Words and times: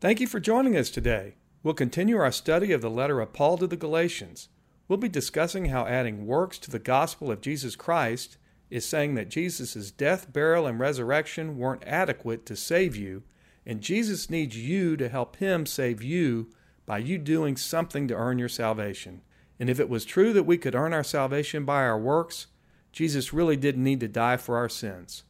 Thank 0.00 0.18
you 0.18 0.26
for 0.26 0.40
joining 0.40 0.78
us 0.78 0.88
today. 0.88 1.34
We'll 1.62 1.74
continue 1.74 2.16
our 2.16 2.32
study 2.32 2.72
of 2.72 2.80
the 2.80 2.88
letter 2.88 3.20
of 3.20 3.34
Paul 3.34 3.58
to 3.58 3.66
the 3.66 3.76
Galatians. 3.76 4.48
We'll 4.88 4.96
be 4.96 5.10
discussing 5.10 5.66
how 5.66 5.84
adding 5.84 6.26
works 6.26 6.58
to 6.60 6.70
the 6.70 6.78
gospel 6.78 7.30
of 7.30 7.42
Jesus 7.42 7.76
Christ 7.76 8.38
is 8.70 8.88
saying 8.88 9.14
that 9.16 9.28
Jesus' 9.28 9.90
death, 9.90 10.32
burial, 10.32 10.66
and 10.66 10.80
resurrection 10.80 11.58
weren't 11.58 11.84
adequate 11.86 12.46
to 12.46 12.56
save 12.56 12.96
you, 12.96 13.24
and 13.66 13.82
Jesus 13.82 14.30
needs 14.30 14.56
you 14.56 14.96
to 14.96 15.10
help 15.10 15.36
him 15.36 15.66
save 15.66 16.02
you 16.02 16.48
by 16.86 16.96
you 16.96 17.18
doing 17.18 17.58
something 17.58 18.08
to 18.08 18.14
earn 18.14 18.38
your 18.38 18.48
salvation. 18.48 19.20
And 19.58 19.68
if 19.68 19.78
it 19.78 19.90
was 19.90 20.06
true 20.06 20.32
that 20.32 20.44
we 20.44 20.56
could 20.56 20.74
earn 20.74 20.94
our 20.94 21.04
salvation 21.04 21.66
by 21.66 21.82
our 21.82 21.98
works, 21.98 22.46
Jesus 22.90 23.34
really 23.34 23.58
didn't 23.58 23.84
need 23.84 24.00
to 24.00 24.08
die 24.08 24.38
for 24.38 24.56
our 24.56 24.70
sins. 24.70 25.24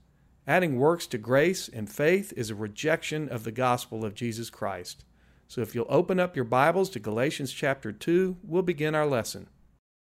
Adding 0.47 0.79
works 0.79 1.07
to 1.09 1.19
grace 1.19 1.69
and 1.69 1.91
faith 1.91 2.33
is 2.37 2.51
a 2.51 2.55
rejection 2.55 3.29
of 3.29 3.45
the 3.45 3.53
gospel 3.53 4.05
of 4.05 4.15
Jesus 4.15 4.51
Christ. 4.51 5.05
So 5.49 5.61
if 5.61 5.75
you'll 5.75 5.87
open 5.89 6.19
up 6.19 6.35
your 6.35 6.45
Bibles 6.45 6.91
to 6.91 7.01
Galatians 7.01 7.53
chapter 7.53 7.93
2, 7.93 8.39
we'll 8.43 8.63
begin 8.63 8.95
our 8.95 9.07
lesson. 9.07 9.49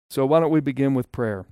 So 0.10 0.26
why 0.26 0.40
don't 0.40 0.52
we 0.52 0.62
begin 0.62 0.94
with 0.94 1.12
prayer? 1.12 1.46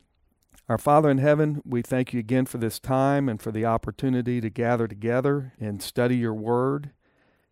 Our 0.69 0.77
Father 0.77 1.09
in 1.09 1.17
heaven, 1.17 1.61
we 1.65 1.81
thank 1.81 2.13
you 2.13 2.19
again 2.19 2.45
for 2.45 2.57
this 2.57 2.79
time 2.79 3.29
and 3.29 3.41
for 3.41 3.51
the 3.51 3.65
opportunity 3.65 4.41
to 4.41 4.49
gather 4.49 4.87
together 4.87 5.53
and 5.59 5.81
study 5.81 6.17
your 6.17 6.33
word. 6.33 6.91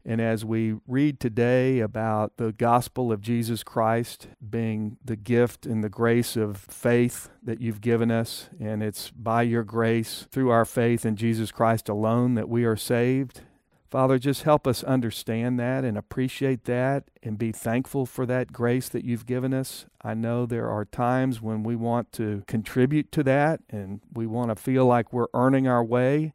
And 0.08 0.22
as 0.22 0.46
we 0.46 0.76
read 0.88 1.20
today 1.20 1.80
about 1.80 2.38
the 2.38 2.52
gospel 2.52 3.12
of 3.12 3.22
Jesus 3.22 3.64
Christ 3.64 4.28
being 4.48 4.98
the 5.04 5.16
gift 5.16 5.66
and 5.66 5.84
the 5.84 5.90
grace 5.90 6.36
of 6.36 6.58
faith 6.58 7.30
that 7.42 7.60
you've 7.60 7.82
given 7.82 8.12
us, 8.12 8.50
and 8.60 8.84
it's 8.84 9.10
by 9.10 9.42
your 9.42 9.64
grace 9.64 10.28
through 10.30 10.52
our 10.52 10.66
faith 10.66 11.08
in 11.08 11.16
Jesus 11.16 11.52
Christ 11.52 11.90
alone 11.90 12.36
that 12.36 12.48
we 12.48 12.66
are 12.66 12.76
saved. 12.76 13.42
Father, 13.90 14.20
just 14.20 14.44
help 14.44 14.68
us 14.68 14.84
understand 14.84 15.60
that 15.60 15.84
and 15.84 15.98
appreciate 15.98 16.66
that 16.66 17.06
and 17.24 17.38
be 17.38 17.52
thankful 17.52 18.06
for 18.06 18.26
that 18.28 18.52
grace 18.52 18.90
that 18.90 19.06
you've 19.06 19.26
given 19.26 19.54
us. 19.54 19.86
I 20.04 20.14
know 20.14 20.46
there 20.46 20.70
are 20.70 20.86
times 20.86 21.42
when 21.42 21.64
we 21.64 21.76
want 21.76 22.12
to 22.14 22.44
contribute 22.46 23.12
to 23.14 23.24
that 23.24 23.62
and 23.70 24.02
we 24.14 24.28
want 24.28 24.50
to 24.50 24.56
feel 24.56 24.86
like 24.86 25.14
we're 25.14 25.28
earning 25.34 25.68
our 25.68 25.84
way. 25.84 26.34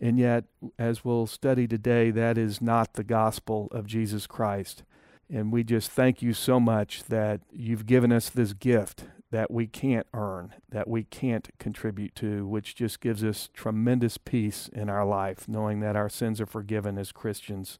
And 0.00 0.18
yet, 0.18 0.44
as 0.78 1.04
we'll 1.04 1.26
study 1.26 1.66
today, 1.66 2.10
that 2.10 2.36
is 2.36 2.60
not 2.60 2.94
the 2.94 3.04
gospel 3.04 3.68
of 3.70 3.86
Jesus 3.86 4.26
Christ. 4.26 4.82
And 5.32 5.50
we 5.52 5.64
just 5.64 5.90
thank 5.90 6.22
you 6.22 6.32
so 6.32 6.60
much 6.60 7.04
that 7.04 7.40
you've 7.50 7.86
given 7.86 8.12
us 8.12 8.28
this 8.28 8.52
gift 8.52 9.04
that 9.30 9.50
we 9.50 9.66
can't 9.66 10.06
earn, 10.14 10.54
that 10.68 10.86
we 10.86 11.02
can't 11.02 11.48
contribute 11.58 12.14
to, 12.14 12.46
which 12.46 12.76
just 12.76 13.00
gives 13.00 13.24
us 13.24 13.48
tremendous 13.52 14.18
peace 14.18 14.68
in 14.72 14.88
our 14.88 15.04
life, 15.04 15.48
knowing 15.48 15.80
that 15.80 15.96
our 15.96 16.08
sins 16.08 16.40
are 16.40 16.46
forgiven 16.46 16.96
as 16.96 17.10
Christians 17.10 17.78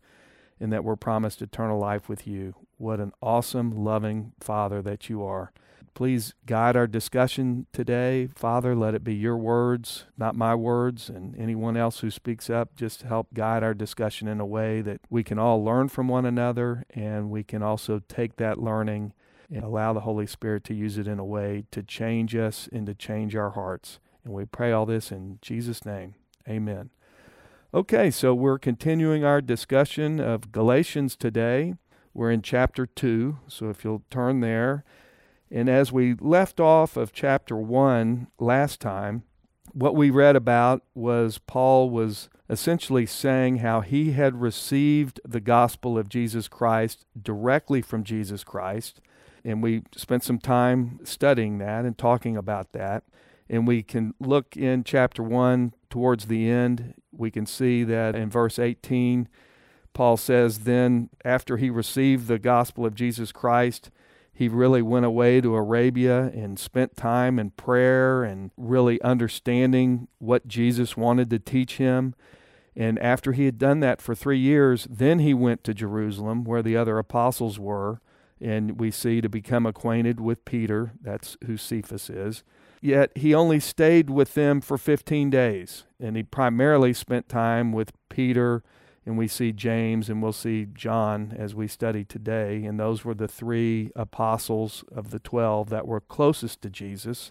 and 0.58 0.72
that 0.72 0.84
we're 0.84 0.96
promised 0.96 1.42
eternal 1.42 1.78
life 1.78 2.08
with 2.08 2.26
you. 2.26 2.54
What 2.78 2.98
an 2.98 3.12
awesome, 3.22 3.84
loving 3.84 4.32
Father 4.40 4.82
that 4.82 5.08
you 5.08 5.22
are. 5.22 5.52
Please 5.96 6.34
guide 6.44 6.76
our 6.76 6.86
discussion 6.86 7.64
today. 7.72 8.28
Father, 8.36 8.76
let 8.76 8.94
it 8.94 9.02
be 9.02 9.14
your 9.14 9.38
words, 9.38 10.04
not 10.18 10.36
my 10.36 10.54
words, 10.54 11.08
and 11.08 11.34
anyone 11.38 11.74
else 11.74 12.00
who 12.00 12.10
speaks 12.10 12.50
up, 12.50 12.76
just 12.76 13.00
help 13.00 13.32
guide 13.32 13.62
our 13.62 13.72
discussion 13.72 14.28
in 14.28 14.38
a 14.38 14.44
way 14.44 14.82
that 14.82 15.00
we 15.08 15.24
can 15.24 15.38
all 15.38 15.64
learn 15.64 15.88
from 15.88 16.06
one 16.06 16.26
another 16.26 16.84
and 16.90 17.30
we 17.30 17.42
can 17.42 17.62
also 17.62 18.02
take 18.10 18.36
that 18.36 18.58
learning 18.58 19.14
and 19.50 19.64
allow 19.64 19.94
the 19.94 20.00
Holy 20.00 20.26
Spirit 20.26 20.64
to 20.64 20.74
use 20.74 20.98
it 20.98 21.08
in 21.08 21.18
a 21.18 21.24
way 21.24 21.64
to 21.70 21.82
change 21.82 22.36
us 22.36 22.68
and 22.70 22.84
to 22.84 22.94
change 22.94 23.34
our 23.34 23.52
hearts. 23.52 23.98
And 24.22 24.34
we 24.34 24.44
pray 24.44 24.72
all 24.72 24.84
this 24.84 25.10
in 25.10 25.38
Jesus' 25.40 25.86
name. 25.86 26.14
Amen. 26.46 26.90
Okay, 27.72 28.10
so 28.10 28.34
we're 28.34 28.58
continuing 28.58 29.24
our 29.24 29.40
discussion 29.40 30.20
of 30.20 30.52
Galatians 30.52 31.16
today. 31.16 31.72
We're 32.12 32.32
in 32.32 32.42
chapter 32.42 32.84
2, 32.84 33.38
so 33.48 33.70
if 33.70 33.82
you'll 33.82 34.04
turn 34.10 34.40
there. 34.40 34.84
And 35.50 35.68
as 35.68 35.92
we 35.92 36.14
left 36.14 36.58
off 36.60 36.96
of 36.96 37.12
chapter 37.12 37.56
1 37.56 38.28
last 38.38 38.80
time, 38.80 39.22
what 39.72 39.94
we 39.94 40.10
read 40.10 40.36
about 40.36 40.82
was 40.94 41.38
Paul 41.38 41.90
was 41.90 42.28
essentially 42.48 43.06
saying 43.06 43.58
how 43.58 43.80
he 43.80 44.12
had 44.12 44.40
received 44.40 45.20
the 45.24 45.40
gospel 45.40 45.98
of 45.98 46.08
Jesus 46.08 46.48
Christ 46.48 47.04
directly 47.20 47.82
from 47.82 48.04
Jesus 48.04 48.44
Christ. 48.44 49.00
And 49.44 49.62
we 49.62 49.82
spent 49.94 50.24
some 50.24 50.38
time 50.38 51.00
studying 51.04 51.58
that 51.58 51.84
and 51.84 51.96
talking 51.96 52.36
about 52.36 52.72
that. 52.72 53.04
And 53.48 53.66
we 53.66 53.82
can 53.82 54.14
look 54.18 54.56
in 54.56 54.82
chapter 54.82 55.22
1 55.22 55.72
towards 55.90 56.26
the 56.26 56.48
end. 56.50 56.94
We 57.12 57.30
can 57.30 57.46
see 57.46 57.84
that 57.84 58.16
in 58.16 58.28
verse 58.28 58.58
18, 58.58 59.28
Paul 59.94 60.16
says, 60.16 60.60
Then 60.60 61.10
after 61.24 61.56
he 61.56 61.70
received 61.70 62.26
the 62.26 62.38
gospel 62.38 62.84
of 62.84 62.94
Jesus 62.94 63.30
Christ, 63.30 63.90
he 64.36 64.48
really 64.48 64.82
went 64.82 65.06
away 65.06 65.40
to 65.40 65.54
Arabia 65.54 66.24
and 66.34 66.58
spent 66.58 66.94
time 66.94 67.38
in 67.38 67.52
prayer 67.52 68.22
and 68.22 68.50
really 68.54 69.00
understanding 69.00 70.08
what 70.18 70.46
Jesus 70.46 70.94
wanted 70.94 71.30
to 71.30 71.38
teach 71.38 71.78
him. 71.78 72.14
And 72.76 72.98
after 72.98 73.32
he 73.32 73.46
had 73.46 73.56
done 73.56 73.80
that 73.80 74.02
for 74.02 74.14
three 74.14 74.38
years, 74.38 74.86
then 74.90 75.20
he 75.20 75.32
went 75.32 75.64
to 75.64 75.72
Jerusalem 75.72 76.44
where 76.44 76.62
the 76.62 76.76
other 76.76 76.98
apostles 76.98 77.58
were. 77.58 78.02
And 78.38 78.78
we 78.78 78.90
see 78.90 79.22
to 79.22 79.30
become 79.30 79.64
acquainted 79.64 80.20
with 80.20 80.44
Peter. 80.44 80.92
That's 81.00 81.38
who 81.46 81.56
Cephas 81.56 82.10
is. 82.10 82.44
Yet 82.82 83.16
he 83.16 83.34
only 83.34 83.58
stayed 83.58 84.10
with 84.10 84.34
them 84.34 84.60
for 84.60 84.76
15 84.76 85.30
days. 85.30 85.84
And 85.98 86.14
he 86.14 86.22
primarily 86.22 86.92
spent 86.92 87.30
time 87.30 87.72
with 87.72 87.92
Peter 88.10 88.62
and 89.06 89.16
we 89.16 89.28
see 89.28 89.52
James 89.52 90.10
and 90.10 90.20
we'll 90.20 90.32
see 90.32 90.66
John 90.74 91.34
as 91.38 91.54
we 91.54 91.68
study 91.68 92.04
today. 92.04 92.64
And 92.64 92.78
those 92.78 93.04
were 93.04 93.14
the 93.14 93.28
three 93.28 93.92
apostles 93.94 94.84
of 94.94 95.10
the 95.10 95.20
12 95.20 95.70
that 95.70 95.86
were 95.86 96.00
closest 96.00 96.60
to 96.62 96.70
Jesus. 96.70 97.30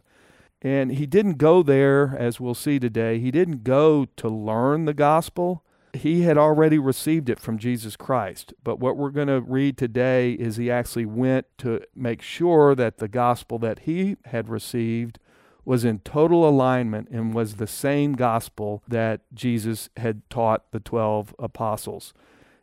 And 0.62 0.94
he 0.94 1.06
didn't 1.06 1.38
go 1.38 1.62
there, 1.62 2.16
as 2.18 2.40
we'll 2.40 2.56
see 2.56 2.80
today, 2.80 3.20
he 3.20 3.30
didn't 3.30 3.66
go 3.66 4.06
to 4.16 4.30
learn 4.30 4.86
the 4.86 4.94
gospel. 4.94 5.64
He 5.94 6.22
had 6.22 6.38
already 6.38 6.80
received 6.80 7.30
it 7.30 7.40
from 7.40 7.58
Jesus 7.58 7.98
Christ. 7.98 8.54
But 8.64 8.80
what 8.80 8.96
we're 8.96 9.12
going 9.12 9.28
to 9.28 9.42
read 9.42 9.78
today 9.78 10.32
is 10.32 10.56
he 10.56 10.72
actually 10.72 11.06
went 11.06 11.46
to 11.60 11.82
make 11.94 12.22
sure 12.22 12.74
that 12.74 12.98
the 12.98 13.08
gospel 13.10 13.60
that 13.60 13.80
he 13.80 14.16
had 14.26 14.48
received 14.48 15.20
was 15.66 15.84
in 15.84 16.00
total 16.00 16.48
alignment 16.48 17.10
and 17.10 17.34
was 17.34 17.56
the 17.56 17.68
same 17.68 18.14
gospel 18.14 18.84
that 18.88 19.22
Jesus 19.34 19.90
had 19.98 20.22
taught 20.30 20.72
the 20.72 20.80
12 20.80 21.36
apostles. 21.40 22.14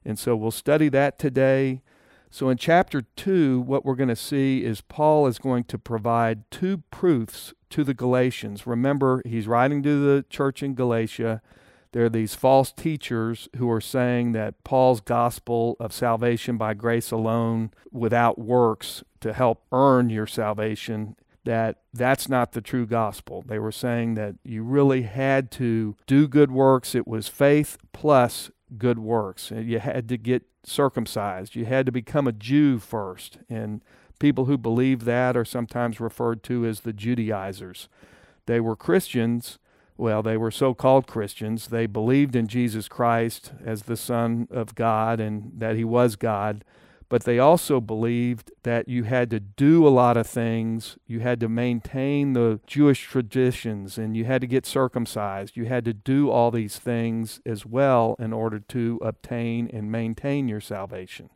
And 0.04 0.18
so 0.18 0.36
we'll 0.36 0.50
study 0.50 0.88
that 0.90 1.18
today. 1.18 1.82
So 2.30 2.48
in 2.48 2.56
chapter 2.56 3.02
2, 3.02 3.60
what 3.60 3.84
we're 3.84 3.94
going 3.94 4.08
to 4.08 4.16
see 4.16 4.64
is 4.64 4.80
Paul 4.80 5.26
is 5.26 5.38
going 5.38 5.64
to 5.64 5.78
provide 5.78 6.50
two 6.50 6.78
proofs 6.90 7.52
to 7.70 7.84
the 7.84 7.94
Galatians. 7.94 8.66
Remember, 8.66 9.20
he's 9.26 9.46
writing 9.46 9.82
to 9.82 10.04
the 10.04 10.24
church 10.30 10.62
in 10.62 10.74
Galatia. 10.74 11.42
There 11.92 12.06
are 12.06 12.10
these 12.10 12.34
false 12.34 12.72
teachers 12.72 13.50
who 13.56 13.70
are 13.70 13.80
saying 13.80 14.32
that 14.32 14.64
Paul's 14.64 15.02
gospel 15.02 15.76
of 15.78 15.92
salvation 15.92 16.56
by 16.56 16.72
grace 16.72 17.10
alone 17.10 17.70
without 17.90 18.38
works 18.38 19.04
to 19.20 19.34
help 19.34 19.62
earn 19.70 20.08
your 20.08 20.26
salvation 20.26 21.16
that 21.44 21.78
that's 21.92 22.28
not 22.28 22.53
the 22.53 22.60
true 22.60 22.86
gospel. 22.86 23.44
They 23.47 23.58
were 23.58 23.72
saying 23.72 24.14
that 24.14 24.36
you 24.44 24.62
really 24.62 25.03
had 25.03 25.50
to 25.53 25.97
do 26.06 26.28
good 26.28 26.50
works. 26.50 26.94
It 26.94 27.06
was 27.06 27.28
faith 27.28 27.78
plus 27.92 28.50
good 28.78 28.98
works. 28.98 29.50
You 29.50 29.78
had 29.81 30.08
to 30.08 30.16
get 30.16 30.44
circumcised. 30.64 31.56
You 31.56 31.64
had 31.64 31.86
to 31.86 31.92
become 31.92 32.26
a 32.26 32.32
Jew 32.32 32.78
first. 32.78 33.38
And 33.48 33.82
people 34.19 34.44
who 34.44 34.56
believe 34.56 35.04
that 35.04 35.36
are 35.36 35.44
sometimes 35.44 36.00
referred 36.00 36.42
to 36.44 36.64
as 36.64 36.81
the 36.81 36.92
Judaizers. 36.92 37.88
They 38.47 38.60
were 38.60 38.76
Christians. 38.76 39.58
Well, 39.97 40.22
they 40.22 40.36
were 40.36 40.50
so 40.50 40.75
called 40.75 41.06
Christians. 41.06 41.69
They 41.69 41.86
believed 41.86 42.36
in 42.36 42.47
Jesus 42.47 42.88
Christ 42.88 43.52
as 43.64 43.82
the 43.82 43.97
Son 43.97 44.48
of 44.50 44.75
God 44.75 45.20
and 45.20 45.52
that 45.58 45.76
He 45.76 45.84
was 45.84 46.16
God 46.16 46.64
but 47.12 47.25
they 47.25 47.38
also 47.38 47.79
believed 47.79 48.50
that 48.62 48.88
you 48.88 49.05
had 49.05 49.29
to 49.29 49.38
do 49.38 49.87
a 49.87 49.91
lot 49.91 50.17
of 50.17 50.26
things. 50.26 50.97
You 51.06 51.20
had 51.20 51.41
to 51.41 51.49
maintain 51.50 52.32
the 52.32 52.59
Jewish 52.67 53.03
traditions 53.03 53.99
and 53.99 54.17
you 54.17 54.25
had 54.25 54.41
to 54.41 54.47
get 54.47 54.64
circumcised. 54.64 55.55
You 55.55 55.67
had 55.67 55.85
to 55.85 55.93
do 55.93 56.31
all 56.31 56.50
these 56.50 56.79
things 56.79 57.38
as 57.44 57.67
well 57.67 58.17
in 58.19 58.32
order 58.32 58.59
to 58.61 58.99
obtain 59.03 59.69
and 59.75 59.93
maintain 59.93 60.49
your 60.49 60.62
salvation. 60.62 61.29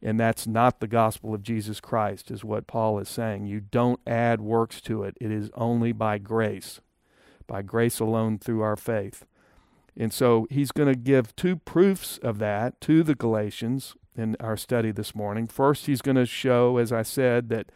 And 0.00 0.20
that's 0.20 0.46
not 0.46 0.78
the 0.78 0.86
gospel 0.86 1.34
of 1.34 1.42
Jesus 1.42 1.80
Christ, 1.80 2.30
is 2.30 2.44
what 2.44 2.68
Paul 2.68 3.00
is 3.00 3.08
saying. 3.08 3.46
You 3.46 3.58
don't 3.58 3.98
add 4.06 4.40
works 4.40 4.80
to 4.82 5.02
it, 5.02 5.16
it 5.20 5.32
is 5.32 5.50
only 5.54 5.90
by 5.90 6.18
grace, 6.18 6.80
by 7.48 7.62
grace 7.62 7.98
alone 7.98 8.38
through 8.38 8.60
our 8.60 8.76
faith. 8.76 9.26
And 9.96 10.12
so 10.12 10.46
he's 10.50 10.70
going 10.70 10.88
to 10.88 10.94
give 10.94 11.34
two 11.34 11.56
proofs 11.56 12.18
of 12.18 12.38
that 12.38 12.80
to 12.82 13.02
the 13.02 13.16
Galatians 13.16 13.96
in 14.16 14.36
our 14.40 14.56
study 14.56 14.90
this 14.90 15.14
morning. 15.14 15.46
First, 15.46 15.86
he's 15.86 16.02
going 16.02 16.16
to 16.16 16.26
show, 16.26 16.76
as 16.76 16.92
I 16.92 17.02
said, 17.02 17.48
that 17.48 17.70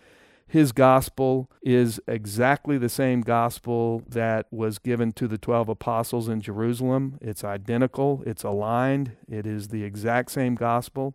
his 0.47 0.73
gospel 0.73 1.51
is 1.63 2.01
exactly 2.07 2.79
the 2.79 2.89
same 2.89 3.23
gospel 3.23 4.03
that 4.09 4.47
was 4.51 4.79
given 4.79 5.13
to 5.13 5.27
the 5.27 5.39
12 5.39 5.69
apostles 5.69 6.29
in 6.29 6.41
Jerusalem. 6.41 7.19
It's 7.21 7.45
identical, 7.45 8.23
it's 8.27 8.45
aligned, 8.45 9.17
it 9.29 9.47
is 9.47 9.69
the 9.69 9.85
exact 9.85 10.31
same 10.31 10.55
gospel. 10.55 11.15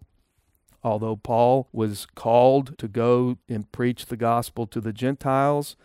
Although 0.83 1.18
Paul 1.18 1.68
was 1.71 2.07
called 2.16 2.77
to 2.80 2.88
go 2.88 3.38
and 3.48 3.71
preach 3.71 4.07
the 4.07 4.18
gospel 4.18 4.66
to 4.68 4.81
the 4.81 4.94
Gentiles, 4.94 5.75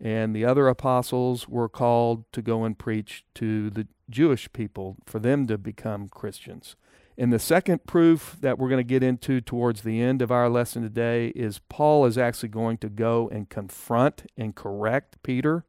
and 0.00 0.34
the 0.34 0.44
other 0.44 0.68
apostles 0.68 1.48
were 1.48 1.68
called 1.68 2.24
to 2.32 2.40
go 2.40 2.64
and 2.64 2.78
preach 2.78 3.24
to 3.34 3.68
the 3.68 3.88
Jewish 4.08 4.50
people 4.52 4.96
for 5.06 5.18
them 5.18 5.46
to 5.48 5.58
become 5.58 6.08
Christians. 6.08 6.76
And 7.20 7.32
the 7.32 7.40
second 7.40 7.84
proof 7.84 8.36
that 8.42 8.60
we're 8.60 8.68
going 8.68 8.78
to 8.78 8.84
get 8.84 9.02
into 9.02 9.40
towards 9.40 9.82
the 9.82 10.00
end 10.00 10.22
of 10.22 10.30
our 10.30 10.48
lesson 10.48 10.84
today 10.84 11.28
is 11.34 11.58
Paul 11.68 12.06
is 12.06 12.16
actually 12.16 12.50
going 12.50 12.78
to 12.78 12.88
go 12.88 13.28
and 13.32 13.48
confront 13.48 14.30
and 14.36 14.54
correct 14.54 15.20
Peter. 15.24 15.64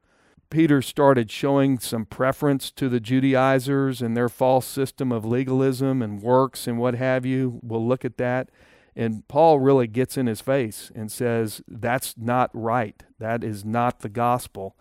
Peter 0.52 0.80
started 0.84 1.32
showing 1.32 1.80
some 1.80 2.06
preference 2.06 2.70
to 2.72 2.88
the 2.88 3.00
Judaizers 3.00 4.00
and 4.00 4.16
their 4.16 4.30
false 4.30 4.68
system 4.68 5.12
of 5.12 5.26
legalism 5.26 6.04
and 6.04 6.22
works 6.22 6.68
and 6.68 6.78
what 6.78 6.94
have 6.94 7.26
you. 7.26 7.60
We'll 7.64 7.86
look 7.86 8.06
at 8.06 8.18
that. 8.18 8.52
And 8.96 9.28
Paul 9.28 9.60
really 9.60 9.88
gets 9.88 10.18
in 10.18 10.28
his 10.28 10.42
face 10.42 10.92
and 10.94 11.12
says, 11.12 11.64
That's 11.68 12.16
not 12.16 12.52
right. 12.54 13.04
That 13.18 13.44
is 13.44 13.66
not 13.66 14.02
the 14.02 14.10
gospel 14.10 14.76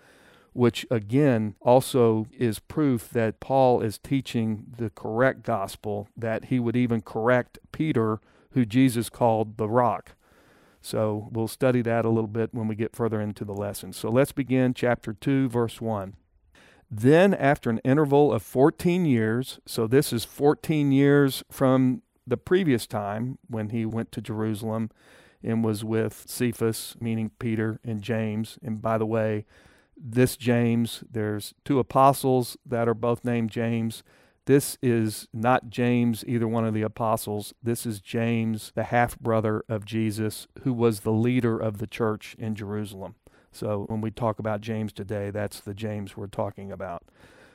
which 0.59 0.85
again 0.91 1.55
also 1.61 2.27
is 2.37 2.59
proof 2.59 3.11
that 3.11 3.39
Paul 3.39 3.81
is 3.81 3.97
teaching 3.97 4.65
the 4.77 4.91
correct 4.91 5.45
gospel, 5.45 6.09
that 6.17 6.47
he 6.47 6.59
would 6.59 6.75
even 6.75 7.01
correct 7.01 7.61
Peter, 7.71 8.21
who 8.51 8.65
Jesus 8.65 9.09
called 9.09 9.57
the 9.57 9.69
rock. 9.69 10.17
So 10.81 11.29
we'll 11.31 11.47
study 11.47 11.81
that 11.83 12.05
a 12.05 12.09
little 12.09 12.27
bit 12.27 12.53
when 12.53 12.67
we 12.67 12.75
get 12.75 12.97
further 12.97 13.21
into 13.21 13.45
the 13.45 13.55
lesson. 13.55 13.93
So 13.93 14.11
let's 14.11 14.33
begin 14.33 14.75
chapter 14.75 15.13
2, 15.13 15.49
verse 15.49 15.81
1. 15.81 16.17
Then, 16.91 17.35
after 17.35 17.71
an 17.71 17.79
interval 17.85 18.33
of 18.33 18.43
14 18.43 19.05
years, 19.05 19.61
so 19.65 19.87
this 19.87 20.13
is 20.13 20.25
14 20.25 20.91
years 20.91 21.45
from 21.53 22.03
the 22.27 22.37
previous 22.37 22.89
time 22.89 23.39
when 23.47 23.69
he 23.69 23.87
went 23.87 24.11
to 24.11 24.21
Jerusalem 24.21 24.91
and 25.41 25.63
was 25.63 25.85
with 25.85 26.25
Cephas, 26.27 26.97
meaning 27.01 27.31
Peter 27.39 27.79
and 27.85 28.03
James. 28.03 28.59
And 28.61 28.83
by 28.83 28.99
the 28.99 29.07
way, 29.07 29.45
this 30.01 30.37
James. 30.37 31.05
There's 31.11 31.55
two 31.65 31.79
apostles 31.79 32.57
that 32.65 32.89
are 32.89 32.95
both 32.95 33.25
named 33.25 33.51
James. 33.51 34.03
This 34.47 34.79
is 34.81 35.29
not 35.33 35.69
James, 35.69 36.25
either 36.27 36.49
one 36.49 36.65
of 36.65 36.73
the 36.73 36.83
apostles. 36.83 37.53
This 37.63 37.85
is 37.85 38.01
James, 38.01 38.73
the 38.75 38.85
half 38.85 39.19
brother 39.19 39.63
of 39.69 39.85
Jesus, 39.85 40.47
who 40.63 40.73
was 40.73 41.01
the 41.01 41.13
leader 41.13 41.59
of 41.59 41.79
the 41.79 41.87
church 41.87 42.35
in 42.39 42.55
Jerusalem. 42.55 43.17
So 43.53 43.85
when 43.89 44.01
we 44.01 44.11
talk 44.11 44.39
about 44.39 44.61
James 44.61 44.93
today, 44.93 45.31
that's 45.31 45.61
the 45.61 45.75
James 45.75 46.17
we're 46.17 46.29
talking 46.29 46.73
about. 46.73 47.03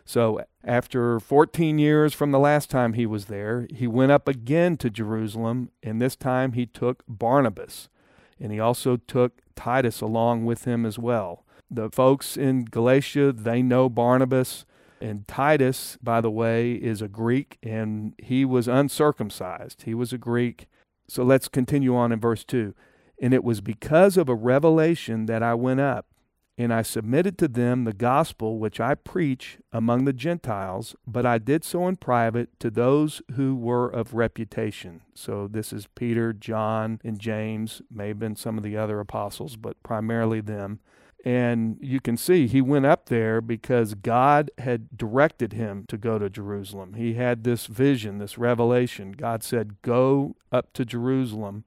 So 0.05 0.43
after 0.63 1.19
14 1.19 1.79
years 1.79 2.13
from 2.13 2.31
the 2.31 2.39
last 2.39 2.69
time 2.69 2.93
he 2.93 3.05
was 3.05 3.25
there, 3.25 3.67
he 3.73 3.87
went 3.87 4.11
up 4.11 4.27
again 4.27 4.77
to 4.77 4.89
Jerusalem, 4.89 5.71
and 5.81 6.01
this 6.01 6.15
time 6.15 6.51
he 6.51 6.65
took 6.65 7.03
Barnabas, 7.07 7.89
and 8.39 8.51
he 8.51 8.59
also 8.59 8.97
took 8.97 9.41
Titus 9.55 10.01
along 10.01 10.45
with 10.45 10.65
him 10.65 10.85
as 10.85 10.99
well 10.99 11.43
the 11.69 11.89
folks 11.89 12.37
in 12.37 12.65
Galatia, 12.65 13.31
they 13.31 13.61
know 13.61 13.89
Barnabas. 13.89 14.65
And 15.01 15.27
Titus, 15.27 15.97
by 16.01 16.21
the 16.21 16.31
way, 16.31 16.73
is 16.73 17.01
a 17.01 17.09
Greek 17.09 17.57
and 17.61 18.13
he 18.17 18.45
was 18.45 18.69
uncircumcised. 18.69 19.83
He 19.83 19.93
was 19.93 20.13
a 20.13 20.17
Greek. 20.17 20.67
So 21.09 21.23
let's 21.23 21.49
continue 21.49 21.93
on 21.93 22.13
in 22.13 22.21
verse 22.21 22.45
2. 22.45 22.73
And 23.21 23.33
it 23.33 23.43
was 23.43 23.59
because 23.59 24.15
of 24.15 24.29
a 24.29 24.35
revelation 24.35 25.25
that 25.25 25.43
I 25.43 25.55
went 25.55 25.81
up, 25.81 26.07
and 26.57 26.73
I 26.73 26.83
submitted 26.83 27.37
to 27.39 27.47
them 27.47 27.83
the 27.83 27.93
gospel 27.93 28.59
which 28.59 28.79
I 28.79 28.95
preach 28.95 29.57
among 29.71 30.05
the 30.05 30.13
Gentiles, 30.13 30.95
but 31.05 31.25
I 31.25 31.37
did 31.37 31.63
so 31.63 31.87
in 31.87 31.97
private 31.97 32.57
to 32.59 32.69
those 32.69 33.21
who 33.35 33.55
were 33.55 33.89
of 33.89 34.13
reputation. 34.13 35.01
So 35.15 35.47
this 35.47 35.73
is 35.73 35.87
Peter, 35.95 36.31
John, 36.31 37.01
and 37.03 37.19
James, 37.19 37.81
may 37.91 38.09
have 38.09 38.19
been 38.19 38.35
some 38.35 38.57
of 38.57 38.63
the 38.63 38.77
other 38.77 38.99
apostles, 38.99 39.55
but 39.55 39.81
primarily 39.83 40.41
them. 40.41 40.79
And 41.23 41.77
you 41.79 42.01
can 42.01 42.17
see 42.17 42.47
he 42.47 42.61
went 42.61 42.85
up 42.85 43.07
there 43.07 43.39
because 43.39 43.93
God 43.93 44.51
had 44.57 44.97
directed 44.97 45.53
him 45.53 45.85
to 45.87 45.97
go 45.97 46.19
to 46.19 46.29
Jerusalem. 46.29 46.95
He 46.95 47.13
had 47.13 47.43
this 47.43 47.65
vision, 47.65 48.17
this 48.17 48.37
revelation. 48.37 49.13
God 49.13 49.41
said, 49.41 49.81
Go 49.81 50.35
up 50.51 50.73
to 50.73 50.83
Jerusalem. 50.83 51.63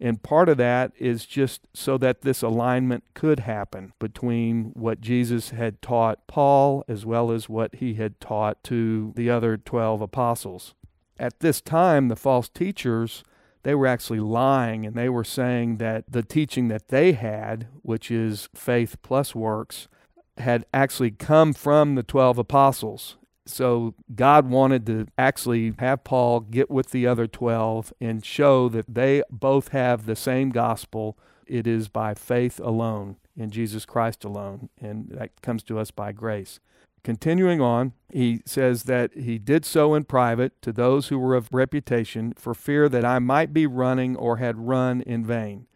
And 0.00 0.22
part 0.22 0.48
of 0.48 0.56
that 0.58 0.92
is 0.98 1.26
just 1.26 1.66
so 1.74 1.98
that 1.98 2.22
this 2.22 2.42
alignment 2.42 3.04
could 3.14 3.40
happen 3.40 3.92
between 3.98 4.66
what 4.74 5.00
Jesus 5.00 5.50
had 5.50 5.82
taught 5.82 6.26
Paul 6.26 6.84
as 6.88 7.04
well 7.04 7.30
as 7.30 7.48
what 7.48 7.76
he 7.76 7.94
had 7.94 8.20
taught 8.20 8.62
to 8.64 9.12
the 9.16 9.28
other 9.28 9.56
12 9.56 10.00
apostles. 10.00 10.74
At 11.18 11.40
this 11.40 11.60
time, 11.60 12.08
the 12.08 12.16
false 12.16 12.48
teachers 12.48 13.24
they 13.68 13.74
were 13.74 13.86
actually 13.86 14.18
lying 14.18 14.86
and 14.86 14.94
they 14.94 15.10
were 15.10 15.22
saying 15.22 15.76
that 15.76 16.10
the 16.10 16.22
teaching 16.22 16.68
that 16.68 16.88
they 16.88 17.12
had, 17.12 17.68
which 17.82 18.10
is 18.10 18.48
faith 18.54 18.96
plus 19.02 19.34
works, 19.34 19.88
had 20.38 20.64
actually 20.72 21.10
come 21.10 21.52
from 21.52 21.94
the 21.94 22.02
12 22.02 22.38
apostles. 22.38 23.18
So 23.44 23.94
God 24.14 24.48
wanted 24.48 24.86
to 24.86 25.06
actually 25.18 25.74
have 25.80 26.02
Paul 26.02 26.40
get 26.40 26.70
with 26.70 26.92
the 26.92 27.06
other 27.06 27.26
12 27.26 27.92
and 28.00 28.24
show 28.24 28.70
that 28.70 28.86
they 28.88 29.22
both 29.30 29.68
have 29.68 30.06
the 30.06 30.16
same 30.16 30.48
gospel. 30.48 31.18
It 31.46 31.66
is 31.66 31.90
by 31.90 32.14
faith 32.14 32.58
alone 32.60 33.16
in 33.36 33.50
Jesus 33.50 33.84
Christ 33.84 34.24
alone, 34.24 34.70
and 34.80 35.10
that 35.10 35.42
comes 35.42 35.62
to 35.64 35.78
us 35.78 35.90
by 35.90 36.12
grace. 36.12 36.58
Continuing 37.04 37.60
on, 37.60 37.92
he 38.12 38.40
says 38.44 38.84
that 38.84 39.14
he 39.14 39.38
did 39.38 39.64
so 39.64 39.94
in 39.94 40.04
private 40.04 40.60
to 40.62 40.72
those 40.72 41.08
who 41.08 41.18
were 41.18 41.34
of 41.34 41.48
reputation 41.52 42.32
for 42.36 42.54
fear 42.54 42.88
that 42.88 43.04
I 43.04 43.18
might 43.18 43.52
be 43.52 43.66
running 43.66 44.16
or 44.16 44.38
had 44.38 44.56
run 44.68 45.02
in 45.02 45.24
vain. 45.24 45.66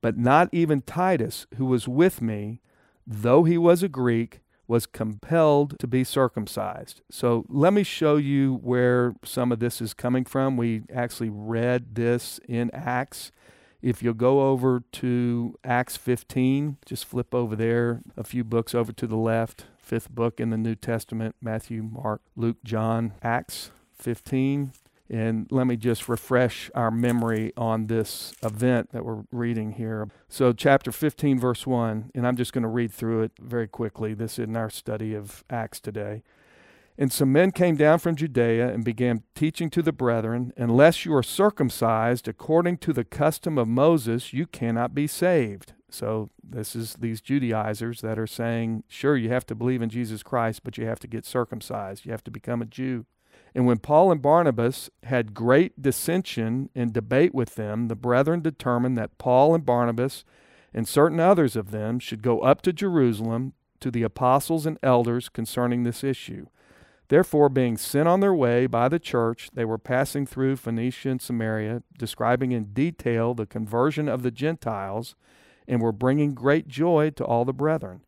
But 0.00 0.18
not 0.18 0.48
even 0.52 0.82
Titus, 0.82 1.46
who 1.56 1.66
was 1.66 1.88
with 1.88 2.20
me, 2.20 2.60
though 3.06 3.44
he 3.44 3.56
was 3.56 3.82
a 3.82 3.88
Greek, 3.88 4.40
was 4.66 4.86
compelled 4.86 5.78
to 5.78 5.86
be 5.86 6.04
circumcised. 6.04 7.02
So 7.10 7.44
let 7.48 7.72
me 7.72 7.82
show 7.82 8.16
you 8.16 8.54
where 8.62 9.14
some 9.22 9.52
of 9.52 9.60
this 9.60 9.80
is 9.80 9.92
coming 9.94 10.24
from. 10.24 10.56
We 10.56 10.82
actually 10.92 11.30
read 11.30 11.94
this 11.94 12.40
in 12.48 12.70
Acts. 12.72 13.30
If 13.82 14.02
you'll 14.02 14.14
go 14.14 14.48
over 14.48 14.82
to 14.92 15.58
Acts 15.62 15.98
15, 15.98 16.78
just 16.86 17.04
flip 17.04 17.34
over 17.34 17.54
there, 17.54 18.00
a 18.16 18.24
few 18.24 18.42
books 18.42 18.74
over 18.74 18.92
to 18.92 19.06
the 19.06 19.16
left 19.16 19.66
fifth 19.84 20.10
book 20.10 20.40
in 20.40 20.50
the 20.50 20.56
New 20.56 20.74
Testament 20.74 21.36
Matthew, 21.40 21.82
Mark, 21.82 22.22
Luke, 22.36 22.56
John, 22.64 23.12
Acts 23.22 23.70
15. 23.92 24.72
And 25.10 25.46
let 25.50 25.66
me 25.66 25.76
just 25.76 26.08
refresh 26.08 26.70
our 26.74 26.90
memory 26.90 27.52
on 27.58 27.88
this 27.88 28.32
event 28.42 28.90
that 28.92 29.04
we're 29.04 29.24
reading 29.30 29.72
here. 29.72 30.08
So, 30.30 30.54
chapter 30.54 30.90
15, 30.90 31.38
verse 31.38 31.66
1, 31.66 32.10
and 32.14 32.26
I'm 32.26 32.36
just 32.36 32.54
going 32.54 32.62
to 32.62 32.68
read 32.68 32.90
through 32.90 33.22
it 33.22 33.32
very 33.38 33.68
quickly. 33.68 34.14
This 34.14 34.38
is 34.38 34.46
in 34.46 34.56
our 34.56 34.70
study 34.70 35.14
of 35.14 35.44
Acts 35.50 35.78
today. 35.78 36.22
And 36.96 37.12
some 37.12 37.32
men 37.32 37.50
came 37.50 37.76
down 37.76 37.98
from 37.98 38.16
Judea 38.16 38.72
and 38.72 38.82
began 38.82 39.24
teaching 39.34 39.68
to 39.70 39.82
the 39.82 39.92
brethren, 39.92 40.54
Unless 40.56 41.04
you 41.04 41.14
are 41.14 41.22
circumcised 41.22 42.26
according 42.26 42.78
to 42.78 42.94
the 42.94 43.04
custom 43.04 43.58
of 43.58 43.68
Moses, 43.68 44.32
you 44.32 44.46
cannot 44.46 44.94
be 44.94 45.06
saved. 45.06 45.73
So 45.94 46.30
this 46.42 46.74
is 46.74 46.94
these 46.94 47.20
Judaizers 47.20 48.00
that 48.00 48.18
are 48.18 48.26
saying, 48.26 48.82
sure, 48.88 49.16
you 49.16 49.28
have 49.28 49.46
to 49.46 49.54
believe 49.54 49.80
in 49.80 49.88
Jesus 49.88 50.24
Christ, 50.24 50.64
but 50.64 50.76
you 50.76 50.86
have 50.86 50.98
to 51.00 51.06
get 51.06 51.24
circumcised. 51.24 52.04
You 52.04 52.10
have 52.10 52.24
to 52.24 52.32
become 52.32 52.60
a 52.60 52.66
Jew. 52.66 53.06
And 53.54 53.64
when 53.64 53.78
Paul 53.78 54.10
and 54.10 54.20
Barnabas 54.20 54.90
had 55.04 55.34
great 55.34 55.80
dissension 55.80 56.68
and 56.74 56.92
debate 56.92 57.32
with 57.32 57.54
them, 57.54 57.86
the 57.86 57.94
brethren 57.94 58.40
determined 58.40 58.98
that 58.98 59.18
Paul 59.18 59.54
and 59.54 59.64
Barnabas 59.64 60.24
and 60.74 60.88
certain 60.88 61.20
others 61.20 61.54
of 61.54 61.70
them 61.70 62.00
should 62.00 62.22
go 62.22 62.40
up 62.40 62.60
to 62.62 62.72
Jerusalem 62.72 63.52
to 63.78 63.92
the 63.92 64.02
apostles 64.02 64.66
and 64.66 64.78
elders 64.82 65.28
concerning 65.28 65.84
this 65.84 66.02
issue. 66.02 66.46
Therefore, 67.06 67.48
being 67.48 67.76
sent 67.76 68.08
on 68.08 68.18
their 68.18 68.34
way 68.34 68.66
by 68.66 68.88
the 68.88 68.98
church, 68.98 69.50
they 69.54 69.64
were 69.64 69.78
passing 69.78 70.26
through 70.26 70.56
Phoenicia 70.56 71.10
and 71.10 71.22
Samaria, 71.22 71.84
describing 71.96 72.50
in 72.50 72.72
detail 72.72 73.34
the 73.34 73.46
conversion 73.46 74.08
of 74.08 74.22
the 74.22 74.32
Gentiles 74.32 75.14
and 75.66 75.80
were 75.80 75.92
bringing 75.92 76.34
great 76.34 76.68
joy 76.68 77.10
to 77.10 77.24
all 77.24 77.44
the 77.44 77.52
brethren. 77.52 78.02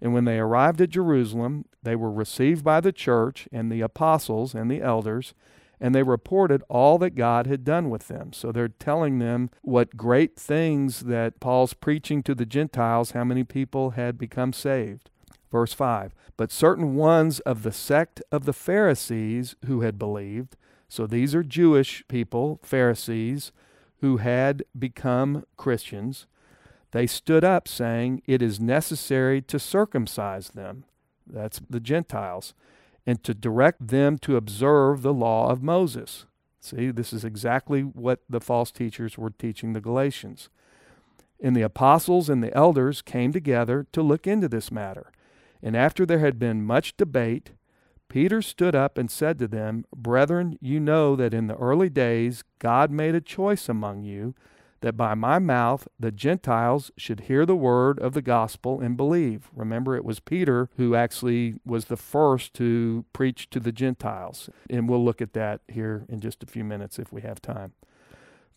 And 0.00 0.14
when 0.14 0.24
they 0.24 0.38
arrived 0.38 0.80
at 0.80 0.90
Jerusalem, 0.90 1.66
they 1.82 1.94
were 1.94 2.10
received 2.10 2.64
by 2.64 2.80
the 2.80 2.92
church 2.92 3.48
and 3.52 3.70
the 3.70 3.80
apostles 3.80 4.54
and 4.54 4.70
the 4.70 4.80
elders, 4.80 5.34
and 5.80 5.94
they 5.94 6.02
reported 6.02 6.62
all 6.68 6.98
that 6.98 7.14
God 7.14 7.46
had 7.46 7.64
done 7.64 7.90
with 7.90 8.08
them. 8.08 8.32
So 8.32 8.52
they're 8.52 8.68
telling 8.68 9.18
them 9.18 9.50
what 9.62 9.96
great 9.96 10.36
things 10.36 11.00
that 11.00 11.40
Paul's 11.40 11.74
preaching 11.74 12.22
to 12.24 12.34
the 12.34 12.46
Gentiles, 12.46 13.12
how 13.12 13.24
many 13.24 13.44
people 13.44 13.90
had 13.90 14.18
become 14.18 14.52
saved. 14.52 15.10
Verse 15.50 15.72
5 15.72 16.14
But 16.36 16.52
certain 16.52 16.94
ones 16.94 17.40
of 17.40 17.62
the 17.62 17.72
sect 17.72 18.22
of 18.30 18.44
the 18.44 18.52
Pharisees 18.52 19.56
who 19.66 19.80
had 19.80 19.98
believed, 19.98 20.56
so 20.88 21.06
these 21.06 21.34
are 21.34 21.42
Jewish 21.42 22.04
people, 22.08 22.58
Pharisees, 22.62 23.52
who 24.00 24.18
had 24.18 24.64
become 24.78 25.44
Christians, 25.56 26.26
they 26.92 27.06
stood 27.06 27.44
up, 27.44 27.68
saying, 27.68 28.22
It 28.26 28.42
is 28.42 28.60
necessary 28.60 29.40
to 29.42 29.58
circumcise 29.58 30.50
them. 30.50 30.84
That's 31.26 31.60
the 31.70 31.80
Gentiles. 31.80 32.54
And 33.06 33.22
to 33.24 33.34
direct 33.34 33.88
them 33.88 34.18
to 34.18 34.36
observe 34.36 35.02
the 35.02 35.14
law 35.14 35.50
of 35.50 35.62
Moses. 35.62 36.26
See, 36.60 36.90
this 36.90 37.12
is 37.12 37.24
exactly 37.24 37.82
what 37.82 38.20
the 38.28 38.40
false 38.40 38.70
teachers 38.70 39.16
were 39.16 39.30
teaching 39.30 39.72
the 39.72 39.80
Galatians. 39.80 40.50
And 41.42 41.56
the 41.56 41.62
apostles 41.62 42.28
and 42.28 42.42
the 42.42 42.54
elders 42.54 43.00
came 43.00 43.32
together 43.32 43.86
to 43.92 44.02
look 44.02 44.26
into 44.26 44.48
this 44.48 44.70
matter. 44.70 45.10
And 45.62 45.76
after 45.76 46.04
there 46.04 46.18
had 46.18 46.38
been 46.38 46.62
much 46.62 46.96
debate, 46.96 47.52
Peter 48.08 48.42
stood 48.42 48.74
up 48.74 48.98
and 48.98 49.10
said 49.10 49.38
to 49.38 49.48
them, 49.48 49.86
Brethren, 49.94 50.58
you 50.60 50.80
know 50.80 51.16
that 51.16 51.32
in 51.32 51.46
the 51.46 51.56
early 51.56 51.88
days 51.88 52.44
God 52.58 52.90
made 52.90 53.14
a 53.14 53.20
choice 53.20 53.68
among 53.68 54.02
you 54.02 54.34
that 54.80 54.96
by 54.96 55.14
my 55.14 55.38
mouth 55.38 55.86
the 55.98 56.10
Gentiles 56.10 56.90
should 56.96 57.20
hear 57.20 57.44
the 57.44 57.56
word 57.56 57.98
of 57.98 58.14
the 58.14 58.22
gospel 58.22 58.80
and 58.80 58.96
believe. 58.96 59.50
Remember, 59.54 59.96
it 59.96 60.04
was 60.04 60.20
Peter 60.20 60.68
who 60.76 60.94
actually 60.94 61.54
was 61.64 61.86
the 61.86 61.96
first 61.96 62.54
to 62.54 63.04
preach 63.12 63.50
to 63.50 63.60
the 63.60 63.72
Gentiles. 63.72 64.50
And 64.68 64.88
we'll 64.88 65.04
look 65.04 65.20
at 65.20 65.34
that 65.34 65.60
here 65.68 66.04
in 66.08 66.20
just 66.20 66.42
a 66.42 66.46
few 66.46 66.64
minutes 66.64 66.98
if 66.98 67.12
we 67.12 67.22
have 67.22 67.42
time. 67.42 67.72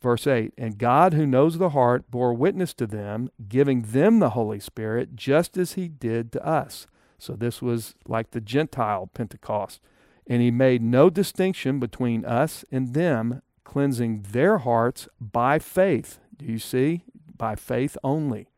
Verse 0.03 0.27
8 0.27 0.53
And 0.57 0.77
God, 0.77 1.13
who 1.13 1.25
knows 1.25 1.57
the 1.57 1.69
heart, 1.69 2.11
bore 2.11 2.33
witness 2.33 2.73
to 2.75 2.85
them, 2.85 3.29
giving 3.47 3.81
them 3.83 4.19
the 4.19 4.31
Holy 4.31 4.59
Spirit, 4.59 5.15
just 5.15 5.57
as 5.57 5.73
he 5.73 5.87
did 5.87 6.31
to 6.33 6.45
us. 6.45 6.87
So 7.17 7.33
this 7.33 7.61
was 7.61 7.95
like 8.05 8.31
the 8.31 8.41
Gentile 8.41 9.09
Pentecost. 9.13 9.79
And 10.27 10.41
he 10.41 10.51
made 10.51 10.81
no 10.81 11.09
distinction 11.09 11.79
between 11.79 12.25
us 12.25 12.63
and 12.71 12.93
them, 12.93 13.41
cleansing 13.63 14.25
their 14.31 14.59
hearts 14.59 15.07
by 15.19 15.59
faith. 15.59 16.19
Do 16.37 16.45
you 16.45 16.59
see? 16.59 17.03
By 17.37 17.55
faith 17.55 17.97
only. 18.03 18.49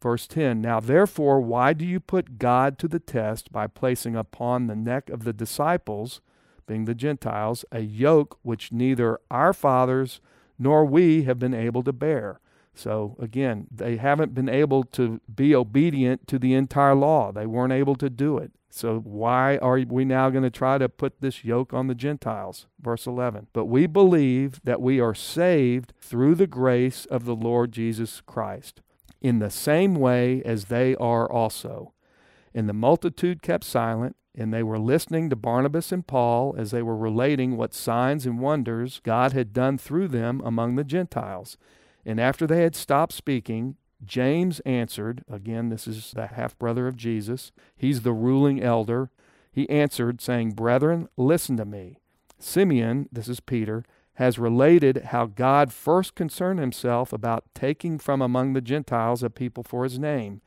Verse 0.00 0.26
10 0.26 0.60
Now 0.60 0.80
therefore, 0.80 1.40
why 1.40 1.72
do 1.72 1.84
you 1.84 2.00
put 2.00 2.38
God 2.38 2.78
to 2.78 2.88
the 2.88 3.00
test 3.00 3.50
by 3.50 3.66
placing 3.66 4.14
upon 4.14 4.66
the 4.66 4.76
neck 4.76 5.10
of 5.10 5.24
the 5.24 5.32
disciples, 5.32 6.20
being 6.66 6.84
the 6.84 6.94
Gentiles, 6.94 7.64
a 7.72 7.80
yoke 7.80 8.38
which 8.42 8.72
neither 8.72 9.18
our 9.30 9.52
fathers 9.52 10.20
nor 10.58 10.84
we 10.84 11.24
have 11.24 11.38
been 11.38 11.54
able 11.54 11.82
to 11.82 11.92
bear? 11.92 12.40
So 12.76 13.16
again, 13.18 13.66
they 13.74 13.96
haven't 13.96 14.34
been 14.34 14.50
able 14.50 14.84
to 14.84 15.20
be 15.34 15.54
obedient 15.54 16.28
to 16.28 16.38
the 16.38 16.54
entire 16.54 16.94
law. 16.94 17.32
They 17.32 17.46
weren't 17.46 17.72
able 17.72 17.96
to 17.96 18.10
do 18.10 18.36
it. 18.36 18.52
So 18.68 18.98
why 18.98 19.56
are 19.56 19.80
we 19.88 20.04
now 20.04 20.28
going 20.28 20.42
to 20.42 20.50
try 20.50 20.76
to 20.76 20.90
put 20.90 21.22
this 21.22 21.42
yoke 21.42 21.72
on 21.72 21.86
the 21.86 21.94
Gentiles? 21.94 22.66
Verse 22.78 23.06
11. 23.06 23.46
But 23.54 23.64
we 23.64 23.86
believe 23.86 24.60
that 24.64 24.82
we 24.82 25.00
are 25.00 25.14
saved 25.14 25.94
through 25.98 26.34
the 26.34 26.46
grace 26.46 27.06
of 27.06 27.24
the 27.24 27.34
Lord 27.34 27.72
Jesus 27.72 28.20
Christ, 28.20 28.82
in 29.22 29.38
the 29.38 29.50
same 29.50 29.94
way 29.94 30.42
as 30.44 30.66
they 30.66 30.94
are 30.96 31.30
also. 31.30 31.94
And 32.54 32.68
the 32.68 32.74
multitude 32.74 33.40
kept 33.40 33.64
silent, 33.64 34.14
and 34.34 34.52
they 34.52 34.62
were 34.62 34.78
listening 34.78 35.30
to 35.30 35.36
Barnabas 35.36 35.90
and 35.90 36.06
Paul 36.06 36.54
as 36.58 36.70
they 36.70 36.82
were 36.82 36.96
relating 36.96 37.56
what 37.56 37.72
signs 37.72 38.26
and 38.26 38.38
wonders 38.38 39.00
God 39.02 39.32
had 39.32 39.54
done 39.54 39.78
through 39.78 40.08
them 40.08 40.42
among 40.44 40.74
the 40.74 40.84
Gentiles. 40.84 41.56
And 42.06 42.20
after 42.20 42.46
they 42.46 42.62
had 42.62 42.76
stopped 42.76 43.12
speaking, 43.12 43.74
James 44.04 44.60
answered, 44.60 45.24
again, 45.28 45.70
this 45.70 45.88
is 45.88 46.12
the 46.12 46.28
half 46.28 46.56
brother 46.58 46.86
of 46.86 46.96
Jesus, 46.96 47.50
he's 47.76 48.02
the 48.02 48.12
ruling 48.12 48.62
elder. 48.62 49.10
He 49.50 49.68
answered, 49.68 50.20
saying, 50.20 50.52
Brethren, 50.52 51.08
listen 51.16 51.56
to 51.56 51.64
me. 51.64 51.98
Simeon, 52.38 53.08
this 53.10 53.26
is 53.26 53.40
Peter, 53.40 53.84
has 54.14 54.38
related 54.38 55.06
how 55.06 55.26
God 55.26 55.72
first 55.72 56.14
concerned 56.14 56.60
himself 56.60 57.12
about 57.12 57.44
taking 57.54 57.98
from 57.98 58.22
among 58.22 58.52
the 58.52 58.60
Gentiles 58.60 59.22
a 59.22 59.30
people 59.30 59.64
for 59.64 59.84
his 59.84 59.98
name. 59.98 60.42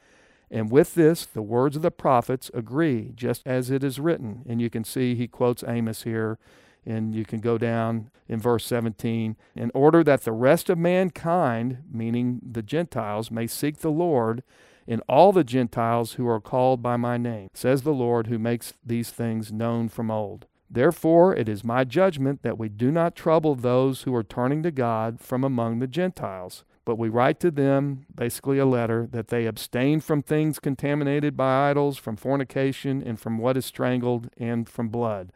And 0.52 0.72
with 0.72 0.96
this, 0.96 1.26
the 1.26 1.42
words 1.42 1.76
of 1.76 1.82
the 1.82 1.92
prophets 1.92 2.50
agree, 2.54 3.12
just 3.16 3.42
as 3.46 3.70
it 3.70 3.84
is 3.84 4.00
written. 4.00 4.44
And 4.48 4.62
you 4.62 4.70
can 4.70 4.84
see 4.84 5.14
he 5.14 5.28
quotes 5.28 5.64
Amos 5.68 6.04
here 6.04 6.40
and 6.86 7.14
you 7.14 7.26
can 7.26 7.40
go 7.40 7.58
down 7.58 8.10
in 8.28 8.40
verse 8.40 8.66
17 8.66 9.36
in 9.56 9.72
order 9.74 10.04
that 10.04 10.24
the 10.24 10.32
rest 10.32 10.70
of 10.70 10.78
mankind, 10.78 11.80
meaning 11.92 12.40
the 12.44 12.62
Gentiles, 12.62 13.32
may 13.32 13.48
seek 13.48 13.78
the 13.78 13.92
Lord 13.92 14.44
in 14.88 15.02
all 15.08 15.32
the 15.32 15.44
Gentiles 15.44 16.14
who 16.14 16.28
are 16.28 16.42
called 16.42 16.82
by 16.82 16.98
my 16.98 17.18
name, 17.18 17.50
says 17.54 17.84
the 17.84 17.94
Lord 17.94 18.28
who 18.28 18.40
makes 18.40 18.74
these 18.84 19.12
things 19.12 19.52
known 19.52 19.88
from 19.88 20.10
old. 20.10 20.48
Therefore, 20.70 21.36
it 21.36 21.50
is 21.50 21.64
my 21.64 21.84
judgment 21.84 22.44
that 22.44 22.58
we 22.58 22.70
do 22.70 22.92
not 22.92 23.16
trouble 23.16 23.56
those 23.56 24.04
who 24.04 24.14
are 24.16 24.24
turning 24.24 24.62
to 24.64 24.72
God 24.72 25.20
from 25.20 25.44
among 25.44 25.80
the 25.80 25.88
Gentiles, 25.88 26.64
but 26.86 26.98
we 26.98 27.10
write 27.10 27.40
to 27.42 27.52
them, 27.52 28.06
basically 28.14 28.58
a 28.58 28.66
letter, 28.66 29.08
that 29.12 29.28
they 29.28 29.46
abstain 29.46 30.00
from 30.00 30.22
things 30.22 30.60
contaminated 30.60 31.38
by 31.38 31.70
idols, 31.70 31.98
from 31.98 32.16
fornication, 32.16 33.04
and 33.04 33.20
from 33.20 33.38
what 33.38 33.58
is 33.58 33.66
strangled, 33.66 34.30
and 34.38 34.68
from 34.68 34.90
blood. 34.90 35.32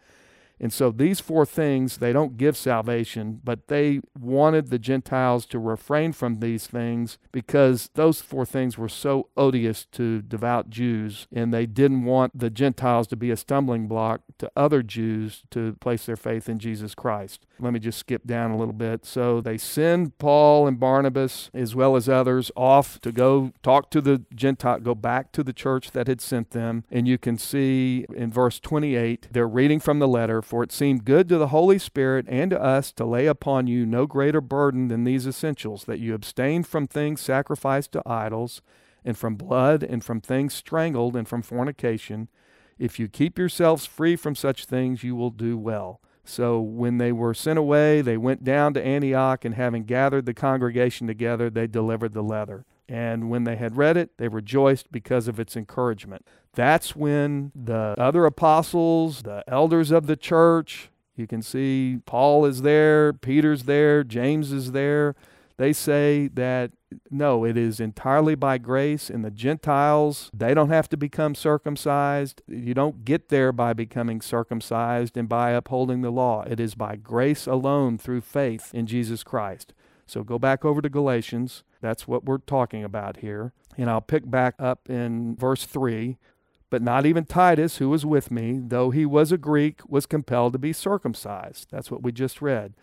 And 0.63 0.71
so 0.71 0.91
these 0.91 1.19
four 1.19 1.45
things, 1.45 1.97
they 1.97 2.13
don't 2.13 2.37
give 2.37 2.55
salvation, 2.55 3.41
but 3.43 3.67
they 3.67 3.99
wanted 4.17 4.69
the 4.69 4.79
Gentiles 4.79 5.45
to 5.47 5.59
refrain 5.59 6.13
from 6.13 6.35
these 6.35 6.67
things 6.67 7.17
because 7.33 7.89
those 7.95 8.21
four 8.21 8.45
things 8.45 8.77
were 8.77 8.87
so 8.87 9.27
odious 9.35 9.83
to 9.91 10.21
devout 10.21 10.69
Jews, 10.69 11.27
and 11.33 11.53
they 11.53 11.65
didn't 11.65 12.05
want 12.05 12.39
the 12.39 12.49
Gentiles 12.49 13.07
to 13.07 13.17
be 13.17 13.29
a 13.29 13.35
stumbling 13.35 13.89
block 13.89 14.21
to 14.37 14.49
other 14.55 14.81
Jews 14.81 15.43
to 15.51 15.73
place 15.81 16.05
their 16.05 16.15
faith 16.15 16.47
in 16.47 16.59
Jesus 16.59 16.95
Christ. 16.95 17.45
Let 17.59 17.73
me 17.73 17.79
just 17.79 17.99
skip 17.99 18.25
down 18.25 18.51
a 18.51 18.57
little 18.57 18.73
bit. 18.73 19.05
So 19.05 19.41
they 19.41 19.57
send 19.57 20.17
Paul 20.17 20.65
and 20.65 20.79
Barnabas, 20.79 21.51
as 21.53 21.75
well 21.75 21.97
as 21.97 22.07
others, 22.07 22.51
off 22.55 23.01
to 23.01 23.11
go 23.11 23.51
talk 23.63 23.91
to 23.91 23.99
the 23.99 24.23
Gentile, 24.33 24.79
go 24.79 24.95
back 24.95 25.33
to 25.33 25.43
the 25.43 25.51
church 25.51 25.91
that 25.91 26.07
had 26.07 26.21
sent 26.21 26.51
them. 26.51 26.85
And 26.89 27.05
you 27.05 27.17
can 27.17 27.37
see 27.37 28.05
in 28.15 28.31
verse 28.31 28.61
28, 28.61 29.27
they're 29.31 29.45
reading 29.45 29.81
from 29.81 29.99
the 29.99 30.07
letter 30.07 30.41
for 30.53 30.61
it 30.61 30.71
seemed 30.71 31.03
good 31.03 31.27
to 31.27 31.39
the 31.39 31.47
Holy 31.47 31.79
Spirit 31.79 32.27
and 32.29 32.51
to 32.51 32.61
us 32.61 32.91
to 32.91 33.03
lay 33.03 33.25
upon 33.25 33.65
you 33.65 33.87
no 33.87 34.05
greater 34.05 34.39
burden 34.39 34.87
than 34.87 35.03
these 35.03 35.25
essentials 35.25 35.85
that 35.85 35.97
you 35.97 36.13
abstain 36.13 36.61
from 36.61 36.85
things 36.85 37.21
sacrificed 37.21 37.93
to 37.93 38.07
idols, 38.07 38.61
and 39.03 39.17
from 39.17 39.33
blood, 39.33 39.81
and 39.81 40.03
from 40.03 40.21
things 40.21 40.53
strangled, 40.53 41.15
and 41.15 41.27
from 41.27 41.41
fornication. 41.41 42.29
If 42.77 42.99
you 42.99 43.07
keep 43.07 43.39
yourselves 43.39 43.87
free 43.87 44.15
from 44.15 44.35
such 44.35 44.65
things, 44.65 45.03
you 45.03 45.15
will 45.15 45.31
do 45.31 45.57
well. 45.57 45.99
So 46.23 46.61
when 46.61 46.99
they 46.99 47.11
were 47.11 47.33
sent 47.33 47.57
away, 47.57 48.01
they 48.01 48.17
went 48.17 48.43
down 48.43 48.75
to 48.75 48.85
Antioch, 48.85 49.43
and 49.43 49.55
having 49.55 49.85
gathered 49.85 50.27
the 50.27 50.35
congregation 50.35 51.07
together, 51.07 51.49
they 51.49 51.65
delivered 51.65 52.13
the 52.13 52.21
letter. 52.21 52.63
And 52.87 53.27
when 53.27 53.43
they 53.43 53.55
had 53.55 53.75
read 53.75 53.97
it, 53.97 54.19
they 54.19 54.27
rejoiced 54.27 54.91
because 54.91 55.27
of 55.27 55.39
its 55.39 55.57
encouragement. 55.57 56.27
That's 56.55 56.95
when 56.95 57.51
the 57.55 57.95
other 57.97 58.25
apostles, 58.25 59.23
the 59.23 59.43
elders 59.47 59.91
of 59.91 60.07
the 60.07 60.15
church, 60.15 60.89
you 61.15 61.27
can 61.27 61.41
see 61.41 61.99
Paul 62.05 62.45
is 62.45 62.61
there, 62.61 63.13
Peter's 63.13 63.63
there, 63.63 64.03
James 64.03 64.51
is 64.51 64.71
there. 64.71 65.15
They 65.57 65.73
say 65.73 66.27
that 66.33 66.71
no, 67.09 67.43
it 67.45 67.57
is 67.57 67.79
entirely 67.79 68.35
by 68.35 68.57
grace, 68.57 69.09
and 69.09 69.23
the 69.23 69.31
Gentiles, 69.31 70.29
they 70.33 70.53
don't 70.53 70.69
have 70.69 70.89
to 70.89 70.97
become 70.97 71.35
circumcised. 71.35 72.41
You 72.47 72.73
don't 72.73 73.05
get 73.05 73.29
there 73.29 73.51
by 73.51 73.73
becoming 73.73 74.21
circumcised 74.21 75.17
and 75.17 75.29
by 75.29 75.51
upholding 75.51 76.01
the 76.01 76.11
law. 76.11 76.43
It 76.43 76.59
is 76.59 76.75
by 76.75 76.95
grace 76.95 77.47
alone 77.47 77.97
through 77.97 78.21
faith 78.21 78.71
in 78.73 78.85
Jesus 78.85 79.23
Christ. 79.23 79.73
So 80.05 80.23
go 80.23 80.37
back 80.37 80.65
over 80.65 80.81
to 80.81 80.89
Galatians. 80.89 81.63
That's 81.81 82.07
what 82.07 82.25
we're 82.25 82.37
talking 82.39 82.83
about 82.83 83.17
here. 83.17 83.53
And 83.77 83.89
I'll 83.89 84.01
pick 84.01 84.29
back 84.29 84.55
up 84.59 84.89
in 84.89 85.35
verse 85.35 85.65
3. 85.65 86.17
But 86.73 86.81
not 86.81 87.05
even 87.05 87.25
Titus, 87.25 87.77
who 87.77 87.89
was 87.89 88.03
with 88.03 88.31
me, 88.31 88.59
though 88.59 88.89
he 88.89 89.05
was 89.05 89.31
a 89.31 89.37
Greek, 89.37 89.81
was 89.87 90.07
compelled 90.07 90.53
to 90.53 90.57
be 90.57 90.73
circumcised. 90.73 91.67
That's 91.69 91.91
what 91.91 92.01
we 92.01 92.11
just 92.11 92.41
read. 92.41 92.73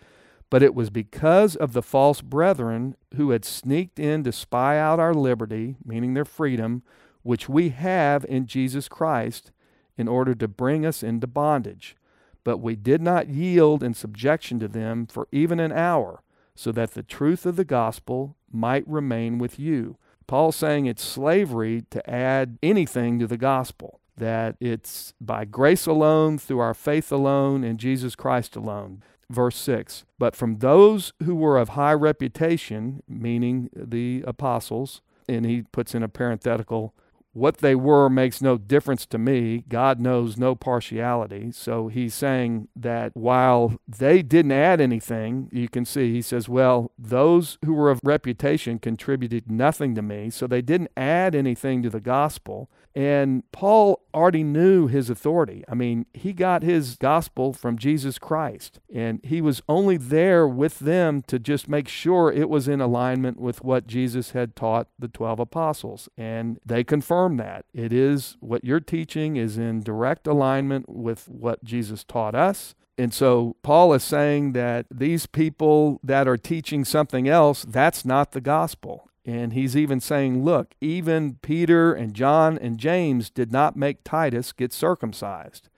But 0.49 0.63
it 0.63 0.77
was 0.77 0.91
because 0.91 1.57
of 1.57 1.73
the 1.73 1.83
false 1.83 2.21
brethren 2.21 2.95
who 3.17 3.31
had 3.31 3.45
sneaked 3.45 3.99
in 3.99 4.23
to 4.23 4.31
spy 4.31 4.79
out 4.79 5.01
our 5.01 5.13
liberty, 5.13 5.75
meaning 5.85 6.15
their 6.15 6.25
freedom, 6.25 6.85
which 7.25 7.49
we 7.49 7.71
have 7.71 8.25
in 8.27 8.47
Jesus 8.47 8.87
Christ, 8.87 9.51
in 9.99 10.07
order 10.07 10.37
to 10.37 10.47
bring 10.47 10.87
us 10.87 11.03
into 11.03 11.27
bondage. 11.27 11.97
But 12.45 12.59
we 12.59 12.77
did 12.77 13.03
not 13.03 13.29
yield 13.29 13.83
in 13.83 13.95
subjection 13.95 14.61
to 14.61 14.69
them 14.69 15.05
for 15.05 15.27
even 15.33 15.59
an 15.59 15.73
hour 15.73 16.23
so 16.55 16.71
that 16.71 16.95
the 16.95 17.03
truth 17.03 17.45
of 17.45 17.57
the 17.57 17.65
gospel 17.65 18.37
might 18.53 18.87
remain 18.87 19.39
with 19.39 19.59
you. 19.59 19.97
Paul's 20.31 20.55
saying 20.55 20.87
it's 20.87 21.05
slavery 21.05 21.83
to 21.91 22.09
add 22.09 22.57
anything 22.63 23.19
to 23.19 23.27
the 23.27 23.37
gospel, 23.37 23.99
that 24.17 24.55
it's 24.61 25.13
by 25.21 25.45
grace 25.45 25.87
alone, 25.87 26.39
through 26.39 26.61
our 26.61 26.73
faith 26.73 27.11
alone, 27.11 27.65
in 27.65 27.79
Jesus 27.79 28.15
Christ 28.15 28.55
alone. 28.55 29.03
Verse 29.29 29.57
6 29.57 30.05
But 30.21 30.37
from 30.37 30.59
those 30.59 31.13
who 31.25 31.35
were 31.35 31.59
of 31.59 31.71
high 31.71 31.95
reputation, 31.95 33.03
meaning 33.09 33.71
the 33.75 34.23
apostles, 34.25 35.01
and 35.29 35.45
he 35.45 35.63
puts 35.63 35.97
in 35.97 36.05
a 36.05 36.09
parenthetical, 36.09 36.95
what 37.33 37.59
they 37.59 37.75
were 37.75 38.09
makes 38.09 38.43
no 38.43 38.59
difference 38.59 39.07
to 39.07 39.19
me. 39.19 39.65
God 39.69 40.01
knows 40.01 40.37
no 40.37 40.55
partiality. 40.55 41.53
So 41.53 41.89
he's 41.89 42.15
saying 42.15 42.69
that 42.75 43.13
while 43.15 43.79
they 43.87 44.23
didn't 44.23 44.53
add 44.53 44.81
anything, 44.81 45.49
you 45.53 45.69
can 45.69 45.85
see, 45.85 46.13
he 46.13 46.23
says, 46.23 46.49
well, 46.49 46.93
those 46.99 47.59
who 47.65 47.73
were 47.73 47.91
of 47.91 48.01
reputation 48.03 48.79
contributed 48.79 49.51
nothing 49.51 49.95
to 49.95 50.03
me. 50.03 50.31
So 50.31 50.47
they 50.47 50.63
didn't 50.63 50.91
add 50.97 51.35
anything 51.35 51.83
to 51.83 51.91
the 51.91 52.01
gospel. 52.01 52.69
And 52.95 53.45
Paul 53.53 54.03
already 54.13 54.43
knew 54.43 54.89
his 54.89 55.11
authority. 55.11 55.65
I 55.69 55.75
mean, 55.75 56.07
he 56.13 56.33
got 56.33 56.63
his 56.63 56.97
gospel 56.97 57.53
from 57.53 57.79
Jesus 57.79 58.19
Christ, 58.19 58.81
and 58.93 59.21
he 59.23 59.41
was 59.41 59.63
only 59.69 59.97
there 59.97 60.47
with 60.49 60.81
them 60.81 61.23
to 61.29 61.39
just 61.39 61.69
make 61.69 61.89
sure 61.89 62.33
it 62.33 62.49
was 62.49 62.67
in 62.67 62.81
alignment 62.81 63.39
with 63.39 63.63
what 63.63 63.87
Jesus 63.87 64.33
had 64.33 64.57
taught 64.57 64.89
the 64.99 65.09
12 65.09 65.39
apostles. 65.39 66.09
And 66.17 66.59
they 66.67 66.83
confirmed 66.83 67.39
that. 67.39 67.65
It 67.73 67.93
is 67.93 68.37
what 68.41 68.65
you're 68.65 68.81
teaching 68.81 69.37
is 69.37 69.57
in 69.57 69.83
direct 69.83 70.27
alignment 70.27 70.89
with 70.89 71.29
what 71.29 71.63
Jesus 71.63 72.03
taught 72.03 72.35
us. 72.35 72.75
And 72.99 73.15
so 73.15 73.57
Paul 73.63 73.95
is 73.95 74.05
saying 74.05 74.53
that 74.53 74.85
these 74.91 75.25
people 75.25 76.01
that 76.03 76.29
are 76.29 76.37
teaching 76.37 76.85
something 76.85 77.29
else, 77.29 77.65
that's 77.67 78.05
not 78.05 78.33
the 78.33 78.43
gospel. 78.43 79.10
And 79.31 79.53
he's 79.53 79.77
even 79.77 80.01
saying, 80.01 80.45
look, 80.45 80.75
even 80.81 81.35
Peter 81.37 81.93
and 81.93 82.15
John 82.15 82.59
and 82.59 82.79
James 82.79 83.31
did 83.31 83.53
not 83.53 83.77
make 83.77 84.03
Titus 84.03 84.51
get 84.51 84.73
circumcised. 84.73 85.69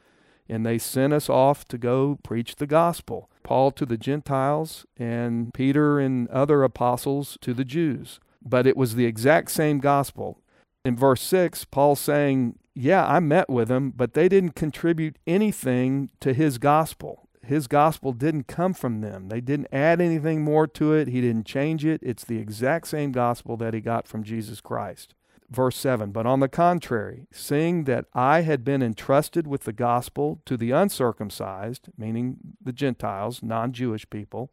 And 0.48 0.64
they 0.64 0.78
sent 0.78 1.12
us 1.12 1.28
off 1.28 1.68
to 1.68 1.76
go 1.76 2.18
preach 2.22 2.56
the 2.56 2.66
gospel. 2.66 3.28
Paul 3.42 3.70
to 3.72 3.84
the 3.84 3.98
Gentiles, 3.98 4.86
and 4.96 5.52
Peter 5.52 6.00
and 6.00 6.28
other 6.28 6.62
apostles 6.62 7.36
to 7.42 7.52
the 7.52 7.64
Jews. 7.64 8.20
But 8.42 8.66
it 8.66 8.74
was 8.74 8.94
the 8.94 9.04
exact 9.04 9.50
same 9.50 9.80
gospel. 9.80 10.38
In 10.82 10.96
verse 10.96 11.20
6, 11.20 11.66
Paul's 11.66 12.00
saying, 12.00 12.58
Yeah, 12.74 13.06
I 13.06 13.20
met 13.20 13.50
with 13.50 13.68
them, 13.68 13.92
but 13.94 14.14
they 14.14 14.30
didn't 14.30 14.54
contribute 14.54 15.18
anything 15.26 16.08
to 16.20 16.32
his 16.32 16.56
gospel 16.56 17.28
his 17.44 17.66
gospel 17.66 18.12
didn't 18.12 18.46
come 18.46 18.72
from 18.72 19.00
them. 19.00 19.28
They 19.28 19.40
didn't 19.40 19.68
add 19.72 20.00
anything 20.00 20.42
more 20.42 20.66
to 20.68 20.92
it. 20.92 21.08
He 21.08 21.20
didn't 21.20 21.46
change 21.46 21.84
it. 21.84 22.00
It's 22.02 22.24
the 22.24 22.38
exact 22.38 22.86
same 22.86 23.12
gospel 23.12 23.56
that 23.56 23.74
he 23.74 23.80
got 23.80 24.06
from 24.06 24.22
Jesus 24.22 24.60
Christ. 24.60 25.14
Verse 25.50 25.76
7 25.76 26.12
But 26.12 26.24
on 26.24 26.40
the 26.40 26.48
contrary, 26.48 27.26
seeing 27.32 27.84
that 27.84 28.06
I 28.14 28.40
had 28.40 28.64
been 28.64 28.82
entrusted 28.82 29.46
with 29.46 29.64
the 29.64 29.72
gospel 29.72 30.40
to 30.46 30.56
the 30.56 30.70
uncircumcised, 30.70 31.88
meaning 31.98 32.36
the 32.62 32.72
Gentiles, 32.72 33.42
non 33.42 33.72
Jewish 33.72 34.08
people, 34.08 34.50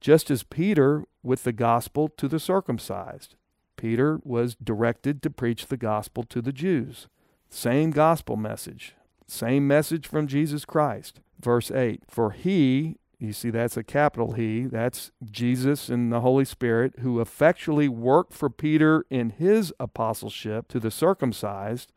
just 0.00 0.30
as 0.30 0.42
Peter 0.42 1.04
with 1.22 1.44
the 1.44 1.52
gospel 1.52 2.08
to 2.08 2.28
the 2.28 2.40
circumcised. 2.40 3.34
Peter 3.76 4.20
was 4.24 4.54
directed 4.54 5.22
to 5.22 5.30
preach 5.30 5.66
the 5.66 5.76
gospel 5.76 6.22
to 6.24 6.40
the 6.40 6.52
Jews. 6.52 7.08
Same 7.50 7.90
gospel 7.90 8.36
message, 8.36 8.94
same 9.32 9.66
message 9.66 10.06
from 10.06 10.26
Jesus 10.26 10.64
Christ 10.64 11.20
verse 11.42 11.70
8 11.70 12.02
For 12.08 12.30
he, 12.30 12.96
you 13.18 13.32
see, 13.32 13.50
that's 13.50 13.76
a 13.76 13.84
capital 13.84 14.32
He, 14.32 14.62
that's 14.62 15.10
Jesus 15.30 15.88
and 15.88 16.12
the 16.12 16.20
Holy 16.20 16.44
Spirit, 16.44 16.94
who 17.00 17.20
effectually 17.20 17.88
worked 17.88 18.32
for 18.32 18.48
Peter 18.48 19.04
in 19.10 19.30
his 19.30 19.72
apostleship 19.78 20.68
to 20.68 20.80
the 20.80 20.90
circumcised, 20.90 21.92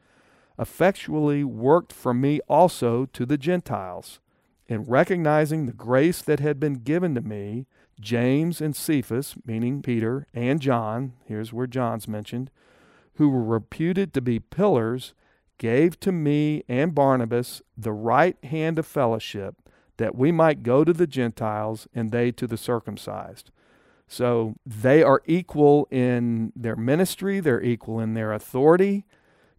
effectually 0.59 1.43
worked 1.43 1.93
for 1.93 2.13
me 2.13 2.39
also 2.47 3.05
to 3.07 3.25
the 3.25 3.37
Gentiles. 3.37 4.19
In 4.67 4.83
recognizing 4.83 5.65
the 5.65 5.73
grace 5.73 6.21
that 6.21 6.39
had 6.39 6.59
been 6.59 6.75
given 6.75 7.13
to 7.15 7.21
me, 7.21 7.67
James 7.99 8.61
and 8.61 8.75
Cephas, 8.75 9.35
meaning 9.45 9.81
Peter, 9.81 10.27
and 10.33 10.59
John, 10.59 11.13
here's 11.25 11.53
where 11.53 11.67
John's 11.67 12.07
mentioned, 12.07 12.49
who 13.15 13.29
were 13.29 13.43
reputed 13.43 14.13
to 14.13 14.21
be 14.21 14.39
pillars, 14.39 15.13
gave 15.57 15.99
to 16.01 16.11
me 16.11 16.63
and 16.67 16.95
Barnabas 16.95 17.61
the 17.77 17.93
right 17.93 18.37
hand 18.43 18.79
of 18.79 18.85
fellowship, 18.85 19.55
that 19.97 20.15
we 20.15 20.31
might 20.31 20.63
go 20.63 20.83
to 20.83 20.93
the 20.93 21.07
Gentiles 21.07 21.87
and 21.93 22.11
they 22.11 22.31
to 22.33 22.47
the 22.47 22.57
circumcised. 22.57 23.51
So 24.07 24.55
they 24.65 25.01
are 25.01 25.21
equal 25.25 25.87
in 25.89 26.51
their 26.55 26.75
ministry, 26.75 27.39
they're 27.39 27.63
equal 27.63 27.99
in 27.99 28.13
their 28.13 28.33
authority. 28.33 29.05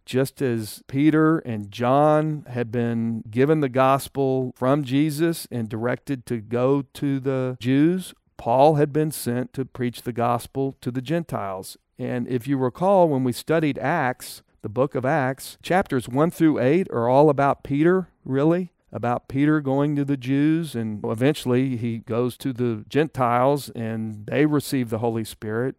Just 0.05 0.41
as 0.41 0.83
Peter 0.87 1.39
and 1.39 1.69
John 1.69 2.45
had 2.47 2.71
been 2.71 3.23
given 3.29 3.59
the 3.59 3.67
gospel 3.67 4.53
from 4.55 4.85
Jesus 4.85 5.49
and 5.51 5.67
directed 5.67 6.25
to 6.27 6.37
go 6.37 6.83
to 6.93 7.19
the 7.19 7.57
Jews, 7.59 8.13
Paul 8.37 8.75
had 8.75 8.93
been 8.93 9.11
sent 9.11 9.51
to 9.53 9.65
preach 9.65 10.03
the 10.03 10.13
gospel 10.13 10.77
to 10.79 10.91
the 10.91 11.01
Gentiles. 11.01 11.75
And 11.99 12.25
if 12.29 12.47
you 12.47 12.57
recall, 12.57 13.09
when 13.09 13.25
we 13.25 13.33
studied 13.33 13.77
Acts, 13.79 14.43
the 14.67 14.73
book 14.73 14.95
of 14.95 15.05
Acts, 15.05 15.57
chapters 15.63 16.09
1 16.09 16.29
through 16.29 16.59
8 16.59 16.89
are 16.91 17.07
all 17.07 17.29
about 17.29 17.63
Peter, 17.63 18.09
really, 18.25 18.73
about 18.91 19.29
Peter 19.29 19.61
going 19.61 19.95
to 19.95 20.03
the 20.03 20.17
Jews, 20.17 20.75
and 20.75 20.99
eventually 21.05 21.77
he 21.77 21.99
goes 21.99 22.35
to 22.39 22.51
the 22.51 22.83
Gentiles 22.89 23.69
and 23.69 24.25
they 24.25 24.45
receive 24.45 24.89
the 24.89 24.97
Holy 24.97 25.23
Spirit. 25.23 25.77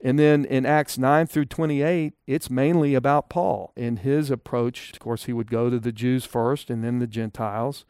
And 0.00 0.18
then 0.18 0.46
in 0.46 0.64
Acts 0.64 0.96
9 0.96 1.26
through 1.26 1.44
28, 1.44 2.14
it's 2.26 2.48
mainly 2.48 2.94
about 2.94 3.28
Paul 3.28 3.74
and 3.76 3.98
his 3.98 4.30
approach. 4.30 4.94
Of 4.94 5.00
course, 5.00 5.24
he 5.24 5.34
would 5.34 5.50
go 5.50 5.68
to 5.68 5.78
the 5.78 5.92
Jews 5.92 6.24
first 6.24 6.70
and 6.70 6.82
then 6.82 7.00
the 7.00 7.06
Gentiles. 7.06 7.84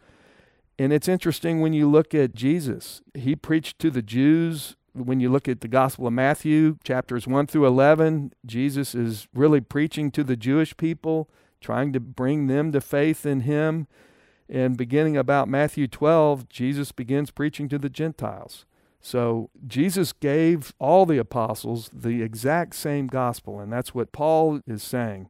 And 0.80 0.92
it's 0.92 1.06
interesting 1.06 1.60
when 1.60 1.74
you 1.74 1.88
look 1.88 2.12
at 2.12 2.34
Jesus. 2.34 3.02
He 3.14 3.36
preached 3.36 3.78
to 3.78 3.90
the 3.92 4.02
Jews 4.02 4.74
when 5.06 5.20
you 5.20 5.30
look 5.30 5.48
at 5.48 5.60
the 5.60 5.68
Gospel 5.68 6.06
of 6.06 6.12
Matthew, 6.12 6.78
chapters 6.84 7.26
1 7.26 7.46
through 7.46 7.66
11, 7.66 8.32
Jesus 8.44 8.94
is 8.94 9.28
really 9.34 9.60
preaching 9.60 10.10
to 10.12 10.24
the 10.24 10.36
Jewish 10.36 10.76
people, 10.76 11.28
trying 11.60 11.92
to 11.92 12.00
bring 12.00 12.46
them 12.46 12.72
to 12.72 12.80
faith 12.80 13.26
in 13.26 13.40
him. 13.40 13.86
And 14.48 14.76
beginning 14.76 15.16
about 15.16 15.48
Matthew 15.48 15.88
12, 15.88 16.48
Jesus 16.48 16.92
begins 16.92 17.30
preaching 17.30 17.68
to 17.68 17.78
the 17.78 17.90
Gentiles. 17.90 18.64
So 19.00 19.50
Jesus 19.66 20.12
gave 20.12 20.72
all 20.78 21.06
the 21.06 21.18
apostles 21.18 21.90
the 21.92 22.22
exact 22.22 22.74
same 22.74 23.06
gospel, 23.06 23.60
and 23.60 23.72
that's 23.72 23.94
what 23.94 24.12
Paul 24.12 24.60
is 24.66 24.82
saying. 24.82 25.28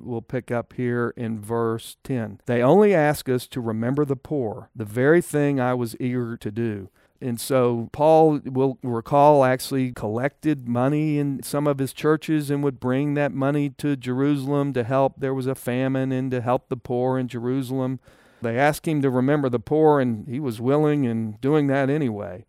We'll 0.00 0.22
pick 0.22 0.50
up 0.50 0.72
here 0.74 1.12
in 1.16 1.40
verse 1.40 1.96
10. 2.04 2.40
They 2.46 2.62
only 2.62 2.94
ask 2.94 3.28
us 3.28 3.46
to 3.48 3.60
remember 3.60 4.04
the 4.04 4.16
poor, 4.16 4.70
the 4.74 4.84
very 4.84 5.20
thing 5.20 5.60
I 5.60 5.74
was 5.74 5.94
eager 6.00 6.36
to 6.38 6.50
do. 6.50 6.88
And 7.22 7.38
so 7.38 7.90
Paul 7.92 8.40
will 8.44 8.78
recall 8.82 9.44
actually 9.44 9.92
collected 9.92 10.66
money 10.66 11.18
in 11.18 11.42
some 11.42 11.66
of 11.66 11.78
his 11.78 11.92
churches 11.92 12.50
and 12.50 12.64
would 12.64 12.80
bring 12.80 13.14
that 13.14 13.32
money 13.32 13.70
to 13.78 13.94
Jerusalem 13.94 14.72
to 14.72 14.84
help. 14.84 15.14
There 15.18 15.34
was 15.34 15.46
a 15.46 15.54
famine 15.54 16.12
and 16.12 16.30
to 16.30 16.40
help 16.40 16.68
the 16.68 16.78
poor 16.78 17.18
in 17.18 17.28
Jerusalem. 17.28 18.00
They 18.40 18.58
asked 18.58 18.88
him 18.88 19.02
to 19.02 19.10
remember 19.10 19.50
the 19.50 19.60
poor, 19.60 20.00
and 20.00 20.26
he 20.26 20.40
was 20.40 20.62
willing 20.62 21.06
and 21.06 21.38
doing 21.42 21.66
that 21.66 21.90
anyway. 21.90 22.46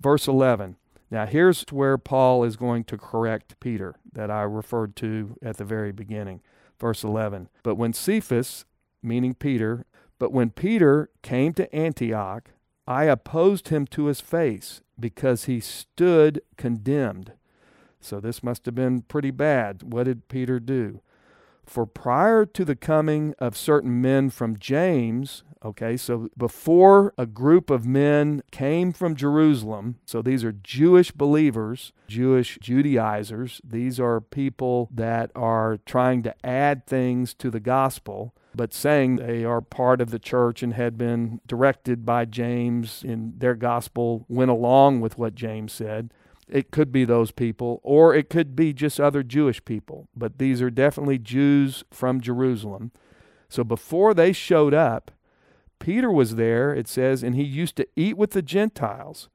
Verse 0.00 0.26
11. 0.26 0.76
Now, 1.12 1.26
here's 1.26 1.64
where 1.70 1.98
Paul 1.98 2.42
is 2.42 2.56
going 2.56 2.84
to 2.84 2.98
correct 2.98 3.60
Peter 3.60 3.96
that 4.12 4.30
I 4.30 4.42
referred 4.42 4.96
to 4.96 5.36
at 5.42 5.58
the 5.58 5.64
very 5.64 5.92
beginning. 5.92 6.40
Verse 6.80 7.04
11. 7.04 7.50
But 7.62 7.76
when 7.76 7.92
Cephas, 7.92 8.64
meaning 9.02 9.34
Peter, 9.34 9.86
but 10.18 10.32
when 10.32 10.50
Peter 10.50 11.10
came 11.22 11.52
to 11.52 11.72
Antioch, 11.72 12.50
I 12.92 13.04
opposed 13.04 13.68
him 13.68 13.86
to 13.86 14.04
his 14.04 14.20
face 14.20 14.82
because 15.00 15.46
he 15.46 15.60
stood 15.60 16.42
condemned. 16.58 17.32
So 18.02 18.20
this 18.20 18.42
must 18.42 18.66
have 18.66 18.74
been 18.74 19.00
pretty 19.00 19.30
bad. 19.30 19.94
What 19.94 20.04
did 20.04 20.28
Peter 20.28 20.60
do? 20.60 21.00
For 21.64 21.86
prior 21.86 22.44
to 22.44 22.64
the 22.66 22.76
coming 22.76 23.34
of 23.38 23.56
certain 23.56 24.02
men 24.02 24.28
from 24.28 24.58
James, 24.58 25.42
okay, 25.64 25.96
so 25.96 26.28
before 26.36 27.14
a 27.16 27.24
group 27.24 27.70
of 27.70 27.86
men 27.86 28.42
came 28.50 28.92
from 28.92 29.16
Jerusalem, 29.16 29.96
so 30.04 30.20
these 30.20 30.44
are 30.44 30.52
Jewish 30.52 31.12
believers, 31.12 31.94
Jewish 32.08 32.58
Judaizers, 32.60 33.62
these 33.64 33.98
are 33.98 34.20
people 34.20 34.90
that 34.92 35.30
are 35.34 35.78
trying 35.86 36.22
to 36.24 36.34
add 36.44 36.86
things 36.86 37.32
to 37.34 37.48
the 37.48 37.60
gospel 37.60 38.34
but 38.54 38.74
saying 38.74 39.16
they 39.16 39.44
are 39.44 39.60
part 39.60 40.00
of 40.00 40.10
the 40.10 40.18
church 40.18 40.62
and 40.62 40.74
had 40.74 40.98
been 40.98 41.40
directed 41.46 42.04
by 42.04 42.24
James 42.24 43.02
in 43.04 43.34
their 43.38 43.54
gospel, 43.54 44.24
went 44.28 44.50
along 44.50 45.00
with 45.00 45.18
what 45.18 45.34
James 45.34 45.72
said. 45.72 46.12
It 46.48 46.70
could 46.70 46.92
be 46.92 47.04
those 47.04 47.30
people, 47.30 47.80
or 47.82 48.14
it 48.14 48.28
could 48.28 48.54
be 48.54 48.72
just 48.72 49.00
other 49.00 49.22
Jewish 49.22 49.64
people, 49.64 50.08
but 50.14 50.38
these 50.38 50.60
are 50.60 50.70
definitely 50.70 51.18
Jews 51.18 51.84
from 51.90 52.20
Jerusalem. 52.20 52.92
So 53.48 53.64
before 53.64 54.12
they 54.12 54.32
showed 54.32 54.74
up, 54.74 55.10
Peter 55.78 56.10
was 56.10 56.36
there, 56.36 56.74
it 56.74 56.88
says, 56.88 57.22
and 57.22 57.34
he 57.34 57.42
used 57.42 57.76
to 57.76 57.88
eat 57.96 58.16
with 58.16 58.32
the 58.32 58.42
Gentiles. 58.42 59.28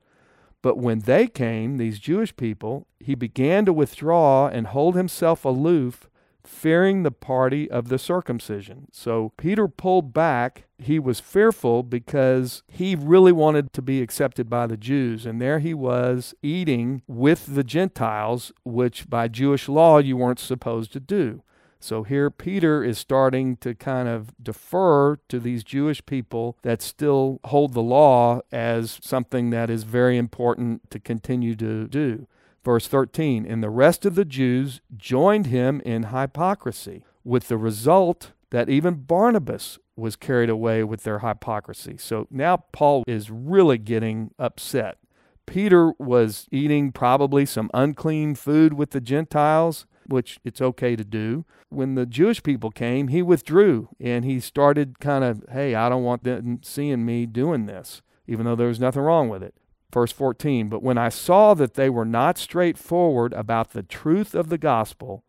But 0.62 0.78
when 0.78 1.00
they 1.00 1.28
came, 1.28 1.78
these 1.78 2.00
Jewish 2.00 2.36
people, 2.36 2.88
he 3.00 3.16
began 3.16 3.66
to 3.66 3.74
withdraw 3.74 4.48
and 4.48 4.68
hold 4.68 4.96
himself 4.96 5.44
aloof 5.44 6.10
fearing 6.48 7.04
the 7.04 7.12
party 7.12 7.70
of 7.70 7.90
the 7.90 8.00
circumcision. 8.00 8.88
So 8.92 9.34
Peter 9.38 9.68
pulled 9.68 10.14
back. 10.14 10.64
He 10.80 11.00
was 11.00 11.20
fearful 11.20 11.84
because 11.84 12.64
he 12.68 12.96
really 12.96 13.32
wanted 13.32 13.74
to 13.74 13.82
be 13.82 14.02
accepted 14.02 14.50
by 14.50 14.68
the 14.68 14.78
Jews. 14.78 15.26
And 15.26 15.42
there 15.42 15.60
he 15.60 15.74
was 15.74 16.34
eating 16.42 17.02
with 17.08 17.56
the 17.56 17.64
Gentiles, 17.64 18.52
which 18.64 19.10
by 19.10 19.28
Jewish 19.28 19.68
law 19.68 19.98
you 19.98 20.18
weren't 20.18 20.40
supposed 20.40 20.94
to 20.94 21.00
do. 21.00 21.44
So 21.80 22.04
here 22.04 22.32
Peter 22.32 22.84
is 22.84 22.98
starting 22.98 23.58
to 23.58 23.76
kind 23.76 24.08
of 24.08 24.34
defer 24.42 25.18
to 25.30 25.40
these 25.40 25.64
Jewish 25.64 26.06
people 26.06 26.58
that 26.64 26.82
still 26.82 27.40
hold 27.46 27.74
the 27.74 27.84
law 27.84 28.42
as 28.52 29.00
something 29.02 29.52
that 29.52 29.70
is 29.70 29.84
very 29.84 30.18
important 30.18 30.90
to 30.90 31.00
continue 31.00 31.56
to 31.56 31.88
do. 31.88 32.28
Verse 32.68 32.86
13, 32.86 33.46
and 33.46 33.64
the 33.64 33.70
rest 33.70 34.06
of 34.06 34.16
the 34.16 34.26
Jews 34.26 34.82
joined 34.98 35.46
him 35.46 35.80
in 35.86 36.08
hypocrisy, 36.08 37.06
with 37.24 37.48
the 37.48 37.56
result 37.56 38.34
that 38.50 38.68
even 38.68 39.06
Barnabas 39.06 39.80
was 39.96 40.18
carried 40.18 40.50
away 40.50 40.84
with 40.84 41.04
their 41.04 41.20
hypocrisy. 41.20 41.96
So 41.98 42.28
now 42.30 42.66
Paul 42.74 43.06
is 43.08 43.32
really 43.32 43.78
getting 43.78 44.32
upset. 44.38 44.98
Peter 45.46 45.94
was 45.98 46.50
eating 46.52 46.92
probably 46.92 47.46
some 47.46 47.72
unclean 47.74 48.36
food 48.36 48.74
with 48.74 48.90
the 48.90 49.00
Gentiles 49.00 49.86
which 50.08 50.38
it's 50.44 50.62
okay 50.62 50.98
to 50.98 51.06
do. 51.06 51.46
When 51.70 51.96
the 51.96 52.06
Jewish 52.06 52.44
people 52.44 52.72
came, 52.72 53.08
he 53.08 53.22
withdrew 53.22 53.88
and 53.98 54.26
he 54.26 54.42
started 54.42 55.00
kind 55.00 55.24
of, 55.24 55.42
hey, 55.54 55.74
I 55.74 55.88
don't 55.88 56.04
want 56.04 56.26
them 56.26 56.60
seeing 56.64 57.06
me 57.06 57.28
doing 57.28 57.66
this, 57.66 58.02
even 58.28 58.46
though 58.46 58.58
there 58.58 58.68
was 58.68 58.82
nothing 58.82 59.04
wrong 59.04 59.30
with 59.30 59.42
it. 59.42 59.56
Verse 59.94 60.12
14, 60.12 60.68
but 60.68 60.84
when 60.84 60.98
I 60.98 61.10
saw 61.10 61.54
that 61.54 61.76
they 61.76 61.90
were 61.90 62.06
not 62.06 62.38
straightforward 62.38 63.32
about 63.34 63.72
the 63.72 63.84
truth 63.84 64.36
of 64.36 64.50
the 64.50 64.58
gospel, 64.58 65.24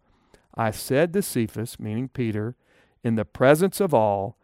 I 0.55 0.73
said 0.73 1.13
to 1.13 1.23
Cephas, 1.23 1.79
meaning 1.79 2.09
Peter, 2.09 2.57
in 3.05 3.15
the 3.15 3.25
presence 3.25 3.81
of 3.81 3.95
all, 3.95 4.37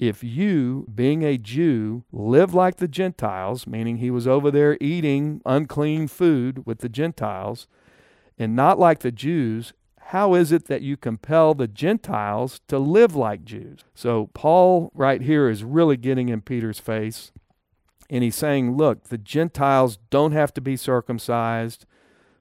if 0.00 0.24
you, 0.24 0.88
being 0.92 1.22
a 1.22 1.38
Jew, 1.38 2.02
live 2.10 2.52
like 2.54 2.78
the 2.78 2.88
Gentiles, 2.88 3.68
meaning 3.68 3.98
he 3.98 4.10
was 4.10 4.26
over 4.26 4.50
there 4.50 4.76
eating 4.80 5.40
unclean 5.46 6.08
food 6.08 6.66
with 6.66 6.78
the 6.78 6.88
Gentiles, 6.88 7.68
and 8.36 8.56
not 8.56 8.80
like 8.80 8.98
the 8.98 9.12
Jews, 9.12 9.72
how 10.06 10.34
is 10.34 10.50
it 10.50 10.66
that 10.66 10.82
you 10.82 10.96
compel 10.96 11.54
the 11.54 11.68
Gentiles 11.68 12.60
to 12.66 12.80
live 12.80 13.14
like 13.14 13.44
Jews? 13.44 13.84
So, 13.94 14.30
Paul, 14.34 14.90
right 14.92 15.22
here, 15.22 15.48
is 15.48 15.62
really 15.62 15.96
getting 15.96 16.28
in 16.28 16.40
Peter's 16.40 16.80
face. 16.80 17.30
And 18.12 18.22
he's 18.22 18.36
saying, 18.36 18.76
look, 18.76 19.04
the 19.04 19.18
Gentiles 19.18 19.98
don't 20.10 20.32
have 20.32 20.54
to 20.54 20.60
be 20.60 20.76
circumcised. 20.76 21.86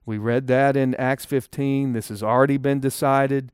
We 0.05 0.17
read 0.17 0.47
that 0.47 0.77
in 0.77 0.93
Acts 0.95 1.25
15. 1.25 1.93
This 1.93 2.09
has 2.09 2.21
already 2.21 2.57
been 2.57 2.79
decided. 2.79 3.51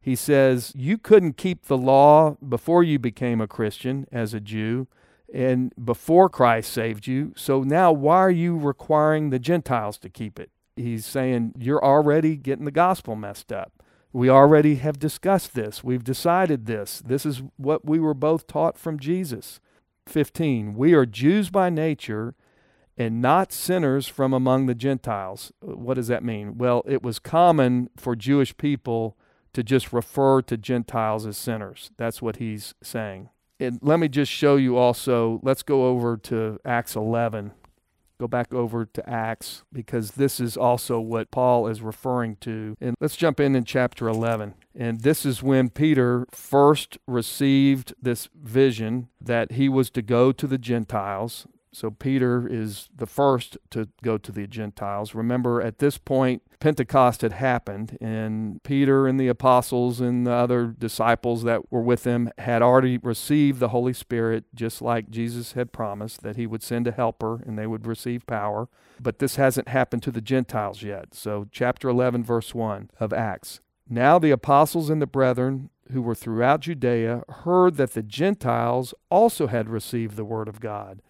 He 0.00 0.16
says, 0.16 0.72
You 0.74 0.96
couldn't 0.96 1.36
keep 1.36 1.66
the 1.66 1.76
law 1.76 2.36
before 2.36 2.82
you 2.82 2.98
became 2.98 3.40
a 3.40 3.46
Christian 3.46 4.06
as 4.10 4.32
a 4.32 4.40
Jew 4.40 4.86
and 5.32 5.74
before 5.84 6.30
Christ 6.30 6.72
saved 6.72 7.06
you. 7.06 7.34
So 7.36 7.62
now 7.62 7.92
why 7.92 8.16
are 8.16 8.30
you 8.30 8.56
requiring 8.56 9.30
the 9.30 9.38
Gentiles 9.38 9.98
to 9.98 10.08
keep 10.08 10.40
it? 10.40 10.50
he's 10.78 11.04
saying 11.04 11.52
you're 11.58 11.84
already 11.84 12.36
getting 12.36 12.64
the 12.64 12.70
gospel 12.70 13.16
messed 13.16 13.52
up. 13.52 13.72
We 14.12 14.30
already 14.30 14.76
have 14.76 14.98
discussed 14.98 15.54
this. 15.54 15.84
We've 15.84 16.04
decided 16.04 16.66
this. 16.66 17.02
This 17.04 17.26
is 17.26 17.42
what 17.56 17.84
we 17.84 17.98
were 17.98 18.14
both 18.14 18.46
taught 18.46 18.78
from 18.78 18.98
Jesus. 18.98 19.60
15. 20.08 20.74
We 20.74 20.94
are 20.94 21.06
Jews 21.06 21.50
by 21.50 21.70
nature 21.70 22.34
and 22.96 23.22
not 23.22 23.52
sinners 23.52 24.08
from 24.08 24.32
among 24.32 24.66
the 24.66 24.74
Gentiles. 24.74 25.52
What 25.60 25.94
does 25.94 26.08
that 26.08 26.24
mean? 26.24 26.58
Well, 26.58 26.82
it 26.86 27.02
was 27.02 27.18
common 27.18 27.90
for 27.96 28.16
Jewish 28.16 28.56
people 28.56 29.16
to 29.52 29.62
just 29.62 29.92
refer 29.92 30.42
to 30.42 30.56
Gentiles 30.56 31.26
as 31.26 31.36
sinners. 31.36 31.90
That's 31.96 32.20
what 32.20 32.36
he's 32.36 32.74
saying. 32.82 33.30
And 33.60 33.78
let 33.82 33.98
me 33.98 34.08
just 34.08 34.30
show 34.30 34.56
you 34.56 34.76
also, 34.76 35.40
let's 35.42 35.62
go 35.62 35.86
over 35.86 36.16
to 36.16 36.58
Acts 36.64 36.94
11 36.94 37.52
go 38.18 38.26
back 38.28 38.52
over 38.52 38.84
to 38.84 39.08
Acts 39.08 39.64
because 39.72 40.12
this 40.12 40.40
is 40.40 40.56
also 40.56 41.00
what 41.00 41.30
Paul 41.30 41.66
is 41.68 41.80
referring 41.80 42.36
to. 42.36 42.76
And 42.80 42.96
let's 43.00 43.16
jump 43.16 43.40
in 43.40 43.54
in 43.54 43.64
chapter 43.64 44.08
11. 44.08 44.54
And 44.74 45.00
this 45.00 45.24
is 45.24 45.42
when 45.42 45.70
Peter 45.70 46.26
first 46.30 46.98
received 47.06 47.94
this 48.00 48.28
vision 48.34 49.08
that 49.20 49.52
he 49.52 49.68
was 49.68 49.90
to 49.90 50.02
go 50.02 50.32
to 50.32 50.46
the 50.46 50.58
Gentiles. 50.58 51.46
So 51.72 51.90
Peter 51.90 52.46
is 52.48 52.88
the 52.94 53.06
first 53.06 53.58
to 53.70 53.88
go 54.02 54.18
to 54.18 54.32
the 54.32 54.46
Gentiles. 54.46 55.14
Remember, 55.14 55.60
at 55.60 55.78
this 55.78 55.98
point, 55.98 56.42
Pentecost 56.60 57.22
had 57.22 57.32
happened, 57.32 57.96
and 58.00 58.62
Peter 58.62 59.06
and 59.06 59.18
the 59.18 59.28
apostles 59.28 60.00
and 60.00 60.26
the 60.26 60.32
other 60.32 60.74
disciples 60.78 61.44
that 61.44 61.70
were 61.70 61.82
with 61.82 62.04
him 62.04 62.30
had 62.38 62.62
already 62.62 62.98
received 62.98 63.60
the 63.60 63.68
Holy 63.68 63.92
Spirit, 63.92 64.44
just 64.54 64.82
like 64.82 65.10
Jesus 65.10 65.52
had 65.52 65.72
promised 65.72 66.22
that 66.22 66.36
he 66.36 66.46
would 66.46 66.62
send 66.62 66.86
a 66.86 66.92
helper 66.92 67.42
and 67.46 67.58
they 67.58 67.66
would 67.66 67.86
receive 67.86 68.26
power. 68.26 68.68
But 69.00 69.18
this 69.18 69.36
hasn't 69.36 69.68
happened 69.68 70.02
to 70.04 70.10
the 70.10 70.20
Gentiles 70.20 70.82
yet. 70.82 71.14
So, 71.14 71.46
chapter 71.52 71.88
11, 71.88 72.24
verse 72.24 72.54
1 72.54 72.90
of 72.98 73.12
Acts. 73.12 73.60
Now 73.88 74.18
the 74.18 74.32
apostles 74.32 74.90
and 74.90 75.00
the 75.00 75.06
brethren 75.06 75.70
who 75.92 76.02
were 76.02 76.14
throughout 76.14 76.60
Judea 76.60 77.22
heard 77.28 77.76
that 77.76 77.94
the 77.94 78.02
Gentiles 78.02 78.92
also 79.10 79.46
had 79.46 79.70
received 79.70 80.16
the 80.16 80.24
word 80.24 80.48
of 80.48 80.60
God. 80.60 81.00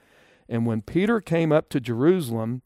And 0.49 0.67
when 0.67 0.83
Peter 0.83 1.21
came 1.21 1.53
up 1.53 1.69
to 1.71 1.81
Jerusalem, 1.81 2.63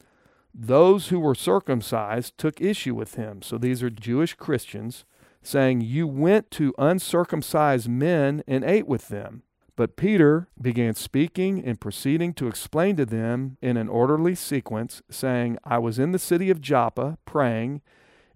those 0.54 1.08
who 1.08 1.18
were 1.18 1.34
circumcised 1.34 2.36
took 2.38 2.60
issue 2.60 2.94
with 2.94 3.14
him. 3.14 3.42
So 3.42 3.58
these 3.58 3.82
are 3.82 3.90
Jewish 3.90 4.34
Christians 4.34 5.04
saying, 5.42 5.80
You 5.80 6.06
went 6.06 6.50
to 6.52 6.74
uncircumcised 6.78 7.88
men 7.88 8.42
and 8.46 8.64
ate 8.64 8.86
with 8.86 9.08
them. 9.08 9.42
But 9.74 9.96
Peter 9.96 10.48
began 10.60 10.94
speaking 10.94 11.64
and 11.64 11.80
proceeding 11.80 12.34
to 12.34 12.46
explain 12.46 12.96
to 12.96 13.06
them 13.06 13.56
in 13.62 13.76
an 13.76 13.88
orderly 13.88 14.34
sequence, 14.34 15.02
saying, 15.10 15.58
I 15.64 15.78
was 15.78 15.98
in 15.98 16.12
the 16.12 16.18
city 16.18 16.50
of 16.50 16.60
Joppa 16.60 17.18
praying, 17.24 17.80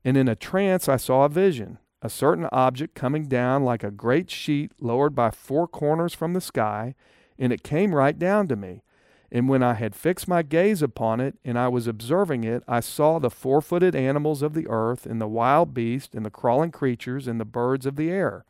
and 0.02 0.16
in 0.16 0.28
a 0.28 0.34
trance 0.34 0.88
I 0.88 0.96
saw 0.96 1.24
a 1.24 1.28
vision, 1.28 1.78
a 2.00 2.08
certain 2.08 2.48
object 2.52 2.94
coming 2.94 3.28
down 3.28 3.64
like 3.64 3.84
a 3.84 3.90
great 3.90 4.30
sheet 4.30 4.72
lowered 4.80 5.14
by 5.14 5.30
four 5.30 5.68
corners 5.68 6.14
from 6.14 6.32
the 6.32 6.40
sky, 6.40 6.94
and 7.38 7.52
it 7.52 7.62
came 7.62 7.94
right 7.94 8.18
down 8.18 8.48
to 8.48 8.56
me. 8.56 8.82
And 9.30 9.48
when 9.48 9.62
I 9.62 9.74
had 9.74 9.94
fixed 9.94 10.28
my 10.28 10.42
gaze 10.42 10.82
upon 10.82 11.20
it, 11.20 11.36
and 11.44 11.58
I 11.58 11.68
was 11.68 11.86
observing 11.86 12.44
it, 12.44 12.62
I 12.68 12.80
saw 12.80 13.18
the 13.18 13.30
four 13.30 13.60
footed 13.60 13.96
animals 13.96 14.42
of 14.42 14.54
the 14.54 14.68
earth, 14.68 15.04
and 15.04 15.20
the 15.20 15.26
wild 15.26 15.74
beasts, 15.74 16.14
and 16.14 16.24
the 16.24 16.30
crawling 16.30 16.70
creatures, 16.70 17.26
and 17.26 17.40
the 17.40 17.44
birds 17.44 17.86
of 17.86 17.96
the 17.96 18.10
air. 18.10 18.44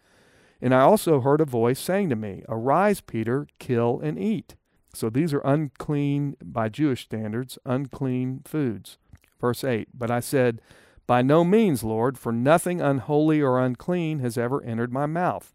And 0.60 0.74
I 0.74 0.80
also 0.80 1.20
heard 1.20 1.40
a 1.40 1.46
voice 1.46 1.80
saying 1.80 2.10
to 2.10 2.16
me, 2.16 2.42
Arise, 2.48 3.00
Peter, 3.00 3.46
kill 3.58 4.00
and 4.00 4.18
eat. 4.18 4.54
So 4.92 5.10
these 5.10 5.34
are 5.34 5.40
unclean, 5.40 6.36
by 6.42 6.68
Jewish 6.68 7.04
standards, 7.04 7.58
unclean 7.64 8.42
foods. 8.44 8.98
Verse 9.40 9.62
8 9.64 9.88
But 9.92 10.10
I 10.10 10.20
said, 10.20 10.60
By 11.06 11.22
no 11.22 11.44
means, 11.44 11.84
Lord, 11.84 12.18
for 12.18 12.32
nothing 12.32 12.80
unholy 12.80 13.40
or 13.40 13.60
unclean 13.60 14.20
has 14.20 14.38
ever 14.38 14.62
entered 14.62 14.92
my 14.92 15.06
mouth. 15.06 15.54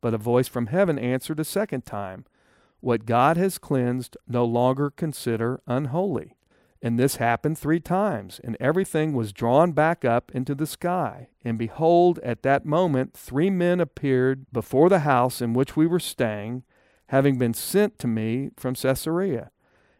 But 0.00 0.14
a 0.14 0.18
voice 0.18 0.48
from 0.48 0.66
heaven 0.66 0.98
answered 0.98 1.38
a 1.38 1.44
second 1.44 1.86
time, 1.86 2.24
what 2.80 3.06
God 3.06 3.36
has 3.36 3.58
cleansed, 3.58 4.16
no 4.26 4.44
longer 4.44 4.90
consider 4.90 5.60
unholy. 5.66 6.36
And 6.82 6.98
this 6.98 7.16
happened 7.16 7.58
three 7.58 7.80
times, 7.80 8.40
and 8.42 8.56
everything 8.58 9.12
was 9.12 9.34
drawn 9.34 9.72
back 9.72 10.04
up 10.04 10.30
into 10.34 10.54
the 10.54 10.66
sky. 10.66 11.28
And 11.44 11.58
behold, 11.58 12.18
at 12.20 12.42
that 12.42 12.64
moment, 12.64 13.12
three 13.14 13.50
men 13.50 13.80
appeared 13.80 14.50
before 14.50 14.88
the 14.88 15.00
house 15.00 15.42
in 15.42 15.52
which 15.52 15.76
we 15.76 15.86
were 15.86 16.00
staying, 16.00 16.62
having 17.08 17.36
been 17.36 17.52
sent 17.52 17.98
to 17.98 18.06
me 18.06 18.50
from 18.56 18.74
Caesarea. 18.74 19.50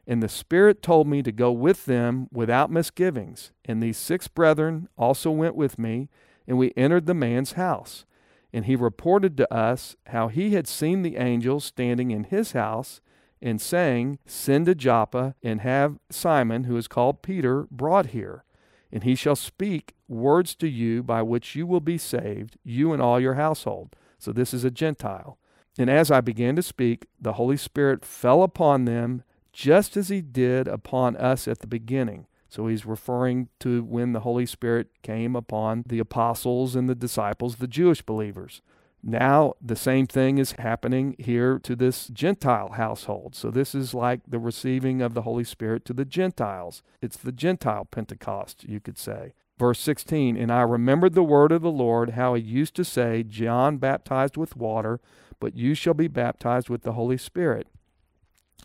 And 0.07 0.23
the 0.23 0.29
Spirit 0.29 0.83
told 0.83 1.07
me 1.07 1.23
to 1.23 1.31
go 1.33 1.53
with 1.53 1.85
them 1.85 2.29
without 2.33 2.71
misgivings. 2.71 3.53
And 3.67 3.83
these 3.83 3.99
six 3.99 4.27
brethren 4.27 4.89
also 4.97 5.31
went 5.31 5.57
with 5.57 5.79
me, 5.79 6.09
and 6.49 6.57
we 6.57 6.73
entered 6.77 7.05
the 7.05 7.15
man's 7.15 7.53
house. 7.53 8.07
And 8.53 8.65
he 8.65 8.77
reported 8.77 9.37
to 9.37 9.53
us 9.53 9.97
how 10.07 10.29
he 10.29 10.55
had 10.55 10.67
seen 10.67 11.03
the 11.03 11.17
angels 11.17 11.65
standing 11.65 12.11
in 12.11 12.25
his 12.25 12.53
house 12.53 13.01
and 13.41 13.61
saying, 13.61 14.19
Send 14.27 14.67
to 14.67 14.75
Joppa 14.75 15.35
and 15.43 15.61
have 15.61 15.99
Simon, 16.11 16.65
who 16.65 16.77
is 16.77 16.89
called 16.89 17.23
Peter, 17.23 17.67
brought 17.71 18.07
here. 18.07 18.45
And 18.93 19.05
he 19.05 19.15
shall 19.15 19.37
speak 19.37 19.95
words 20.09 20.55
to 20.57 20.69
you 20.69 21.03
by 21.03 21.23
which 21.23 21.55
you 21.55 21.67
will 21.67 21.81
be 21.81 21.97
saved, 21.97 22.57
you 22.65 22.93
and 22.93 23.01
all 23.01 23.21
your 23.21 23.35
household. 23.35 23.95
So 24.19 24.33
this 24.33 24.53
is 24.53 24.65
a 24.65 24.71
Gentile. 24.71 25.39
And 25.79 25.89
as 25.89 26.11
I 26.11 26.21
began 26.21 26.57
to 26.57 26.63
speak, 26.63 27.07
the 27.21 27.35
Holy 27.35 27.57
Spirit 27.57 28.05
fell 28.05 28.43
upon 28.43 28.85
them 28.85 29.23
just 29.53 29.97
as 29.97 30.09
he 30.09 30.21
did 30.21 30.69
upon 30.69 31.17
us 31.17 31.47
at 31.49 31.61
the 31.61 31.67
beginning. 31.67 32.27
So 32.51 32.67
he's 32.67 32.85
referring 32.85 33.49
to 33.61 33.83
when 33.83 34.13
the 34.13 34.21
Holy 34.21 34.45
Spirit 34.45 34.89
came 35.03 35.37
upon 35.37 35.85
the 35.87 36.01
apostles 36.01 36.75
and 36.75 36.89
the 36.89 36.95
disciples, 36.95 37.57
the 37.57 37.69
Jewish 37.69 38.03
believers. 38.03 38.61
Now, 39.03 39.55
the 39.63 39.77
same 39.77 40.07
thing 40.07 40.37
is 40.37 40.53
happening 40.53 41.15
here 41.19 41.59
to 41.61 41.75
this 41.75 42.09
Gentile 42.09 42.73
household. 42.73 43.35
So, 43.35 43.51
this 43.51 43.75
is 43.75 43.95
like 43.95 44.21
the 44.29 44.39
receiving 44.39 45.01
of 45.01 45.15
the 45.15 45.23
Holy 45.23 45.45
Spirit 45.45 45.85
to 45.87 45.95
the 45.95 46.05
Gentiles. 46.05 46.83
It's 47.01 47.17
the 47.17 47.33
Gentile 47.33 47.87
Pentecost, 47.87 48.65
you 48.65 48.79
could 48.79 48.99
say. 48.99 49.33
Verse 49.59 49.79
16 49.81 50.37
And 50.37 50.53
I 50.53 50.63
remembered 50.63 51.15
the 51.15 51.23
word 51.23 51.53
of 51.53 51.63
the 51.63 51.71
Lord, 51.71 52.11
how 52.11 52.35
he 52.35 52.43
used 52.43 52.75
to 52.77 52.85
say, 52.85 53.23
John 53.23 53.79
baptized 53.79 54.37
with 54.37 54.57
water, 54.57 55.01
but 55.39 55.57
you 55.57 55.75
shall 55.75 55.95
be 55.95 56.09
baptized 56.09 56.69
with 56.69 56.83
the 56.83 56.93
Holy 56.93 57.17
Spirit. 57.17 57.69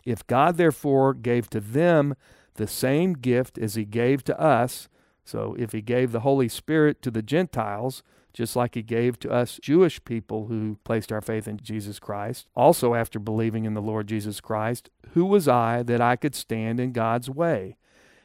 If 0.06 0.26
God 0.28 0.58
therefore 0.58 1.14
gave 1.14 1.50
to 1.52 1.62
them 1.62 2.16
the 2.56 2.68
same 2.68 3.14
gift 3.14 3.58
as 3.58 3.76
he 3.76 3.86
gave 3.86 4.24
to 4.26 4.40
us, 4.40 4.90
So 5.24 5.56
if 5.58 5.72
he 5.72 5.82
gave 5.82 6.12
the 6.12 6.20
Holy 6.20 6.48
Spirit 6.48 7.02
to 7.02 7.10
the 7.10 7.24
Gentiles, 7.24 8.04
just 8.32 8.56
like 8.56 8.76
he 8.76 8.84
gave 8.84 9.18
to 9.20 9.32
us 9.32 9.60
Jewish 9.62 10.04
people 10.04 10.48
who 10.48 10.78
placed 10.84 11.12
our 11.12 11.22
faith 11.22 11.48
in 11.48 11.58
Jesus 11.58 12.00
Christ, 12.00 12.48
also 12.54 12.94
after 12.94 13.18
believing 13.18 13.66
in 13.66 13.74
the 13.74 13.82
Lord 13.82 14.08
Jesus 14.08 14.40
Christ, 14.40 14.90
who 15.14 15.26
was 15.26 15.48
I 15.48 15.82
that 15.84 16.02
I 16.02 16.16
could 16.16 16.36
stand 16.36 16.80
in 16.80 16.92
God's 16.92 17.30
way? 17.30 17.78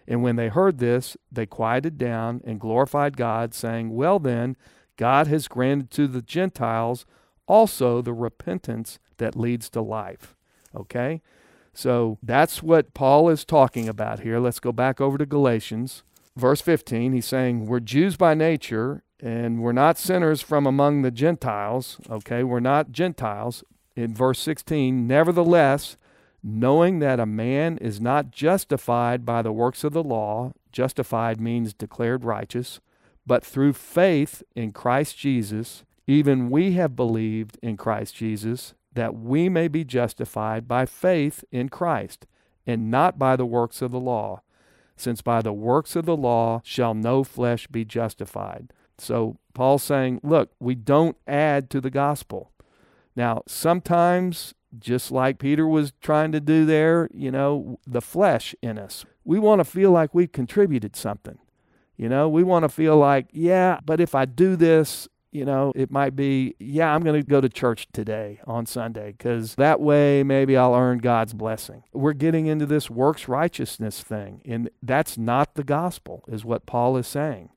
And 0.06 0.22
when 0.22 0.36
they 0.36 0.48
heard 0.48 0.78
this, 0.78 1.16
they 1.30 1.46
quieted 1.46 1.96
down 1.96 2.42
and 2.44 2.60
glorified 2.60 3.16
God, 3.16 3.54
saying, 3.54 3.94
Well 3.94 4.18
then, 4.18 4.56
God 4.96 5.28
has 5.28 5.48
granted 5.48 5.90
to 5.92 6.06
the 6.06 6.22
Gentiles 6.22 7.06
also 7.46 8.02
the 8.02 8.12
repentance 8.12 8.98
that 9.18 9.36
leads 9.36 9.70
to 9.70 9.80
life. 9.80 10.34
Okay? 10.74 11.22
So 11.72 12.18
that's 12.22 12.62
what 12.62 12.94
Paul 12.94 13.28
is 13.28 13.44
talking 13.44 13.88
about 13.88 14.20
here. 14.20 14.38
Let's 14.38 14.61
go 14.61 14.72
back 14.72 15.00
over 15.00 15.18
to 15.18 15.26
Galatians. 15.26 16.02
Verse 16.37 16.61
15, 16.61 17.12
he's 17.12 17.26
saying, 17.26 17.66
We're 17.66 17.80
Jews 17.80 18.16
by 18.16 18.35
nature, 18.35 19.02
and 19.20 19.61
we're 19.61 19.72
not 19.72 19.98
sinners 19.98 20.40
from 20.40 20.66
among 20.66 21.02
the 21.02 21.11
Gentiles. 21.11 21.98
Okay? 22.09 22.42
We're 22.42 22.61
not 22.61 22.92
Gentiles. 22.92 23.64
In 23.96 24.14
verse 24.14 24.38
16, 24.40 25.06
nevertheless, 25.06 25.96
knowing 26.42 27.00
that 27.00 27.20
a 27.20 27.26
man 27.26 27.78
is 27.78 28.00
not 28.00 28.30
justified 28.30 29.26
by 29.26 29.42
the 29.42 29.52
works 29.52 29.85
of 29.85 29.92
the 29.92 30.02
law, 30.02 30.52
justified 30.72 31.40
means 31.40 31.74
declared 31.74 32.24
righteous, 32.24 32.80
but 33.26 33.44
through 33.44 33.74
faith 33.74 34.42
in 34.54 34.72
Christ 34.72 35.18
Jesus, 35.18 35.85
even 36.06 36.50
we 36.50 36.72
have 36.72 36.96
believed 36.96 37.59
in 37.62 37.76
Christ 37.76 38.14
Jesus 38.14 38.74
that 38.92 39.14
we 39.14 39.48
may 39.48 39.68
be 39.68 39.85
justified 39.85 40.66
by 40.66 40.87
faith 40.87 41.44
in 41.50 41.68
Christ, 41.68 42.26
and 42.66 42.90
not 42.90 43.18
by 43.18 43.37
the 43.37 43.46
works 43.46 43.83
of 43.83 43.90
the 43.90 44.00
law, 44.00 44.42
since 44.96 45.22
by 45.22 45.42
the 45.42 45.53
works 45.53 45.96
of 45.96 46.07
the 46.07 46.16
law 46.16 46.61
shall 46.64 46.94
no 46.94 47.24
flesh 47.24 47.66
be 47.66 47.85
justified. 47.85 48.72
So 48.98 49.38
Paul's 49.55 49.83
saying, 49.83 50.20
look, 50.22 50.50
we 50.61 50.74
don't 50.74 51.16
add 51.26 51.70
to 51.70 51.81
the 51.81 51.90
gospel. 51.90 52.50
Now, 53.16 53.42
sometimes, 53.46 54.55
just 54.79 55.11
like 55.11 55.38
Peter 55.38 55.66
was 55.66 55.92
trying 56.00 56.33
to 56.33 56.40
do 56.40 56.64
there, 56.64 57.09
you 57.12 57.31
know, 57.31 57.79
the 57.87 58.03
flesh 58.03 58.55
in 58.62 58.79
us, 58.79 59.05
we 59.24 59.38
want 59.38 59.61
to 59.61 59.64
feel 59.64 59.90
like 59.90 60.14
we've 60.14 60.33
contributed 60.33 60.96
something. 60.96 61.38
You 61.96 62.09
know, 62.09 62.29
we 62.29 62.42
want 62.42 62.64
to 62.64 62.68
feel 62.68 62.96
like, 62.96 63.26
yeah, 63.33 63.81
but 63.85 64.00
if 64.00 64.14
I 64.14 64.24
do 64.24 64.57
this, 64.57 65.09
you 65.32 65.44
know, 65.44 65.72
it 65.76 65.90
might 65.90 66.16
be, 66.16 66.54
yeah, 66.58 66.92
I'm 66.92 67.02
going 67.02 67.20
to 67.20 67.26
go 67.26 67.40
to 67.40 67.48
church 67.48 67.86
today 67.92 68.40
on 68.46 68.66
Sunday 68.66 69.12
because 69.12 69.54
that 69.54 69.80
way 69.80 70.22
maybe 70.22 70.56
I'll 70.56 70.74
earn 70.74 70.98
God's 70.98 71.34
blessing. 71.34 71.84
We're 71.92 72.14
getting 72.14 72.46
into 72.46 72.66
this 72.66 72.90
works 72.90 73.28
righteousness 73.28 74.02
thing, 74.02 74.42
and 74.44 74.70
that's 74.82 75.16
not 75.16 75.54
the 75.54 75.64
gospel, 75.64 76.24
is 76.26 76.44
what 76.44 76.66
Paul 76.66 76.96
is 76.96 77.06
saying. 77.06 77.50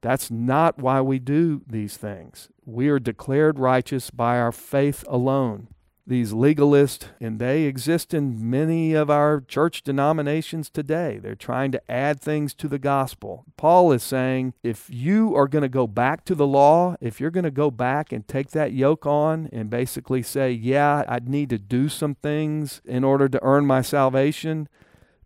That's 0.00 0.30
not 0.30 0.78
why 0.78 1.00
we 1.00 1.18
do 1.18 1.62
these 1.66 1.96
things. 1.96 2.48
We 2.64 2.88
are 2.88 2.98
declared 2.98 3.58
righteous 3.58 4.10
by 4.10 4.38
our 4.38 4.52
faith 4.52 5.04
alone 5.06 5.68
these 6.06 6.32
legalists, 6.32 7.06
and 7.20 7.38
they 7.38 7.62
exist 7.62 8.12
in 8.12 8.50
many 8.50 8.94
of 8.94 9.10
our 9.10 9.40
church 9.40 9.82
denominations 9.82 10.68
today. 10.68 11.18
They're 11.22 11.34
trying 11.34 11.72
to 11.72 11.90
add 11.90 12.20
things 12.20 12.54
to 12.54 12.68
the 12.68 12.78
gospel. 12.78 13.44
Paul 13.56 13.92
is 13.92 14.02
saying 14.02 14.54
if 14.62 14.86
you 14.90 15.34
are 15.36 15.48
going 15.48 15.62
to 15.62 15.68
go 15.68 15.86
back 15.86 16.24
to 16.24 16.34
the 16.34 16.46
law, 16.46 16.96
if 17.00 17.20
you're 17.20 17.30
going 17.30 17.44
to 17.44 17.50
go 17.50 17.70
back 17.70 18.12
and 18.12 18.26
take 18.26 18.50
that 18.50 18.72
yoke 18.72 19.06
on 19.06 19.48
and 19.52 19.70
basically 19.70 20.22
say, 20.22 20.50
yeah, 20.50 21.04
I 21.08 21.20
need 21.24 21.50
to 21.50 21.58
do 21.58 21.88
some 21.88 22.16
things 22.16 22.80
in 22.84 23.04
order 23.04 23.28
to 23.28 23.42
earn 23.42 23.66
my 23.66 23.82
salvation, 23.82 24.68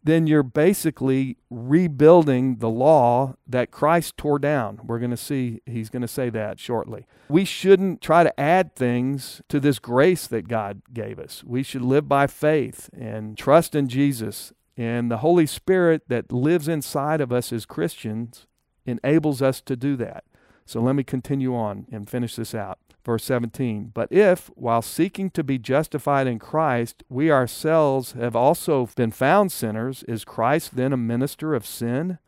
then 0.07 0.27
you're 0.27 0.42
basically 0.42 1.37
rebuilding 1.51 2.57
the 2.57 2.69
law 2.69 3.35
that 3.47 3.71
Christ 3.71 4.16
tore 4.16 4.38
down. 4.38 4.81
We're 4.85 4.99
going 4.99 5.11
to 5.11 5.16
see, 5.16 5.61
he's 5.66 5.90
going 5.90 6.03
to 6.03 6.09
say 6.09 6.31
that 6.31 6.59
shortly. 6.59 7.07
We 7.29 7.45
shouldn't 7.45 8.01
try 8.01 8.23
to 8.23 8.40
add 8.40 8.75
things 8.75 9.42
to 9.49 9.59
this 9.61 9.79
grace 9.79 10.27
that 10.29 10.49
God 10.49 10.83
gave 10.92 11.19
us. 11.19 11.42
We 11.45 11.62
should 11.62 11.83
live 11.83 12.09
by 12.09 12.27
faith 12.27 12.88
and 12.97 13.37
trust 13.37 13.75
in 13.75 13.88
Jesus. 13.88 14.53
And 14.77 15.11
the 15.11 15.19
Holy 15.19 15.47
Spirit 15.47 16.03
that 16.09 16.33
lives 16.33 16.69
inside 16.69 17.21
of 17.21 17.33
us 17.33 17.53
as 17.53 17.66
Christians 17.66 18.47
enables 18.85 19.42
us 19.42 19.61
to 19.62 19.75
do 19.75 19.97
that. 19.97 20.25
So 20.64 20.81
let 20.81 20.95
me 20.95 21.05
continue 21.05 21.55
on 21.55 21.87
and 21.90 22.09
finish 22.09 22.37
this 22.37 22.55
out. 22.55 22.79
Verse 23.07 23.25
17 23.25 23.92
But 23.95 24.11
if, 24.11 24.51
while 24.57 24.83
seeking 24.83 25.31
to 25.31 25.45
be 25.45 25.59
justified 25.59 26.27
in 26.27 26.40
Christ, 26.40 27.05
we 27.09 27.31
ourselves 27.31 28.12
have 28.12 28.35
also 28.35 28.88
been 28.97 29.12
found 29.12 29.53
sinners, 29.53 30.03
is 30.09 30.25
Christ 30.25 30.75
then 30.75 30.92
a 30.92 30.97
minister 30.97 31.55
of 31.55 31.64
sin? 31.64 32.19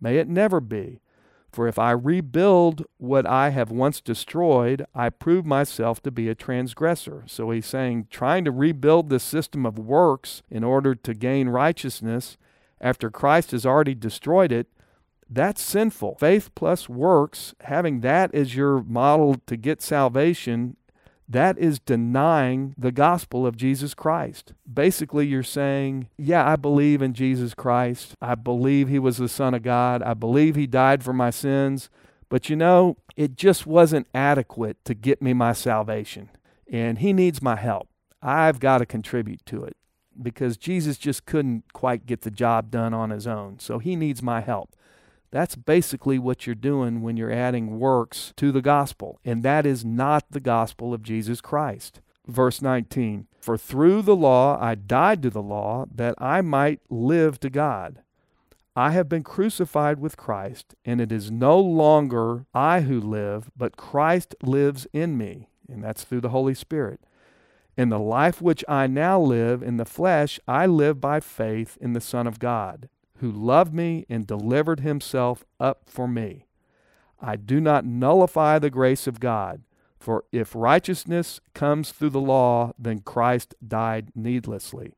May 0.00 0.16
it 0.16 0.26
never 0.26 0.60
be. 0.60 1.00
For 1.52 1.68
if 1.68 1.78
I 1.78 1.92
rebuild 1.92 2.84
what 2.96 3.26
I 3.26 3.50
have 3.50 3.70
once 3.70 4.00
destroyed, 4.00 4.84
I 4.92 5.08
prove 5.08 5.46
myself 5.46 6.02
to 6.02 6.10
be 6.10 6.28
a 6.28 6.34
transgressor. 6.34 7.22
So 7.28 7.52
he's 7.52 7.66
saying, 7.66 8.08
trying 8.10 8.44
to 8.44 8.50
rebuild 8.50 9.10
this 9.10 9.22
system 9.22 9.64
of 9.64 9.78
works 9.78 10.42
in 10.50 10.64
order 10.64 10.96
to 10.96 11.14
gain 11.14 11.48
righteousness 11.48 12.36
after 12.80 13.08
Christ 13.08 13.52
has 13.52 13.64
already 13.64 13.94
destroyed 13.94 14.50
it 14.50 14.66
that's 15.28 15.62
sinful. 15.62 16.16
Faith 16.20 16.54
plus 16.54 16.88
works, 16.88 17.54
having 17.60 18.00
that 18.00 18.34
as 18.34 18.54
your 18.54 18.82
model 18.82 19.36
to 19.46 19.56
get 19.56 19.82
salvation, 19.82 20.76
that 21.28 21.58
is 21.58 21.78
denying 21.78 22.74
the 22.76 22.92
gospel 22.92 23.46
of 23.46 23.56
Jesus 23.56 23.94
Christ. 23.94 24.52
Basically, 24.72 25.26
you're 25.26 25.42
saying, 25.42 26.08
Yeah, 26.18 26.46
I 26.46 26.56
believe 26.56 27.00
in 27.00 27.14
Jesus 27.14 27.54
Christ. 27.54 28.14
I 28.20 28.34
believe 28.34 28.88
he 28.88 28.98
was 28.98 29.16
the 29.16 29.28
Son 29.28 29.54
of 29.54 29.62
God. 29.62 30.02
I 30.02 30.14
believe 30.14 30.54
he 30.54 30.66
died 30.66 31.02
for 31.02 31.12
my 31.12 31.30
sins. 31.30 31.88
But 32.28 32.50
you 32.50 32.56
know, 32.56 32.96
it 33.16 33.36
just 33.36 33.66
wasn't 33.66 34.06
adequate 34.14 34.84
to 34.84 34.94
get 34.94 35.22
me 35.22 35.32
my 35.32 35.52
salvation. 35.52 36.30
And 36.70 36.98
he 36.98 37.12
needs 37.12 37.40
my 37.40 37.56
help. 37.56 37.88
I've 38.22 38.60
got 38.60 38.78
to 38.78 38.86
contribute 38.86 39.44
to 39.46 39.64
it 39.64 39.76
because 40.20 40.56
Jesus 40.56 40.96
just 40.96 41.26
couldn't 41.26 41.72
quite 41.72 42.06
get 42.06 42.22
the 42.22 42.30
job 42.30 42.70
done 42.70 42.94
on 42.94 43.10
his 43.10 43.26
own. 43.26 43.58
So 43.58 43.78
he 43.78 43.96
needs 43.96 44.22
my 44.22 44.40
help. 44.40 44.74
That's 45.34 45.56
basically 45.56 46.16
what 46.20 46.46
you're 46.46 46.54
doing 46.54 47.02
when 47.02 47.16
you're 47.16 47.32
adding 47.32 47.80
works 47.80 48.32
to 48.36 48.52
the 48.52 48.62
gospel, 48.62 49.18
and 49.24 49.42
that 49.42 49.66
is 49.66 49.84
not 49.84 50.30
the 50.30 50.38
gospel 50.38 50.94
of 50.94 51.02
Jesus 51.02 51.40
Christ. 51.40 52.00
Verse 52.24 52.62
19 52.62 53.26
For 53.40 53.58
through 53.58 54.02
the 54.02 54.14
law 54.14 54.56
I 54.62 54.76
died 54.76 55.22
to 55.22 55.30
the 55.30 55.42
law 55.42 55.86
that 55.92 56.14
I 56.18 56.40
might 56.40 56.82
live 56.88 57.40
to 57.40 57.50
God. 57.50 58.02
I 58.76 58.92
have 58.92 59.08
been 59.08 59.24
crucified 59.24 59.98
with 59.98 60.16
Christ, 60.16 60.76
and 60.84 61.00
it 61.00 61.10
is 61.10 61.32
no 61.32 61.58
longer 61.58 62.46
I 62.54 62.82
who 62.82 63.00
live, 63.00 63.50
but 63.56 63.76
Christ 63.76 64.36
lives 64.40 64.86
in 64.92 65.18
me, 65.18 65.48
and 65.68 65.82
that's 65.82 66.04
through 66.04 66.20
the 66.20 66.28
Holy 66.28 66.54
Spirit. 66.54 67.00
In 67.76 67.88
the 67.88 67.98
life 67.98 68.40
which 68.40 68.64
I 68.68 68.86
now 68.86 69.18
live 69.18 69.64
in 69.64 69.78
the 69.78 69.84
flesh, 69.84 70.38
I 70.46 70.66
live 70.66 71.00
by 71.00 71.18
faith 71.18 71.76
in 71.80 71.92
the 71.92 72.00
Son 72.00 72.28
of 72.28 72.38
God 72.38 72.88
who 73.18 73.30
loved 73.30 73.72
me 73.72 74.04
and 74.08 74.26
delivered 74.26 74.80
himself 74.80 75.44
up 75.60 75.82
for 75.86 76.08
me. 76.08 76.46
I 77.20 77.36
do 77.36 77.60
not 77.60 77.84
nullify 77.84 78.58
the 78.58 78.70
grace 78.70 79.06
of 79.06 79.20
God, 79.20 79.62
for 79.98 80.24
if 80.32 80.54
righteousness 80.54 81.40
comes 81.54 81.90
through 81.90 82.10
the 82.10 82.20
law, 82.20 82.72
then 82.78 83.00
Christ 83.00 83.54
died 83.66 84.10
needlessly. 84.14 84.92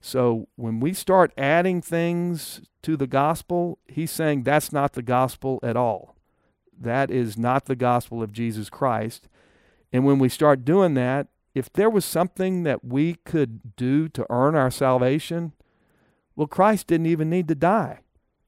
So 0.00 0.48
when 0.56 0.80
we 0.80 0.94
start 0.94 1.32
adding 1.36 1.82
things 1.82 2.62
to 2.82 2.96
the 2.96 3.06
gospel, 3.06 3.78
he's 3.86 4.10
saying 4.10 4.42
that's 4.42 4.72
not 4.72 4.94
the 4.94 5.02
gospel 5.02 5.60
at 5.62 5.76
all. 5.76 6.16
That 6.78 7.10
is 7.10 7.36
not 7.36 7.66
the 7.66 7.76
gospel 7.76 8.22
of 8.22 8.32
Jesus 8.32 8.70
Christ. 8.70 9.28
And 9.92 10.06
when 10.06 10.18
we 10.18 10.30
start 10.30 10.64
doing 10.64 10.94
that, 10.94 11.28
if 11.54 11.70
there 11.72 11.90
was 11.90 12.04
something 12.04 12.62
that 12.62 12.84
we 12.84 13.14
could 13.24 13.76
do 13.76 14.08
to 14.08 14.26
earn 14.30 14.54
our 14.54 14.70
salvation, 14.70 15.52
well, 16.40 16.46
Christ 16.46 16.86
didn't 16.86 17.04
even 17.04 17.28
need 17.28 17.48
to 17.48 17.54
die. 17.54 17.98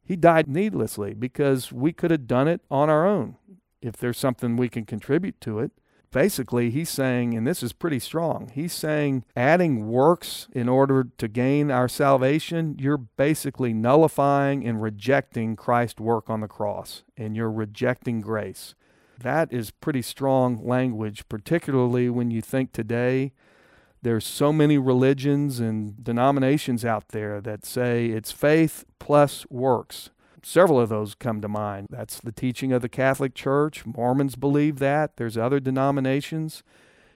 He 0.03 0.17
died 0.17 0.49
needlessly 0.49 1.13
because 1.13 1.71
we 1.73 1.93
could 1.93 2.11
have 2.11 2.27
done 2.27 2.49
it 2.49 2.63
on 2.71 2.89
our 2.89 3.07
own 3.07 3.37
if 3.83 3.99
there's 3.99 4.17
something 4.17 4.57
we 4.57 4.71
can 4.71 4.87
contribute 4.87 5.39
to 5.43 5.59
it. 5.59 5.73
Basically, 6.11 6.71
he's 6.71 6.89
saying, 6.89 7.35
and 7.35 7.47
this 7.47 7.63
is 7.63 7.75
pretty 7.75 7.99
strong, 7.99 8.51
he's 8.55 8.73
saying 8.73 9.27
adding 9.37 9.89
works 9.89 10.49
in 10.53 10.71
order 10.71 11.09
to 11.19 11.29
gain 11.29 11.71
our 11.71 11.87
salvation, 11.87 12.77
you're 12.79 12.97
basically 12.97 13.75
nullifying 13.75 14.67
and 14.67 14.81
rejecting 14.81 15.55
Christ's 15.55 16.01
work 16.01 16.31
on 16.31 16.41
the 16.41 16.49
cross, 16.49 17.03
and 17.19 17.37
you're 17.37 17.53
rejecting 17.53 18.23
grace. 18.23 18.75
That 19.19 19.53
is 19.53 19.71
pretty 19.71 20.01
strong 20.01 20.67
language, 20.67 21.29
particularly 21.29 22.09
when 22.09 22.31
you 22.31 22.41
think 22.41 22.73
today 22.73 23.35
there's 24.03 24.27
so 24.27 24.53
many 24.53 24.79
religions 24.79 25.61
and 25.61 26.03
denominations 26.03 26.85
out 26.85 27.09
there 27.09 27.41
that 27.41 27.65
say 27.65 28.07
it's 28.07 28.33
faith 28.33 28.85
plus 28.99 29.47
works. 29.49 30.11
Several 30.43 30.81
of 30.81 30.89
those 30.89 31.15
come 31.15 31.41
to 31.41 31.49
mind. 31.49 31.87
That's 31.89 32.21
the 32.21 32.33
teaching 32.33 32.73
of 32.73 32.83
the 32.83 32.89
Catholic 32.89 33.33
Church. 33.33 33.87
Mormons 33.87 34.35
believe 34.35 34.81
that. 34.81 35.17
There's 35.17 35.39
other 35.39 35.61
denominations. 35.61 36.65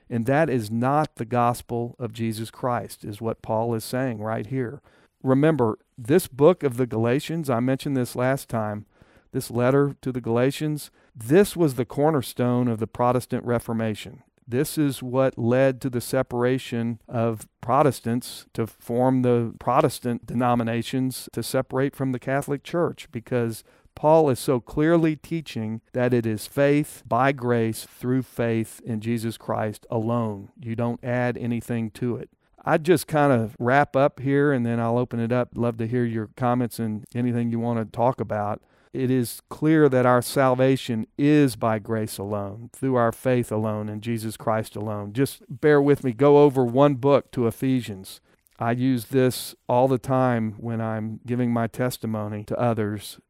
And 0.08 0.26
that 0.26 0.48
is 0.48 0.70
not 0.70 1.16
the 1.16 1.24
gospel 1.24 1.96
of 1.98 2.12
Jesus 2.12 2.52
Christ, 2.52 3.04
is 3.04 3.20
what 3.20 3.42
Paul 3.42 3.74
is 3.74 3.84
saying 3.84 4.20
right 4.20 4.46
here. 4.46 4.80
Remember, 5.24 5.78
this 5.98 6.28
book 6.28 6.62
of 6.62 6.76
the 6.76 6.86
Galatians, 6.86 7.50
I 7.50 7.58
mentioned 7.58 7.96
this 7.96 8.14
last 8.14 8.48
time, 8.48 8.86
this 9.32 9.50
letter 9.50 9.96
to 10.02 10.12
the 10.12 10.20
Galatians, 10.20 10.92
this 11.14 11.56
was 11.56 11.74
the 11.74 11.84
cornerstone 11.84 12.68
of 12.68 12.78
the 12.78 12.86
Protestant 12.86 13.44
Reformation. 13.44 14.22
This 14.48 14.78
is 14.78 15.02
what 15.02 15.36
led 15.36 15.80
to 15.80 15.90
the 15.90 16.00
separation 16.00 17.00
of 17.08 17.48
Protestants 17.60 18.46
to 18.54 18.66
form 18.66 19.22
the 19.22 19.54
Protestant 19.58 20.24
denominations 20.24 21.28
to 21.32 21.42
separate 21.42 21.96
from 21.96 22.12
the 22.12 22.20
Catholic 22.20 22.62
Church 22.62 23.08
because 23.10 23.64
Paul 23.96 24.30
is 24.30 24.38
so 24.38 24.60
clearly 24.60 25.16
teaching 25.16 25.80
that 25.94 26.14
it 26.14 26.26
is 26.26 26.46
faith 26.46 27.02
by 27.08 27.32
grace 27.32 27.86
through 27.98 28.22
faith 28.22 28.80
in 28.84 29.00
Jesus 29.00 29.36
Christ 29.36 29.84
alone. 29.90 30.50
You 30.60 30.76
don't 30.76 31.02
add 31.02 31.36
anything 31.36 31.90
to 31.92 32.16
it. 32.16 32.30
I'd 32.64 32.84
just 32.84 33.06
kind 33.06 33.32
of 33.32 33.56
wrap 33.58 33.96
up 33.96 34.20
here 34.20 34.52
and 34.52 34.66
then 34.66 34.78
I'll 34.78 34.98
open 34.98 35.18
it 35.18 35.32
up. 35.32 35.50
Love 35.54 35.76
to 35.78 35.86
hear 35.86 36.04
your 36.04 36.30
comments 36.36 36.78
and 36.78 37.04
anything 37.14 37.50
you 37.50 37.58
want 37.58 37.78
to 37.78 37.96
talk 37.96 38.20
about 38.20 38.60
it 38.92 39.10
is 39.10 39.42
clear 39.48 39.88
that 39.88 40.06
our 40.06 40.22
salvation 40.22 41.06
is 41.18 41.56
by 41.56 41.78
grace 41.78 42.18
alone, 42.18 42.70
through 42.72 42.96
our 42.96 43.12
faith 43.12 43.52
alone, 43.52 43.88
in 43.88 44.00
Jesus 44.00 44.36
Christ 44.36 44.76
alone. 44.76 45.12
Just 45.12 45.42
bear 45.48 45.80
with 45.80 46.04
me. 46.04 46.12
Go 46.12 46.38
over 46.38 46.64
one 46.64 46.94
book 46.94 47.30
to 47.32 47.46
Ephesians. 47.46 48.20
I 48.58 48.72
use 48.72 49.06
this 49.06 49.54
all 49.68 49.86
the 49.86 49.98
time 49.98 50.54
when 50.58 50.80
I'm 50.80 51.20
giving 51.26 51.52
my 51.52 51.66
testimony 51.66 52.42
to 52.44 52.58
others. 52.58 53.20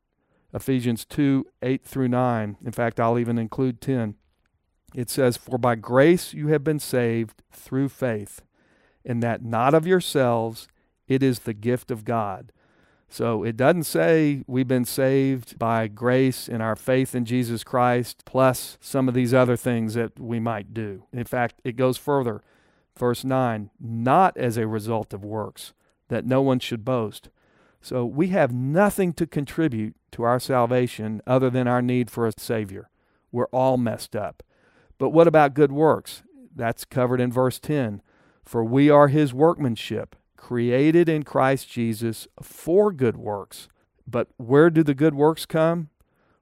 Ephesians 0.54 1.04
2 1.04 1.46
8 1.62 1.84
through 1.84 2.08
9. 2.08 2.56
In 2.64 2.72
fact, 2.72 3.00
I'll 3.00 3.18
even 3.18 3.38
include 3.38 3.80
10. 3.80 4.14
It 4.94 5.10
says, 5.10 5.36
For 5.36 5.58
by 5.58 5.74
grace 5.74 6.32
you 6.32 6.48
have 6.48 6.62
been 6.62 6.78
saved 6.78 7.42
through 7.52 7.88
faith, 7.88 8.42
and 9.04 9.22
that 9.22 9.44
not 9.44 9.74
of 9.74 9.86
yourselves, 9.86 10.68
it 11.08 11.22
is 11.22 11.40
the 11.40 11.54
gift 11.54 11.90
of 11.90 12.04
God 12.04 12.52
so 13.08 13.44
it 13.44 13.56
doesn't 13.56 13.84
say 13.84 14.42
we've 14.46 14.68
been 14.68 14.84
saved 14.84 15.58
by 15.58 15.86
grace 15.88 16.48
in 16.48 16.60
our 16.60 16.76
faith 16.76 17.14
in 17.14 17.24
Jesus 17.24 17.62
Christ, 17.62 18.24
plus 18.24 18.76
some 18.80 19.08
of 19.08 19.14
these 19.14 19.32
other 19.32 19.56
things 19.56 19.94
that 19.94 20.18
we 20.18 20.40
might 20.40 20.74
do. 20.74 21.04
In 21.12 21.24
fact, 21.24 21.60
it 21.64 21.76
goes 21.76 21.96
further. 21.96 22.42
Verse 22.98 23.24
9, 23.24 23.70
not 23.78 24.36
as 24.36 24.56
a 24.56 24.66
result 24.66 25.12
of 25.12 25.24
works, 25.24 25.72
that 26.08 26.24
no 26.24 26.40
one 26.42 26.58
should 26.58 26.84
boast. 26.84 27.28
So 27.80 28.04
we 28.04 28.28
have 28.28 28.52
nothing 28.52 29.12
to 29.14 29.26
contribute 29.26 29.94
to 30.12 30.22
our 30.22 30.40
salvation 30.40 31.20
other 31.26 31.50
than 31.50 31.68
our 31.68 31.82
need 31.82 32.10
for 32.10 32.26
a 32.26 32.32
Savior. 32.36 32.88
We're 33.30 33.46
all 33.46 33.76
messed 33.76 34.16
up. 34.16 34.42
But 34.98 35.10
what 35.10 35.28
about 35.28 35.54
good 35.54 35.72
works? 35.72 36.22
That's 36.54 36.84
covered 36.84 37.20
in 37.20 37.30
verse 37.30 37.58
10. 37.60 38.00
For 38.44 38.64
we 38.64 38.88
are 38.88 39.08
His 39.08 39.34
workmanship 39.34 40.16
created 40.46 41.08
in 41.08 41.24
Christ 41.24 41.68
Jesus 41.68 42.28
for 42.40 42.92
good 42.92 43.16
works. 43.16 43.66
But 44.06 44.28
where 44.36 44.70
do 44.70 44.84
the 44.84 44.94
good 44.94 45.12
works 45.12 45.44
come? 45.44 45.88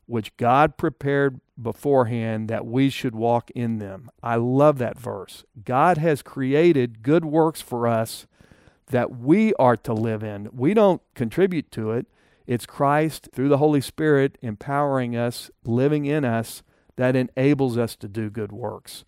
Which 0.05 0.37
God 0.37 0.77
prepared 0.77 1.41
beforehand 1.61 2.51
that 2.51 2.67
we 2.67 2.91
should 2.91 3.15
walk 3.15 3.51
in 3.53 3.79
them. 3.79 4.11
I 4.23 4.37
love 4.37 4.77
that 4.77 4.99
verse. 4.99 5.45
God 5.65 5.97
has 5.97 6.21
created 6.21 7.03
good 7.03 7.25
works 7.25 7.63
for 7.63 7.87
us 7.87 8.27
that 8.89 9.17
we 9.17 9.55
are 9.55 9.79
to 9.79 9.95
live 9.95 10.23
in. 10.23 10.51
We 10.53 10.75
don't 10.75 11.01
contribute 11.15 11.71
to 11.71 11.93
it. 11.93 12.07
It's 12.47 12.67
Christ 12.67 13.31
through 13.33 13.49
the 13.49 13.57
Holy 13.57 13.81
Spirit 13.81 14.37
empowering 14.43 15.17
us, 15.17 15.51
living 15.65 16.05
in 16.05 16.27
us, 16.27 16.63
that 16.97 17.17
enables 17.17 17.79
us 17.79 17.97
to 17.97 18.09
do 18.09 18.29
good 18.29 18.53
works. 18.53 19.07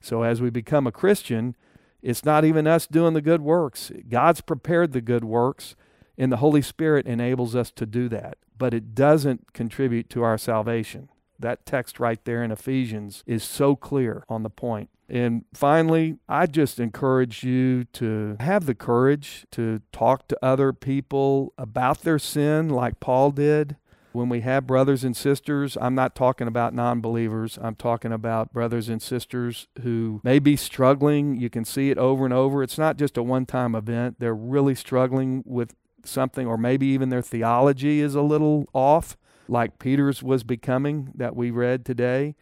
So 0.00 0.22
as 0.22 0.40
we 0.40 0.50
become 0.50 0.86
a 0.86 0.92
Christian, 0.92 1.56
it's 2.02 2.24
not 2.24 2.44
even 2.44 2.66
us 2.66 2.86
doing 2.86 3.14
the 3.14 3.22
good 3.22 3.40
works. 3.40 3.90
God's 4.08 4.40
prepared 4.40 4.92
the 4.92 5.00
good 5.00 5.24
works, 5.24 5.74
and 6.16 6.30
the 6.30 6.38
Holy 6.38 6.62
Spirit 6.62 7.06
enables 7.06 7.54
us 7.54 7.70
to 7.72 7.86
do 7.86 8.08
that. 8.10 8.38
But 8.56 8.74
it 8.74 8.94
doesn't 8.94 9.52
contribute 9.52 10.08
to 10.10 10.22
our 10.22 10.38
salvation. 10.38 11.08
That 11.38 11.66
text 11.66 12.00
right 12.00 12.24
there 12.24 12.42
in 12.42 12.50
Ephesians 12.50 13.22
is 13.26 13.44
so 13.44 13.76
clear 13.76 14.24
on 14.28 14.42
the 14.42 14.50
point. 14.50 14.88
And 15.08 15.44
finally, 15.52 16.18
I 16.28 16.46
just 16.46 16.80
encourage 16.80 17.44
you 17.44 17.84
to 17.84 18.36
have 18.40 18.66
the 18.66 18.74
courage 18.74 19.46
to 19.52 19.82
talk 19.92 20.26
to 20.28 20.38
other 20.42 20.72
people 20.72 21.52
about 21.58 22.02
their 22.02 22.18
sin 22.18 22.68
like 22.68 22.98
Paul 22.98 23.30
did 23.30 23.76
when 24.16 24.30
we 24.30 24.40
have 24.40 24.66
brothers 24.66 25.04
and 25.04 25.14
sisters, 25.14 25.76
I'm 25.78 25.94
not 25.94 26.14
talking 26.14 26.48
about 26.48 26.74
non 26.74 27.00
believers. 27.00 27.58
I'm 27.60 27.74
talking 27.74 28.12
about 28.12 28.52
brothers 28.52 28.88
and 28.88 29.00
sisters 29.00 29.68
who 29.82 30.20
may 30.24 30.38
be 30.38 30.56
struggling. 30.56 31.36
You 31.38 31.50
can 31.50 31.66
see 31.66 31.90
it 31.90 31.98
over 31.98 32.24
and 32.24 32.32
over. 32.32 32.62
It's 32.62 32.78
not 32.78 32.96
just 32.96 33.18
a 33.18 33.22
one 33.22 33.44
time 33.44 33.74
event. 33.74 34.16
They're 34.18 34.34
really 34.34 34.74
struggling 34.74 35.44
with 35.44 35.74
something, 36.04 36.46
or 36.46 36.56
maybe 36.56 36.86
even 36.86 37.10
their 37.10 37.22
theology 37.22 38.00
is 38.00 38.14
a 38.14 38.22
little 38.22 38.66
off, 38.72 39.18
like 39.48 39.78
Peter's 39.78 40.22
was 40.22 40.44
becoming 40.44 41.12
that 41.14 41.36
we 41.36 41.50
read 41.50 41.84
today. 41.84 42.34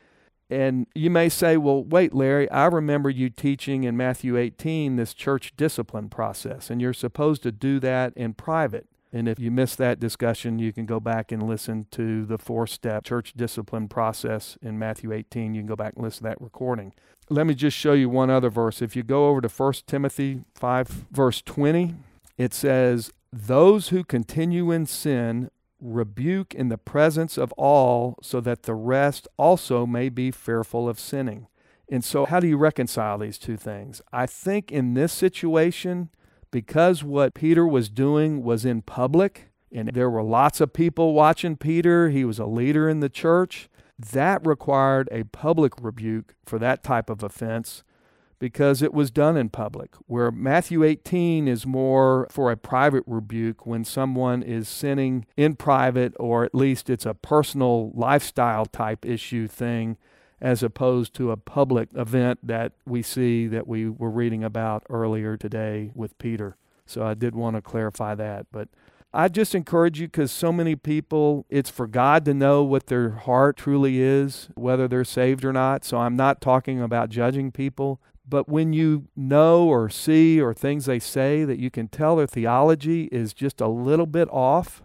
And 0.49 0.87
you 0.95 1.11
may 1.11 1.29
say, 1.29 1.57
well, 1.57 1.83
wait, 1.83 2.15
Larry, 2.15 2.49
I 2.51 2.67
remember 2.67 3.11
you 3.11 3.31
teaching 3.31 3.83
in 3.83 3.97
Matthew 3.97 4.37
18 4.37 4.95
this 4.95 5.13
church 5.13 5.57
discipline 5.57 6.09
process, 6.09 6.71
and 6.71 6.81
you're 6.81 6.93
supposed 6.93 7.43
to 7.43 7.51
do 7.51 7.81
that 7.81 8.13
in 8.15 8.35
private. 8.35 8.87
And 9.15 9.29
if 9.29 9.39
you 9.39 9.53
missed 9.53 9.79
that 9.79 10.01
discussion, 10.01 10.59
you 10.59 10.73
can 10.73 10.87
go 10.87 10.99
back 10.99 11.31
and 11.31 11.41
listen 11.41 11.87
to 11.93 12.27
the 12.27 12.37
four 12.37 12.67
step 12.67 13.05
church 13.05 13.33
discipline 13.37 13.87
process 13.87 14.59
in 14.61 14.77
Matthew 14.77 15.13
18. 15.13 15.55
You 15.55 15.61
can 15.61 15.69
go 15.69 15.77
back 15.77 15.93
and 15.95 16.03
listen 16.03 16.25
to 16.25 16.31
that 16.31 16.41
recording. 16.41 16.93
Let 17.31 17.47
me 17.47 17.55
just 17.55 17.77
show 17.77 17.93
you 17.93 18.09
one 18.11 18.29
other 18.29 18.51
verse. 18.51 18.83
If 18.83 18.97
you 18.97 19.05
go 19.05 19.29
over 19.29 19.41
to 19.41 19.49
1 19.49 19.73
Timothy 19.87 20.43
5, 20.57 20.89
verse 21.13 21.43
20, 21.43 21.95
it 22.37 22.53
says, 22.53 23.13
Those 23.33 23.91
who 23.91 24.03
continue 24.03 24.73
in 24.73 24.85
sin 24.85 25.49
rebuke 25.81 26.53
in 26.53 26.69
the 26.69 26.77
presence 26.77 27.39
of 27.39 27.53
all, 27.53 28.17
so 28.21 28.41
that 28.41 28.65
the 28.65 28.75
rest 28.75 29.29
also 29.37 29.87
may 29.87 30.09
be 30.09 30.33
fearful 30.33 30.89
of 30.89 30.99
sinning. 30.99 31.47
And 31.89 32.05
so, 32.05 32.27
how 32.27 32.41
do 32.41 32.49
you 32.49 32.57
reconcile 32.57 33.19
these 33.19 33.39
two 33.39 33.57
things? 33.57 34.03
I 34.13 34.27
think 34.27 34.73
in 34.73 34.95
this 34.95 35.13
situation, 35.13 36.11
because 36.55 37.03
what 37.03 37.35
Peter 37.35 37.67
was 37.67 37.89
doing 37.89 38.45
was 38.45 38.65
in 38.65 38.81
public 38.81 39.51
and 39.73 39.89
there 39.89 40.09
were 40.09 40.23
lots 40.23 40.61
of 40.61 40.73
people 40.73 41.13
watching 41.13 41.57
Peter, 41.57 42.11
he 42.11 42.25
was 42.25 42.39
a 42.39 42.47
leader 42.47 42.89
in 42.89 43.01
the 43.01 43.09
church, 43.09 43.69
that 43.99 44.47
required 44.47 45.09
a 45.11 45.25
public 45.25 45.73
rebuke 45.83 46.37
for 46.47 46.61
that 46.61 46.85
type 46.85 47.11
of 47.11 47.25
offense 47.25 47.83
because 48.39 48.83
it 48.83 48.95
was 48.95 49.11
done 49.11 49.37
in 49.37 49.49
public. 49.49 49.97
Where 50.07 50.31
Matthew 50.31 50.85
18 50.85 51.49
is 51.49 51.67
more 51.67 52.29
for 52.31 52.53
a 52.53 52.57
private 52.57 53.03
rebuke 53.05 53.67
when 53.67 53.85
someone 53.85 54.41
is 54.41 54.69
sinning 54.69 55.27
in 55.37 55.57
private, 55.57 56.15
or 56.21 56.45
at 56.45 56.55
least 56.55 56.89
it's 56.89 57.05
a 57.05 57.15
personal 57.15 57.91
lifestyle 57.97 58.65
type 58.65 59.05
issue 59.05 59.49
thing 59.49 59.97
as 60.41 60.63
opposed 60.63 61.15
to 61.15 61.31
a 61.31 61.37
public 61.37 61.89
event 61.95 62.39
that 62.43 62.73
we 62.87 63.03
see 63.03 63.47
that 63.47 63.67
we 63.67 63.89
were 63.89 64.11
reading 64.11 64.45
about 64.45 64.85
earlier 64.91 65.37
today 65.37 65.91
with 65.95 66.17
Peter. 66.19 66.57
So 66.87 67.05
I 67.05 67.15
did 67.15 67.35
want 67.35 67.57
to 67.57 67.63
clarify 67.63 68.15
that. 68.15 68.47
But 68.53 68.69
I 69.13 69.29
just 69.29 69.55
encourage 69.55 70.01
you 70.01 70.09
because 70.09 70.33
so 70.33 70.53
many 70.53 70.75
people, 70.77 71.47
it's 71.49 71.71
for 71.71 71.87
God 71.87 72.25
to 72.25 72.35
know 72.35 72.63
what 72.63 72.89
their 72.89 73.11
heart 73.11 73.57
truly 73.57 74.01
is, 74.01 74.49
whether 74.55 74.89
they're 74.89 75.05
saved 75.05 75.45
or 75.45 75.53
not. 75.53 75.85
So 75.85 75.99
I'm 75.99 76.17
not 76.17 76.41
talking 76.41 76.81
about 76.81 77.11
judging 77.11 77.53
people. 77.53 78.01
But 78.27 78.49
when 78.49 78.73
you 78.73 79.09
know 79.15 79.69
or 79.69 79.89
see 79.89 80.41
or 80.41 80.55
things 80.55 80.87
they 80.87 80.99
say 80.99 81.45
that 81.45 81.59
you 81.59 81.71
can 81.71 81.89
tell 81.89 82.17
their 82.17 82.27
theology 82.27 83.05
is 83.13 83.35
just 83.35 83.61
a 83.61 83.69
little 83.69 84.07
bit 84.07 84.29
off, 84.31 84.83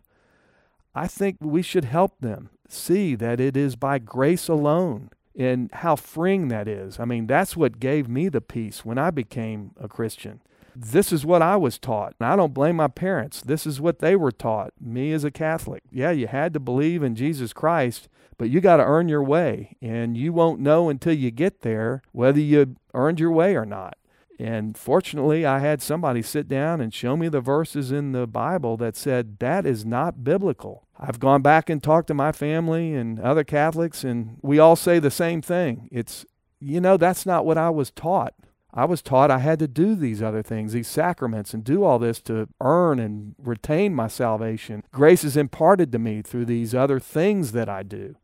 I 0.94 1.08
think 1.08 1.38
we 1.40 1.62
should 1.62 1.86
help 1.86 2.20
them 2.20 2.50
see 2.68 3.16
that 3.16 3.40
it 3.40 3.58
is 3.58 3.76
by 3.76 3.98
grace 3.98 4.48
alone 4.48 5.10
and 5.40 5.72
how 5.72 5.96
freeing 5.96 6.50
that 6.50 6.68
is. 6.68 7.00
I 7.00 7.06
mean, 7.06 7.26
that's 7.26 7.56
what 7.56 7.80
gave 7.80 8.10
me 8.10 8.28
the 8.28 8.42
peace 8.42 8.84
when 8.84 8.98
I 8.98 9.10
became 9.10 9.72
a 9.80 9.88
Christian. 9.88 10.42
This 10.76 11.14
is 11.14 11.26
what 11.26 11.42
I 11.42 11.56
was 11.56 11.80
taught. 11.80 12.14
And 12.20 12.28
I 12.28 12.36
don't 12.36 12.54
blame 12.54 12.76
my 12.76 12.90
parents. 12.90 13.42
This 13.42 13.66
is 13.66 13.80
what 13.80 14.00
they 14.00 14.16
were 14.16 14.34
taught, 14.34 14.74
me 14.80 15.14
as 15.14 15.24
a 15.24 15.32
Catholic. 15.32 15.84
Yeah, 15.92 16.12
you 16.12 16.28
had 16.28 16.54
to 16.54 16.60
believe 16.60 17.02
in 17.02 17.16
Jesus 17.16 17.54
Christ, 17.54 18.10
but 18.38 18.50
you 18.50 18.60
got 18.60 18.78
to 18.78 18.86
earn 18.86 19.08
your 19.08 19.24
way. 19.24 19.78
And 19.82 20.18
you 20.18 20.34
won't 20.34 20.60
know 20.60 20.90
until 20.90 21.14
you 21.14 21.32
get 21.32 21.62
there 21.62 22.02
whether 22.12 22.40
you 22.40 22.76
earned 22.94 23.20
your 23.20 23.32
way 23.32 23.56
or 23.56 23.66
not. 23.66 23.98
And 24.40 24.78
fortunately, 24.78 25.46
I 25.46 25.60
had 25.60 25.82
somebody 25.82 26.22
sit 26.22 26.48
down 26.48 26.80
and 26.80 26.94
show 26.94 27.18
me 27.18 27.28
the 27.28 27.42
verses 27.42 27.92
in 27.92 28.14
the 28.14 28.26
Bible 28.26 28.78
that 28.78 28.96
said 28.96 29.38
that 29.40 29.66
is 29.66 29.86
not 29.86 30.24
biblical. 30.24 30.88
I've 30.98 31.20
gone 31.20 31.42
back 31.42 31.70
and 31.70 31.84
talked 31.84 32.08
to 32.08 32.14
my 32.14 32.32
family 32.32 32.94
and 32.94 33.20
other 33.20 33.44
Catholics, 33.44 34.06
and 34.06 34.38
we 34.42 34.58
all 34.58 34.78
say 34.78 34.98
the 34.98 35.12
same 35.12 35.42
thing. 35.42 35.90
It's, 35.92 36.26
you 36.62 36.80
know, 36.80 36.96
that's 36.96 37.26
not 37.26 37.46
what 37.46 37.58
I 37.58 37.70
was 37.70 37.92
taught. 37.92 38.34
I 38.74 38.86
was 38.86 39.02
taught 39.02 39.32
I 39.32 39.40
had 39.40 39.60
to 39.60 39.68
do 39.68 39.94
these 39.94 40.22
other 40.22 40.44
things, 40.44 40.72
these 40.72 40.88
sacraments, 40.88 41.54
and 41.54 41.64
do 41.64 41.84
all 41.84 42.00
this 42.00 42.22
to 42.22 42.48
earn 42.62 43.00
and 43.00 43.36
retain 43.38 43.94
my 43.94 44.08
salvation. 44.08 44.84
Grace 44.92 45.26
is 45.26 45.36
imparted 45.36 45.92
to 45.92 46.00
me 46.00 46.22
through 46.22 46.46
these 46.46 46.74
other 46.74 47.00
things 47.00 47.52
that 47.52 47.68
I 47.68 47.84
do. 47.84 48.16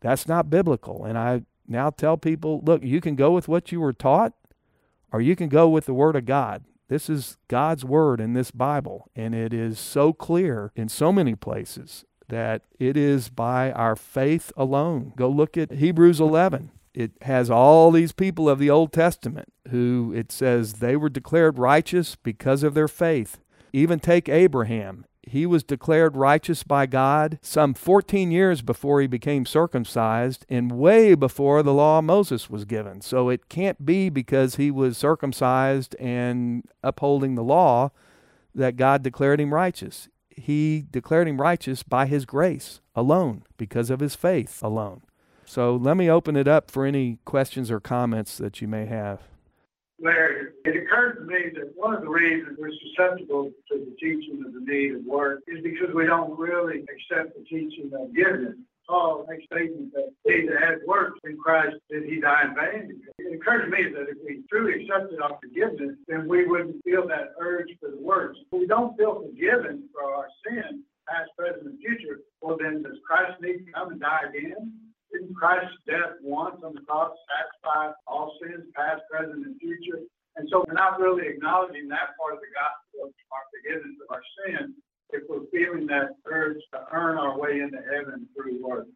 That's 0.00 0.26
not 0.26 0.48
biblical. 0.48 1.04
And 1.04 1.18
I 1.18 1.42
now 1.68 1.90
tell 1.90 2.16
people 2.16 2.62
look, 2.64 2.82
you 2.82 3.00
can 3.00 3.14
go 3.14 3.32
with 3.32 3.48
what 3.48 3.72
you 3.72 3.80
were 3.80 3.92
taught, 3.92 4.32
or 5.12 5.20
you 5.20 5.36
can 5.36 5.48
go 5.48 5.68
with 5.68 5.86
the 5.86 5.94
Word 5.94 6.16
of 6.16 6.24
God. 6.24 6.64
This 6.88 7.08
is 7.08 7.36
God's 7.48 7.84
Word 7.84 8.20
in 8.20 8.32
this 8.32 8.50
Bible, 8.50 9.10
and 9.14 9.34
it 9.34 9.52
is 9.54 9.78
so 9.78 10.12
clear 10.12 10.72
in 10.74 10.88
so 10.88 11.12
many 11.12 11.34
places 11.34 12.04
that 12.28 12.62
it 12.78 12.96
is 12.96 13.28
by 13.28 13.70
our 13.72 13.96
faith 13.96 14.52
alone. 14.56 15.12
Go 15.16 15.28
look 15.28 15.56
at 15.56 15.72
Hebrews 15.72 16.20
11. 16.20 16.70
It 16.94 17.12
has 17.22 17.50
all 17.50 17.90
these 17.90 18.12
people 18.12 18.48
of 18.48 18.58
the 18.58 18.70
Old 18.70 18.92
Testament 18.92 19.52
who 19.70 20.12
it 20.16 20.32
says 20.32 20.74
they 20.74 20.96
were 20.96 21.08
declared 21.08 21.58
righteous 21.58 22.16
because 22.16 22.62
of 22.62 22.74
their 22.74 22.88
faith. 22.88 23.38
Even 23.72 24.00
take 24.00 24.28
Abraham. 24.28 25.04
He 25.22 25.44
was 25.46 25.62
declared 25.62 26.16
righteous 26.16 26.62
by 26.62 26.86
God 26.86 27.38
some 27.42 27.74
14 27.74 28.30
years 28.30 28.62
before 28.62 29.00
he 29.00 29.06
became 29.06 29.44
circumcised 29.44 30.46
and 30.48 30.72
way 30.72 31.14
before 31.14 31.62
the 31.62 31.74
law 31.74 31.98
of 31.98 32.04
Moses 32.04 32.48
was 32.48 32.64
given. 32.64 33.00
So 33.00 33.28
it 33.28 33.48
can't 33.48 33.84
be 33.84 34.08
because 34.08 34.56
he 34.56 34.70
was 34.70 34.96
circumcised 34.96 35.94
and 36.00 36.64
upholding 36.82 37.34
the 37.34 37.44
law 37.44 37.90
that 38.54 38.76
God 38.76 39.02
declared 39.02 39.40
him 39.40 39.54
righteous. 39.54 40.08
He 40.30 40.84
declared 40.90 41.28
him 41.28 41.40
righteous 41.40 41.82
by 41.82 42.06
his 42.06 42.24
grace 42.24 42.80
alone, 42.94 43.44
because 43.56 43.90
of 43.90 44.00
his 44.00 44.14
faith 44.14 44.62
alone. 44.62 45.02
So 45.44 45.76
let 45.76 45.96
me 45.96 46.10
open 46.10 46.36
it 46.36 46.48
up 46.48 46.70
for 46.70 46.86
any 46.86 47.18
questions 47.24 47.70
or 47.70 47.80
comments 47.80 48.38
that 48.38 48.60
you 48.60 48.68
may 48.68 48.86
have. 48.86 49.20
Larry, 50.00 50.48
it 50.64 50.76
occurred 50.76 51.16
to 51.16 51.20
me 51.22 51.50
that 51.54 51.72
one 51.76 51.94
of 51.94 52.00
the 52.00 52.08
reasons 52.08 52.56
we're 52.58 52.72
susceptible 52.80 53.50
to 53.68 53.78
the 53.78 53.94
teaching 54.00 54.42
of 54.46 54.54
the 54.54 54.60
need 54.60 54.94
of 54.94 55.04
work 55.04 55.42
is 55.46 55.62
because 55.62 55.94
we 55.94 56.06
don't 56.06 56.38
really 56.38 56.84
accept 56.88 57.36
the 57.36 57.44
teaching 57.44 57.90
of 57.92 58.14
giving. 58.14 58.64
Paul 58.88 59.26
makes 59.28 59.44
statements 59.44 59.94
that 59.94 60.10
he 60.24 60.48
that 60.48 60.58
has 60.58 60.80
works 60.86 61.20
in 61.24 61.36
Christ 61.36 61.76
did 61.90 62.04
he 62.04 62.20
die 62.20 62.42
in 62.48 62.54
vain. 62.56 63.00
It 63.18 63.40
occurred 63.40 63.66
to 63.66 63.70
me 63.70 63.84
that 63.92 64.08
if 64.08 64.16
we 64.24 64.42
truly 64.50 64.82
accepted 64.82 65.20
our 65.20 65.38
forgiveness, 65.40 65.96
then 66.08 66.26
we 66.26 66.46
wouldn't 66.46 66.82
feel 66.82 67.06
that 67.06 67.34
urge 67.38 67.68
for 67.78 67.90
the 67.90 68.00
works. 68.00 68.38
If 68.50 68.58
we 68.58 68.66
don't 68.66 68.96
feel 68.96 69.22
forgiven 69.22 69.88
for 69.92 70.12
our 70.12 70.26
sin, 70.44 70.82
past, 71.06 71.30
present, 71.38 71.66
and 71.66 71.78
future, 71.78 72.20
well 72.42 72.56
then 72.58 72.82
does 72.82 72.98
Christ 73.06 73.40
need 73.40 73.66
to 73.66 73.72
come 73.72 73.92
and 73.92 74.00
die 74.00 74.26
again? 74.28 74.72
Didn't 75.12 75.34
Christ's 75.34 75.74
death 75.86 76.22
once 76.22 76.62
on 76.62 76.74
the 76.74 76.82
cross 76.82 77.10
satisfy 77.26 77.92
all 78.06 78.38
sins, 78.40 78.66
past, 78.74 79.02
present, 79.10 79.44
and 79.44 79.58
future? 79.58 80.06
And 80.36 80.48
so 80.50 80.62
we're 80.66 80.74
not 80.74 81.00
really 81.00 81.26
acknowledging 81.26 81.88
that 81.88 82.14
part 82.14 82.34
of 82.34 82.40
the 82.40 82.52
gospel 82.54 83.10
of 83.10 83.14
our 83.34 83.44
forgiveness 83.50 83.98
of 83.98 84.14
our 84.14 84.22
sin 84.38 84.74
if 85.10 85.22
we're 85.28 85.46
feeling 85.50 85.86
that 85.88 86.14
urge 86.26 86.62
to 86.72 86.86
earn 86.92 87.18
our 87.18 87.38
way 87.38 87.60
into 87.60 87.78
heaven 87.90 88.28
through 88.36 88.62
work. 88.62 88.86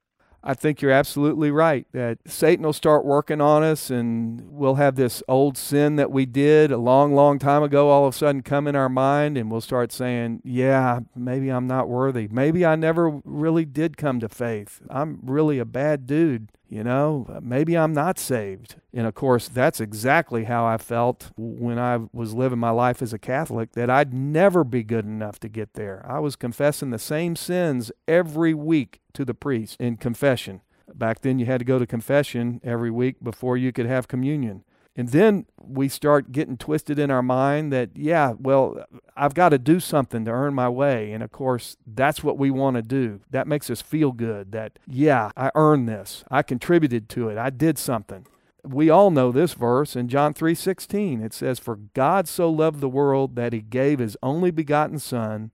I 0.46 0.52
think 0.52 0.82
you're 0.82 0.90
absolutely 0.90 1.50
right 1.50 1.86
that 1.92 2.18
Satan 2.26 2.66
will 2.66 2.74
start 2.74 3.06
working 3.06 3.40
on 3.40 3.62
us 3.62 3.88
and 3.88 4.42
we'll 4.50 4.74
have 4.74 4.94
this 4.94 5.22
old 5.26 5.56
sin 5.56 5.96
that 5.96 6.10
we 6.10 6.26
did 6.26 6.70
a 6.70 6.76
long, 6.76 7.14
long 7.14 7.38
time 7.38 7.62
ago 7.62 7.88
all 7.88 8.06
of 8.06 8.14
a 8.14 8.16
sudden 8.16 8.42
come 8.42 8.66
in 8.66 8.76
our 8.76 8.90
mind 8.90 9.38
and 9.38 9.50
we'll 9.50 9.62
start 9.62 9.90
saying, 9.90 10.42
Yeah, 10.44 11.00
maybe 11.16 11.48
I'm 11.48 11.66
not 11.66 11.88
worthy. 11.88 12.28
Maybe 12.30 12.66
I 12.66 12.76
never 12.76 13.22
really 13.24 13.64
did 13.64 13.96
come 13.96 14.20
to 14.20 14.28
faith. 14.28 14.82
I'm 14.90 15.20
really 15.22 15.58
a 15.58 15.64
bad 15.64 16.06
dude. 16.06 16.50
You 16.68 16.82
know, 16.82 17.38
maybe 17.40 17.78
I'm 17.78 17.92
not 17.92 18.18
saved. 18.18 18.76
And 18.92 19.06
of 19.06 19.14
course, 19.14 19.48
that's 19.48 19.80
exactly 19.80 20.44
how 20.44 20.66
I 20.66 20.76
felt 20.76 21.30
when 21.36 21.78
I 21.78 22.00
was 22.12 22.34
living 22.34 22.58
my 22.58 22.70
life 22.70 23.00
as 23.00 23.12
a 23.12 23.18
Catholic 23.18 23.72
that 23.72 23.88
I'd 23.88 24.12
never 24.12 24.64
be 24.64 24.82
good 24.82 25.04
enough 25.04 25.38
to 25.40 25.48
get 25.48 25.74
there. 25.74 26.04
I 26.08 26.18
was 26.18 26.36
confessing 26.36 26.90
the 26.90 26.98
same 26.98 27.36
sins 27.36 27.92
every 28.08 28.54
week 28.54 29.00
to 29.14 29.24
the 29.24 29.34
priest 29.34 29.80
in 29.80 29.96
confession. 29.96 30.60
Back 30.92 31.20
then, 31.20 31.38
you 31.38 31.46
had 31.46 31.60
to 31.60 31.64
go 31.64 31.78
to 31.78 31.86
confession 31.86 32.60
every 32.62 32.90
week 32.90 33.16
before 33.22 33.56
you 33.56 33.72
could 33.72 33.86
have 33.86 34.06
communion. 34.06 34.64
And 34.96 35.08
then 35.08 35.46
we 35.60 35.88
start 35.88 36.30
getting 36.30 36.56
twisted 36.56 37.00
in 37.00 37.10
our 37.10 37.22
mind 37.22 37.72
that, 37.72 37.90
yeah, 37.96 38.34
well, 38.38 38.84
I've 39.16 39.34
got 39.34 39.48
to 39.48 39.58
do 39.58 39.80
something 39.80 40.24
to 40.24 40.30
earn 40.30 40.54
my 40.54 40.68
way. 40.68 41.10
And 41.12 41.22
of 41.22 41.32
course, 41.32 41.76
that's 41.84 42.22
what 42.22 42.38
we 42.38 42.50
want 42.50 42.76
to 42.76 42.82
do. 42.82 43.20
That 43.30 43.48
makes 43.48 43.70
us 43.70 43.82
feel 43.82 44.12
good 44.12 44.52
that, 44.52 44.78
yeah, 44.86 45.32
I 45.36 45.50
earned 45.56 45.88
this. 45.88 46.22
I 46.30 46.42
contributed 46.42 47.08
to 47.10 47.28
it. 47.28 47.38
I 47.38 47.50
did 47.50 47.76
something. 47.76 48.26
We 48.62 48.88
all 48.88 49.10
know 49.10 49.32
this 49.32 49.54
verse 49.54 49.96
in 49.96 50.08
John 50.08 50.32
3:16. 50.32 51.20
It 51.20 51.34
says, 51.34 51.58
"For 51.58 51.76
God 51.76 52.28
so 52.28 52.48
loved 52.48 52.80
the 52.80 52.88
world 52.88 53.36
that 53.36 53.52
he 53.52 53.60
gave 53.60 53.98
his 53.98 54.16
only 54.22 54.50
begotten 54.50 54.98
son, 54.98 55.50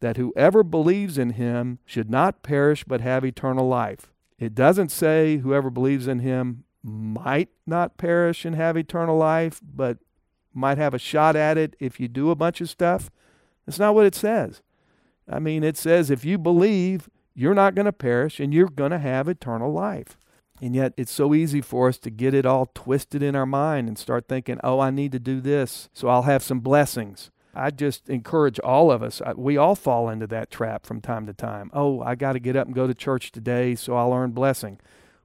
that 0.00 0.16
whoever 0.16 0.62
believes 0.62 1.18
in 1.18 1.30
him 1.30 1.78
should 1.84 2.10
not 2.10 2.42
perish 2.42 2.84
but 2.84 3.00
have 3.00 3.24
eternal 3.24 3.68
life." 3.68 4.12
It 4.38 4.54
doesn't 4.54 4.90
say 4.90 5.38
whoever 5.38 5.70
believes 5.70 6.06
in 6.06 6.20
him 6.20 6.64
might 6.82 7.48
not 7.66 7.96
perish 7.96 8.44
and 8.44 8.54
have 8.54 8.76
eternal 8.76 9.16
life, 9.16 9.60
but 9.62 9.98
might 10.54 10.78
have 10.78 10.94
a 10.94 10.98
shot 10.98 11.36
at 11.36 11.58
it 11.58 11.76
if 11.80 11.98
you 12.00 12.08
do 12.08 12.30
a 12.30 12.36
bunch 12.36 12.60
of 12.60 12.70
stuff. 12.70 13.10
That's 13.66 13.78
not 13.78 13.94
what 13.94 14.06
it 14.06 14.14
says. 14.14 14.62
I 15.28 15.38
mean, 15.38 15.62
it 15.62 15.76
says 15.76 16.10
if 16.10 16.24
you 16.24 16.38
believe, 16.38 17.10
you're 17.34 17.54
not 17.54 17.74
going 17.74 17.86
to 17.86 17.92
perish 17.92 18.40
and 18.40 18.54
you're 18.54 18.68
going 18.68 18.90
to 18.90 18.98
have 18.98 19.28
eternal 19.28 19.72
life. 19.72 20.16
And 20.60 20.74
yet, 20.74 20.92
it's 20.96 21.12
so 21.12 21.34
easy 21.34 21.60
for 21.60 21.88
us 21.88 21.98
to 21.98 22.10
get 22.10 22.34
it 22.34 22.44
all 22.44 22.70
twisted 22.74 23.22
in 23.22 23.36
our 23.36 23.46
mind 23.46 23.86
and 23.86 23.96
start 23.96 24.26
thinking, 24.26 24.58
oh, 24.64 24.80
I 24.80 24.90
need 24.90 25.12
to 25.12 25.20
do 25.20 25.40
this, 25.40 25.88
so 25.92 26.08
I'll 26.08 26.22
have 26.22 26.42
some 26.42 26.58
blessings. 26.58 27.30
I 27.58 27.70
just 27.70 28.08
encourage 28.08 28.58
all 28.60 28.90
of 28.90 29.02
us. 29.02 29.20
Uh, 29.20 29.34
we 29.36 29.56
all 29.56 29.74
fall 29.74 30.08
into 30.08 30.26
that 30.28 30.50
trap 30.50 30.86
from 30.86 31.00
time 31.00 31.26
to 31.26 31.32
time. 31.32 31.70
Oh, 31.72 32.00
I 32.00 32.14
got 32.14 32.32
to 32.34 32.38
get 32.38 32.56
up 32.56 32.66
and 32.66 32.74
go 32.74 32.86
to 32.86 32.94
church 32.94 33.32
today, 33.32 33.74
so 33.74 33.96
I'll 33.96 34.12
earn 34.12 34.30
blessing. 34.30 34.78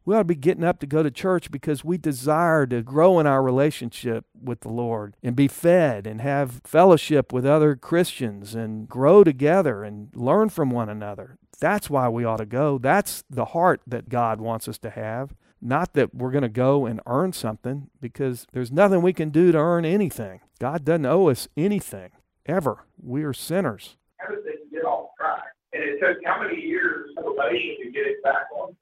We 0.05 0.15
ought 0.15 0.19
to 0.19 0.25
be 0.25 0.35
getting 0.35 0.65
up 0.65 0.79
to 0.79 0.87
go 0.87 1.01
to 1.01 1.09
church 1.09 1.49
because 1.49 1.85
we 1.85 1.97
desire 1.97 2.65
to 2.67 2.81
grow 2.81 3.19
in 3.19 3.27
our 3.27 3.41
relationship 3.41 4.25
with 4.41 4.61
the 4.61 4.69
Lord 4.69 5.15
and 5.23 5.35
be 5.35 5.47
fed 5.47 6.05
and 6.05 6.19
have 6.19 6.61
fellowship 6.65 7.31
with 7.31 7.45
other 7.45 7.77
Christians 7.77 8.53
and 8.53 8.89
grow 8.89 9.23
together 9.23 9.83
and 9.83 10.09
learn 10.13 10.49
from 10.49 10.71
one 10.71 10.89
another. 10.89 11.37
That's 11.59 11.89
why 11.89 12.09
we 12.09 12.25
ought 12.25 12.37
to 12.37 12.45
go. 12.45 12.77
That's 12.77 13.23
the 13.29 13.45
heart 13.45 13.81
that 13.87 14.09
God 14.09 14.41
wants 14.41 14.67
us 14.67 14.77
to 14.79 14.89
have. 14.89 15.33
Not 15.61 15.93
that 15.93 16.13
we're 16.13 16.31
going 16.31 16.41
to 16.41 16.49
go 16.49 16.85
and 16.85 16.99
earn 17.07 17.31
something 17.31 17.89
because 18.01 18.45
there's 18.51 18.73
nothing 18.73 19.01
we 19.01 19.13
can 19.13 19.29
do 19.29 19.53
to 19.53 19.57
earn 19.57 19.85
anything. 19.85 20.41
God 20.59 20.83
doesn't 20.83 21.05
owe 21.05 21.29
us 21.29 21.47
anything, 21.55 22.09
ever. 22.45 22.85
We 23.01 23.23
are 23.23 23.33
sinners. 23.33 23.97
How 24.17 24.29
did 24.29 24.43
off 24.85 25.09
track? 25.19 25.43
And 25.73 25.83
it 25.83 25.99
took 25.99 26.17
how 26.25 26.41
many 26.41 26.61
years 26.61 27.11
of 27.17 27.25
to 27.25 27.91
get 27.91 28.07
it 28.07 28.23
back 28.23 28.47
on 28.55 28.75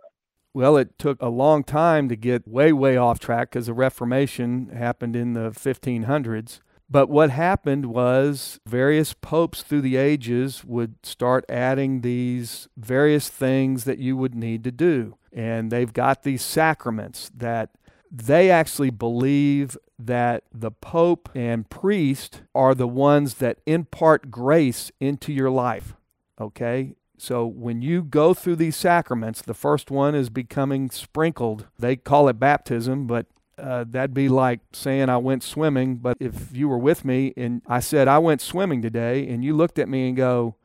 well, 0.54 0.76
it 0.76 0.98
took 1.00 1.22
a 1.22 1.30
long 1.30 1.64
time 1.64 2.10
to 2.10 2.16
get 2.16 2.48
way, 2.48 2.74
way 2.74 2.98
off 2.98 3.20
track 3.20 3.52
because 3.52 3.68
the 3.68 3.74
Reformation 3.74 4.70
happened 4.76 5.16
in 5.16 5.34
the 5.34 5.52
1500s. 5.52 6.60
But 6.90 7.10
what 7.10 7.30
happened 7.30 7.86
was 7.86 8.60
various 8.68 9.14
popes 9.14 9.64
through 9.64 9.82
the 9.82 9.96
ages 9.96 10.66
would 10.66 11.06
start 11.06 11.46
adding 11.48 12.02
these 12.02 12.68
various 12.76 13.30
things 13.30 13.86
that 13.86 14.00
you 14.00 14.18
would 14.18 14.36
need 14.36 14.66
to 14.66 14.72
do. 14.72 15.16
And 15.32 15.72
they've 15.72 15.94
got 15.94 16.24
these 16.24 16.42
sacraments 16.42 17.32
that 17.34 17.70
they 18.12 18.52
actually 18.52 18.90
believe 18.90 19.78
that 20.06 20.44
the 20.54 20.72
pope 20.72 21.30
and 21.36 21.70
priest 21.70 22.42
are 22.54 22.76
the 22.76 22.88
ones 22.88 23.36
that 23.36 23.60
impart 23.66 24.32
grace 24.32 24.92
into 25.00 25.32
your 25.32 25.50
life. 25.50 25.96
Okay? 26.40 26.96
So 27.18 27.46
when 27.46 27.82
you 27.82 28.02
go 28.02 28.34
through 28.34 28.56
these 28.56 28.76
sacraments, 28.76 29.42
the 29.42 29.54
first 29.54 29.92
one 29.92 30.16
is 30.16 30.30
becoming 30.30 30.90
sprinkled. 30.90 31.68
They 31.78 31.96
call 31.96 32.28
it 32.28 32.40
baptism, 32.40 33.06
but 33.06 33.28
uh, 33.60 33.86
that'd 33.88 34.14
be 34.14 34.28
like 34.28 34.62
saying 34.74 35.10
I 35.10 35.18
went 35.18 35.44
swimming. 35.44 35.98
But 35.98 36.18
if 36.20 36.56
you 36.56 36.68
were 36.68 36.80
with 36.80 37.06
me 37.06 37.34
and 37.38 37.62
I 37.68 37.80
said 37.80 38.08
I 38.08 38.18
went 38.18 38.42
swimming 38.42 38.82
today, 38.82 39.28
and 39.28 39.46
you 39.46 39.56
looked 39.56 39.78
at 39.78 39.88
me 39.88 40.08
and 40.08 40.18
go, 40.18 40.56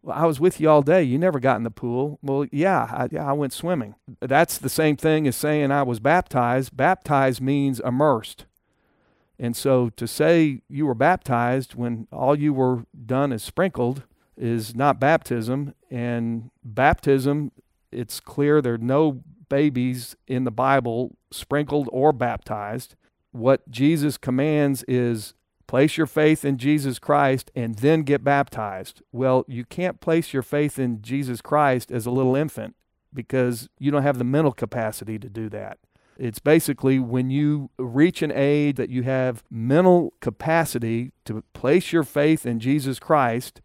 well, 0.00 0.16
I 0.16 0.26
was 0.26 0.38
with 0.38 0.60
you 0.60 0.70
all 0.70 0.82
day. 0.82 1.02
You 1.02 1.18
never 1.18 1.40
got 1.40 1.56
in 1.56 1.64
the 1.64 1.70
pool. 1.72 2.20
Well, 2.22 2.46
yeah, 2.52 2.82
I, 2.88 3.08
yeah, 3.10 3.28
I 3.28 3.32
went 3.32 3.52
swimming. 3.52 3.96
That's 4.20 4.58
the 4.58 4.68
same 4.68 4.96
thing 4.96 5.26
as 5.26 5.34
saying 5.34 5.72
I 5.72 5.82
was 5.82 5.98
baptized. 5.98 6.76
Baptized 6.76 7.40
means 7.40 7.80
immersed. 7.80 8.46
And 9.38 9.56
so 9.56 9.90
to 9.90 10.06
say 10.06 10.62
you 10.68 10.86
were 10.86 10.94
baptized 10.94 11.74
when 11.74 12.08
all 12.10 12.38
you 12.38 12.52
were 12.52 12.86
done 13.04 13.32
is 13.32 13.42
sprinkled 13.42 14.04
is 14.36 14.74
not 14.74 15.00
baptism. 15.00 15.74
And 15.90 16.50
baptism, 16.64 17.52
it's 17.92 18.20
clear 18.20 18.60
there 18.60 18.74
are 18.74 18.78
no 18.78 19.22
babies 19.48 20.16
in 20.26 20.44
the 20.44 20.50
Bible 20.50 21.16
sprinkled 21.30 21.88
or 21.92 22.12
baptized. 22.12 22.94
What 23.32 23.70
Jesus 23.70 24.16
commands 24.16 24.84
is 24.88 25.34
place 25.66 25.96
your 25.96 26.06
faith 26.06 26.44
in 26.44 26.58
Jesus 26.58 26.98
Christ 26.98 27.50
and 27.54 27.76
then 27.76 28.02
get 28.02 28.24
baptized. 28.24 29.02
Well, 29.12 29.44
you 29.48 29.64
can't 29.64 30.00
place 30.00 30.32
your 30.32 30.42
faith 30.42 30.78
in 30.78 31.02
Jesus 31.02 31.40
Christ 31.40 31.90
as 31.90 32.06
a 32.06 32.10
little 32.10 32.36
infant 32.36 32.76
because 33.12 33.68
you 33.78 33.90
don't 33.90 34.02
have 34.02 34.18
the 34.18 34.24
mental 34.24 34.52
capacity 34.52 35.18
to 35.18 35.28
do 35.28 35.48
that. 35.50 35.78
It's 36.18 36.38
basically 36.38 36.98
when 36.98 37.30
you 37.30 37.70
reach 37.78 38.22
an 38.22 38.32
age 38.32 38.76
that 38.76 38.90
you 38.90 39.02
have 39.02 39.44
mental 39.50 40.14
capacity 40.20 41.12
to 41.26 41.42
place 41.52 41.92
your 41.92 42.04
faith 42.04 42.46
in 42.46 42.58
Jesus 42.60 42.98
Christ 42.98 43.60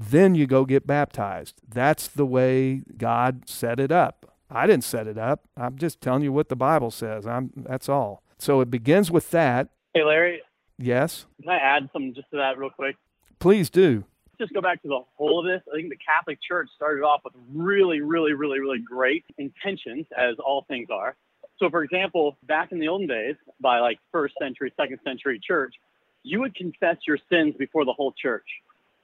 then 0.00 0.34
you 0.34 0.46
go 0.46 0.64
get 0.64 0.86
baptized. 0.86 1.60
That's 1.68 2.08
the 2.08 2.24
way 2.24 2.82
God 2.96 3.48
set 3.48 3.78
it 3.78 3.92
up. 3.92 4.34
I 4.50 4.66
didn't 4.66 4.84
set 4.84 5.06
it 5.06 5.18
up. 5.18 5.46
I'm 5.56 5.76
just 5.76 6.00
telling 6.00 6.22
you 6.22 6.32
what 6.32 6.48
the 6.48 6.56
Bible 6.56 6.90
says. 6.90 7.26
I'm 7.26 7.52
that's 7.54 7.88
all. 7.88 8.22
So 8.38 8.60
it 8.60 8.70
begins 8.70 9.10
with 9.10 9.30
that. 9.30 9.68
Hey 9.94 10.02
Larry. 10.02 10.40
Yes. 10.78 11.26
Can 11.42 11.50
I 11.50 11.58
add 11.58 11.90
something 11.92 12.14
just 12.14 12.30
to 12.30 12.38
that 12.38 12.56
real 12.58 12.70
quick? 12.70 12.96
Please 13.38 13.68
do. 13.68 14.04
just 14.38 14.54
go 14.54 14.62
back 14.62 14.80
to 14.82 14.88
the 14.88 15.00
whole 15.16 15.40
of 15.40 15.46
this. 15.46 15.62
I 15.70 15.76
think 15.76 15.90
the 15.90 15.96
Catholic 15.96 16.38
Church 16.46 16.68
started 16.74 17.02
off 17.02 17.20
with 17.22 17.34
really, 17.52 18.00
really, 18.00 18.32
really, 18.32 18.58
really 18.58 18.78
great 18.78 19.24
intentions, 19.36 20.06
as 20.16 20.36
all 20.44 20.64
things 20.66 20.88
are. 20.90 21.14
So, 21.60 21.68
for 21.68 21.84
example, 21.84 22.38
back 22.44 22.72
in 22.72 22.80
the 22.80 22.88
olden 22.88 23.06
days, 23.06 23.36
by 23.60 23.80
like 23.80 23.98
first 24.10 24.34
century, 24.40 24.72
second 24.76 24.98
century 25.04 25.38
church, 25.46 25.74
you 26.22 26.40
would 26.40 26.54
confess 26.54 26.96
your 27.06 27.18
sins 27.30 27.54
before 27.58 27.84
the 27.84 27.92
whole 27.92 28.12
church. 28.12 28.46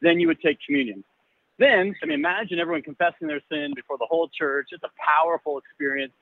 Then 0.01 0.19
you 0.19 0.27
would 0.27 0.41
take 0.41 0.59
communion. 0.67 1.05
Then, 1.59 1.95
I 2.03 2.07
mean, 2.07 2.15
imagine 2.15 2.59
everyone 2.59 2.83
confessing 2.83 3.29
their 3.29 3.43
sin 3.51 3.73
before 3.75 3.99
the 3.99 4.07
whole 4.07 4.29
church. 4.29 4.69
It's 4.73 4.83
a 4.85 4.91
powerful 4.99 5.59
experience. 5.59 6.13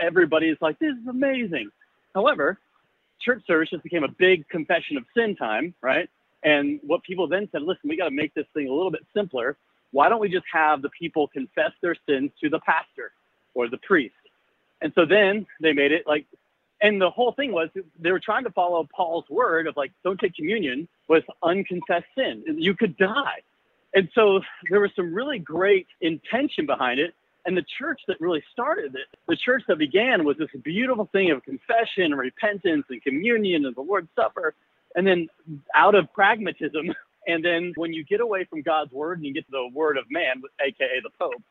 Everybody's 0.00 0.56
like, 0.60 0.78
this 0.80 0.92
is 1.00 1.06
amazing. 1.08 1.70
However, 2.14 2.58
church 3.20 3.42
service 3.46 3.70
just 3.70 3.82
became 3.82 4.04
a 4.04 4.08
big 4.08 4.48
confession 4.48 4.96
of 4.96 5.04
sin 5.16 5.36
time, 5.36 5.74
right? 5.80 6.08
And 6.42 6.80
what 6.84 7.02
people 7.02 7.26
then 7.26 7.48
said, 7.52 7.62
listen, 7.62 7.88
we 7.88 7.96
got 7.96 8.08
to 8.08 8.14
make 8.14 8.34
this 8.34 8.46
thing 8.52 8.68
a 8.68 8.72
little 8.72 8.90
bit 8.90 9.04
simpler. 9.14 9.56
Why 9.92 10.08
don't 10.08 10.20
we 10.20 10.28
just 10.28 10.46
have 10.52 10.82
the 10.82 10.90
people 10.90 11.28
confess 11.28 11.70
their 11.82 11.96
sins 12.08 12.30
to 12.42 12.50
the 12.50 12.60
pastor 12.60 13.12
or 13.54 13.68
the 13.68 13.78
priest? 13.78 14.14
And 14.84 14.92
so 14.94 15.06
then 15.06 15.46
they 15.60 15.72
made 15.72 15.92
it 15.92 16.06
like, 16.06 16.26
and 16.82 17.00
the 17.00 17.08
whole 17.08 17.32
thing 17.32 17.52
was 17.52 17.70
they 17.98 18.12
were 18.12 18.20
trying 18.20 18.44
to 18.44 18.50
follow 18.50 18.86
Paul's 18.94 19.24
word 19.30 19.66
of 19.66 19.78
like, 19.78 19.92
don't 20.04 20.20
take 20.20 20.36
communion 20.36 20.86
with 21.08 21.24
unconfessed 21.42 22.04
sin. 22.14 22.44
You 22.46 22.74
could 22.74 22.94
die. 22.98 23.40
And 23.94 24.10
so 24.14 24.42
there 24.68 24.80
was 24.80 24.90
some 24.94 25.14
really 25.14 25.38
great 25.38 25.86
intention 26.02 26.66
behind 26.66 27.00
it. 27.00 27.14
And 27.46 27.56
the 27.56 27.64
church 27.78 28.02
that 28.08 28.20
really 28.20 28.44
started 28.52 28.94
it, 28.94 29.06
the 29.26 29.36
church 29.36 29.62
that 29.68 29.78
began 29.78 30.22
was 30.22 30.36
this 30.36 30.50
beautiful 30.62 31.08
thing 31.12 31.30
of 31.30 31.42
confession 31.44 32.04
and 32.04 32.18
repentance 32.18 32.84
and 32.90 33.02
communion 33.02 33.64
and 33.64 33.74
the 33.74 33.80
Lord's 33.80 34.08
Supper. 34.14 34.54
And 34.96 35.06
then 35.06 35.28
out 35.74 35.94
of 35.94 36.12
pragmatism, 36.12 36.92
and 37.26 37.42
then 37.42 37.72
when 37.76 37.94
you 37.94 38.04
get 38.04 38.20
away 38.20 38.44
from 38.44 38.60
God's 38.60 38.92
word 38.92 39.16
and 39.18 39.26
you 39.26 39.32
get 39.32 39.46
to 39.46 39.50
the 39.50 39.70
word 39.72 39.96
of 39.96 40.04
man, 40.10 40.42
aka 40.60 41.00
the 41.02 41.10
Pope, 41.18 41.42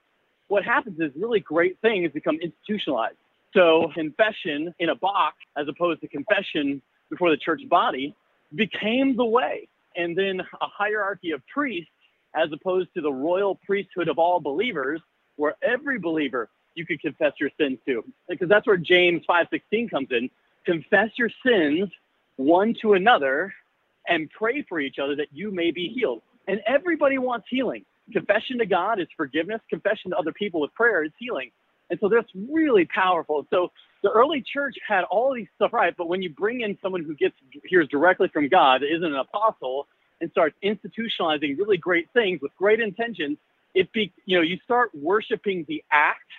what 0.50 0.64
happens 0.64 1.00
is 1.00 1.12
really 1.16 1.40
great 1.40 1.80
things 1.82 2.12
become 2.12 2.38
institutionalized. 2.40 3.18
So 3.54 3.92
confession 3.94 4.74
in 4.80 4.90
a 4.90 4.96
box, 4.96 5.38
as 5.58 5.68
opposed 5.68 6.02
to 6.02 6.08
confession 6.08 6.82
before 7.10 7.30
the 7.30 7.38
church 7.38 7.62
body, 7.70 8.16
became 8.56 9.16
the 9.16 9.26
way. 9.26 9.68
And 9.96 10.18
then 10.18 10.40
a 10.40 10.68
hierarchy 10.68 11.32
of 11.32 11.42
priests, 11.48 11.92
as 12.36 12.52
opposed 12.52 12.94
to 12.96 13.02
the 13.02 13.12
royal 13.12 13.56
priesthood 13.66 14.08
of 14.08 14.18
all 14.18 14.40
believers, 14.40 15.02
where 15.36 15.56
every 15.62 16.00
believer 16.00 16.50
you 16.76 16.86
could 16.86 17.00
confess 17.02 17.34
your 17.40 17.52
sins 17.60 17.78
to. 17.86 18.04
Because 18.28 18.50
that's 18.50 18.66
where 18.66 18.78
James 18.78 19.24
5:16 19.28 19.90
comes 19.90 20.08
in. 20.12 20.30
Confess 20.66 21.10
your 21.18 21.30
sins 21.46 21.90
one 22.38 22.74
to 22.82 22.94
another 22.94 23.54
and 24.08 24.30
pray 24.32 24.64
for 24.64 24.80
each 24.80 24.98
other 24.98 25.16
that 25.16 25.28
you 25.32 25.52
may 25.52 25.72
be 25.72 25.88
healed. 25.90 26.22
And 26.48 26.62
everybody 26.66 27.18
wants 27.20 27.48
healing. 27.50 27.86
Confession 28.12 28.58
to 28.58 28.66
God 28.66 29.00
is 29.00 29.08
forgiveness. 29.16 29.62
Confession 29.70 30.12
to 30.12 30.18
other 30.18 30.34
people 30.34 30.60
with 30.60 30.74
prayer 30.74 31.04
is 31.04 31.12
healing. 31.20 31.52
And 31.90 32.00
so 32.00 32.10
that's 32.10 32.30
really 32.50 32.86
powerful. 32.86 33.46
So 33.50 33.72
the 34.04 34.10
early 34.10 34.44
church 34.54 34.76
had 34.88 35.04
all 35.06 35.34
these 35.34 35.48
stuff 35.56 35.74
right, 35.74 35.94
but 35.98 36.08
when 36.08 36.22
you 36.22 36.30
bring 36.30 36.62
in 36.62 36.78
someone 36.82 37.04
who 37.04 37.16
gets 37.16 37.36
hears 37.66 37.88
directly 37.88 38.28
from 38.28 38.50
God, 38.50 38.82
isn't 38.84 39.04
an 39.04 39.16
apostle, 39.16 39.88
and 40.22 40.32
starts 40.32 40.56
institutionalizing 40.64 41.58
really 41.58 41.78
great 41.78 42.10
things 42.14 42.42
with 42.42 42.52
great 42.58 42.80
intentions, 42.80 43.38
it 43.74 43.92
be 43.94 44.14
you 44.26 44.38
know 44.38 44.44
you 44.44 44.58
start 44.64 44.92
worshiping 44.94 45.66
the 45.68 45.84
act 45.92 46.30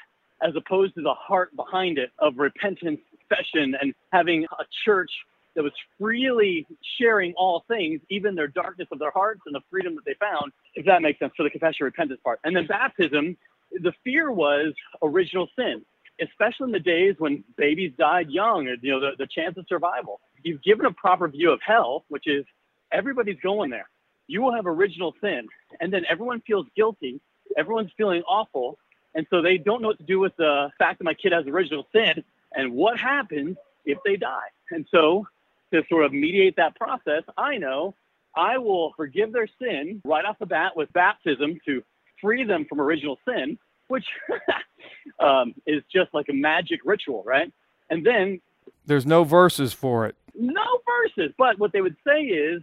as 0.42 0.54
opposed 0.56 0.94
to 0.94 1.02
the 1.02 1.14
heart 1.14 1.54
behind 1.56 1.98
it 1.98 2.10
of 2.18 2.36
repentance, 2.36 3.00
confession, 3.18 3.74
and 3.80 3.94
having 4.12 4.44
a 4.44 4.64
church 4.84 5.10
that 5.54 5.62
was 5.62 5.72
freely 5.98 6.66
sharing 6.98 7.32
all 7.34 7.64
things, 7.68 8.00
even 8.10 8.34
their 8.34 8.48
darkness 8.48 8.88
of 8.92 8.98
their 8.98 9.12
hearts 9.12 9.40
and 9.46 9.54
the 9.54 9.60
freedom 9.70 9.94
that 9.94 10.04
they 10.04 10.14
found, 10.14 10.52
if 10.74 10.84
that 10.84 11.00
makes 11.00 11.18
sense 11.18 11.32
for 11.36 11.44
the 11.44 11.50
confession 11.50 11.84
repentance 11.84 12.20
part. 12.24 12.40
And 12.44 12.56
then 12.56 12.66
baptism, 12.66 13.36
the 13.82 13.92
fear 14.02 14.30
was 14.30 14.72
original 15.02 15.48
sin, 15.56 15.82
especially 16.20 16.66
in 16.66 16.72
the 16.72 16.80
days 16.80 17.14
when 17.18 17.44
babies 17.56 17.92
died 17.98 18.30
young, 18.30 18.66
you 18.82 18.90
know, 18.92 19.00
the, 19.00 19.12
the 19.18 19.26
chance 19.26 19.56
of 19.56 19.66
survival. 19.68 20.20
You've 20.42 20.62
given 20.62 20.86
a 20.86 20.92
proper 20.92 21.28
view 21.28 21.50
of 21.50 21.60
hell, 21.66 22.04
which 22.08 22.24
is 22.26 22.44
everybody's 22.92 23.40
going 23.42 23.70
there. 23.70 23.88
You 24.26 24.42
will 24.42 24.54
have 24.54 24.66
original 24.66 25.14
sin. 25.20 25.48
And 25.80 25.92
then 25.92 26.04
everyone 26.08 26.40
feels 26.46 26.66
guilty. 26.76 27.20
Everyone's 27.56 27.90
feeling 27.96 28.22
awful. 28.22 28.78
And 29.14 29.26
so 29.30 29.42
they 29.42 29.58
don't 29.58 29.82
know 29.82 29.88
what 29.88 29.98
to 29.98 30.04
do 30.04 30.18
with 30.18 30.36
the 30.36 30.70
fact 30.78 30.98
that 30.98 31.04
my 31.04 31.14
kid 31.14 31.32
has 31.32 31.46
original 31.46 31.86
sin 31.94 32.24
and 32.52 32.72
what 32.72 32.98
happens 32.98 33.56
if 33.84 33.98
they 34.04 34.16
die. 34.16 34.48
And 34.70 34.86
so 34.90 35.26
to 35.72 35.82
sort 35.88 36.04
of 36.04 36.12
mediate 36.12 36.56
that 36.56 36.76
process, 36.76 37.22
I 37.36 37.58
know 37.58 37.94
I 38.36 38.58
will 38.58 38.92
forgive 38.96 39.32
their 39.32 39.48
sin 39.60 40.02
right 40.04 40.24
off 40.24 40.38
the 40.38 40.46
bat 40.46 40.76
with 40.76 40.92
baptism 40.92 41.58
to 41.66 41.82
free 42.20 42.44
them 42.44 42.64
from 42.68 42.80
original 42.80 43.18
sin, 43.26 43.58
which 43.88 44.04
um, 45.20 45.54
is 45.66 45.82
just 45.92 46.12
like 46.14 46.26
a 46.28 46.32
magic 46.32 46.80
ritual, 46.84 47.22
right? 47.24 47.52
And 47.90 48.04
then 48.04 48.40
there's 48.86 49.06
no 49.06 49.24
verses 49.24 49.72
for 49.72 50.06
it. 50.06 50.16
No 50.34 50.64
verses, 50.86 51.32
but 51.38 51.58
what 51.58 51.72
they 51.72 51.80
would 51.80 51.96
say 52.06 52.22
is 52.22 52.62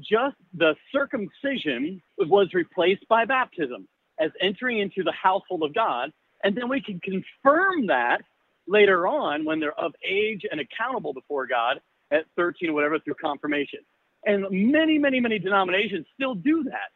just 0.00 0.36
the 0.54 0.74
circumcision 0.90 2.02
was 2.18 2.52
replaced 2.54 3.06
by 3.08 3.24
baptism 3.24 3.86
as 4.18 4.30
entering 4.40 4.78
into 4.78 5.02
the 5.02 5.12
household 5.12 5.62
of 5.62 5.74
God, 5.74 6.12
and 6.44 6.56
then 6.56 6.68
we 6.68 6.80
can 6.80 7.00
confirm 7.00 7.86
that 7.86 8.22
later 8.66 9.06
on 9.06 9.44
when 9.44 9.60
they're 9.60 9.78
of 9.78 9.92
age 10.06 10.42
and 10.50 10.60
accountable 10.60 11.12
before 11.12 11.46
God 11.46 11.80
at 12.10 12.24
13 12.36 12.70
or 12.70 12.72
whatever 12.72 12.98
through 12.98 13.14
confirmation. 13.14 13.80
And 14.24 14.46
many, 14.50 14.98
many, 14.98 15.20
many 15.20 15.38
denominations 15.38 16.06
still 16.14 16.34
do 16.34 16.64
that. 16.64 16.90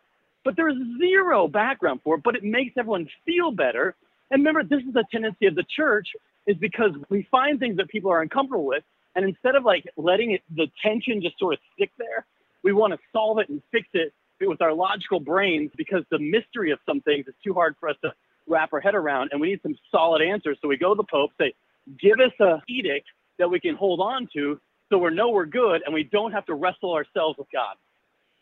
But 0.46 0.54
there's 0.54 0.76
zero 1.00 1.48
background 1.48 2.02
for 2.04 2.14
it, 2.14 2.22
but 2.22 2.36
it 2.36 2.44
makes 2.44 2.76
everyone 2.78 3.08
feel 3.24 3.50
better. 3.50 3.96
And 4.30 4.44
remember, 4.44 4.62
this 4.62 4.80
is 4.86 4.94
the 4.94 5.04
tendency 5.10 5.46
of 5.46 5.56
the 5.56 5.64
church 5.64 6.06
is 6.46 6.56
because 6.56 6.92
we 7.08 7.26
find 7.32 7.58
things 7.58 7.76
that 7.78 7.88
people 7.88 8.12
are 8.12 8.22
uncomfortable 8.22 8.64
with. 8.64 8.84
And 9.16 9.24
instead 9.24 9.56
of 9.56 9.64
like 9.64 9.84
letting 9.96 10.30
it, 10.30 10.42
the 10.54 10.68
tension 10.80 11.20
just 11.20 11.36
sort 11.40 11.54
of 11.54 11.58
stick 11.74 11.90
there, 11.98 12.24
we 12.62 12.72
want 12.72 12.92
to 12.92 12.98
solve 13.12 13.40
it 13.40 13.48
and 13.48 13.60
fix 13.72 13.88
it 13.94 14.12
with 14.40 14.62
our 14.62 14.72
logical 14.72 15.18
brains 15.18 15.72
because 15.76 16.04
the 16.12 16.18
mystery 16.20 16.70
of 16.70 16.78
some 16.86 17.00
things 17.00 17.26
is 17.26 17.34
too 17.42 17.52
hard 17.52 17.74
for 17.80 17.88
us 17.88 17.96
to 18.02 18.12
wrap 18.46 18.72
our 18.72 18.80
head 18.80 18.94
around. 18.94 19.30
And 19.32 19.40
we 19.40 19.48
need 19.48 19.60
some 19.64 19.76
solid 19.90 20.22
answers. 20.22 20.58
So 20.62 20.68
we 20.68 20.76
go 20.76 20.94
to 20.94 20.96
the 20.96 21.08
Pope, 21.10 21.32
say, 21.38 21.54
give 22.00 22.20
us 22.20 22.32
a 22.38 22.62
edict 22.68 23.08
that 23.40 23.50
we 23.50 23.58
can 23.58 23.74
hold 23.74 23.98
on 23.98 24.28
to 24.34 24.60
so 24.90 24.98
we 24.98 25.12
know 25.12 25.30
we're 25.30 25.44
good 25.44 25.82
and 25.84 25.92
we 25.92 26.04
don't 26.04 26.30
have 26.30 26.46
to 26.46 26.54
wrestle 26.54 26.92
ourselves 26.92 27.36
with 27.36 27.48
God. 27.52 27.74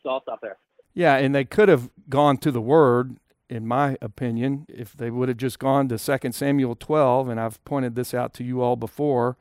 So 0.02 0.10
I'll 0.10 0.20
stop 0.20 0.42
there. 0.42 0.58
Yeah, 0.94 1.16
and 1.16 1.34
they 1.34 1.44
could 1.44 1.68
have 1.68 1.90
gone 2.08 2.38
to 2.38 2.52
the 2.52 2.60
Word, 2.60 3.16
in 3.50 3.66
my 3.66 3.98
opinion, 4.00 4.64
if 4.68 4.92
they 4.96 5.10
would 5.10 5.28
have 5.28 5.36
just 5.36 5.58
gone 5.58 5.88
to 5.88 5.98
2 5.98 6.32
Samuel 6.32 6.76
12, 6.76 7.28
and 7.28 7.40
I've 7.40 7.62
pointed 7.64 7.96
this 7.96 8.14
out 8.14 8.32
to 8.34 8.44
you 8.44 8.62
all 8.62 8.76
before, 8.76 9.36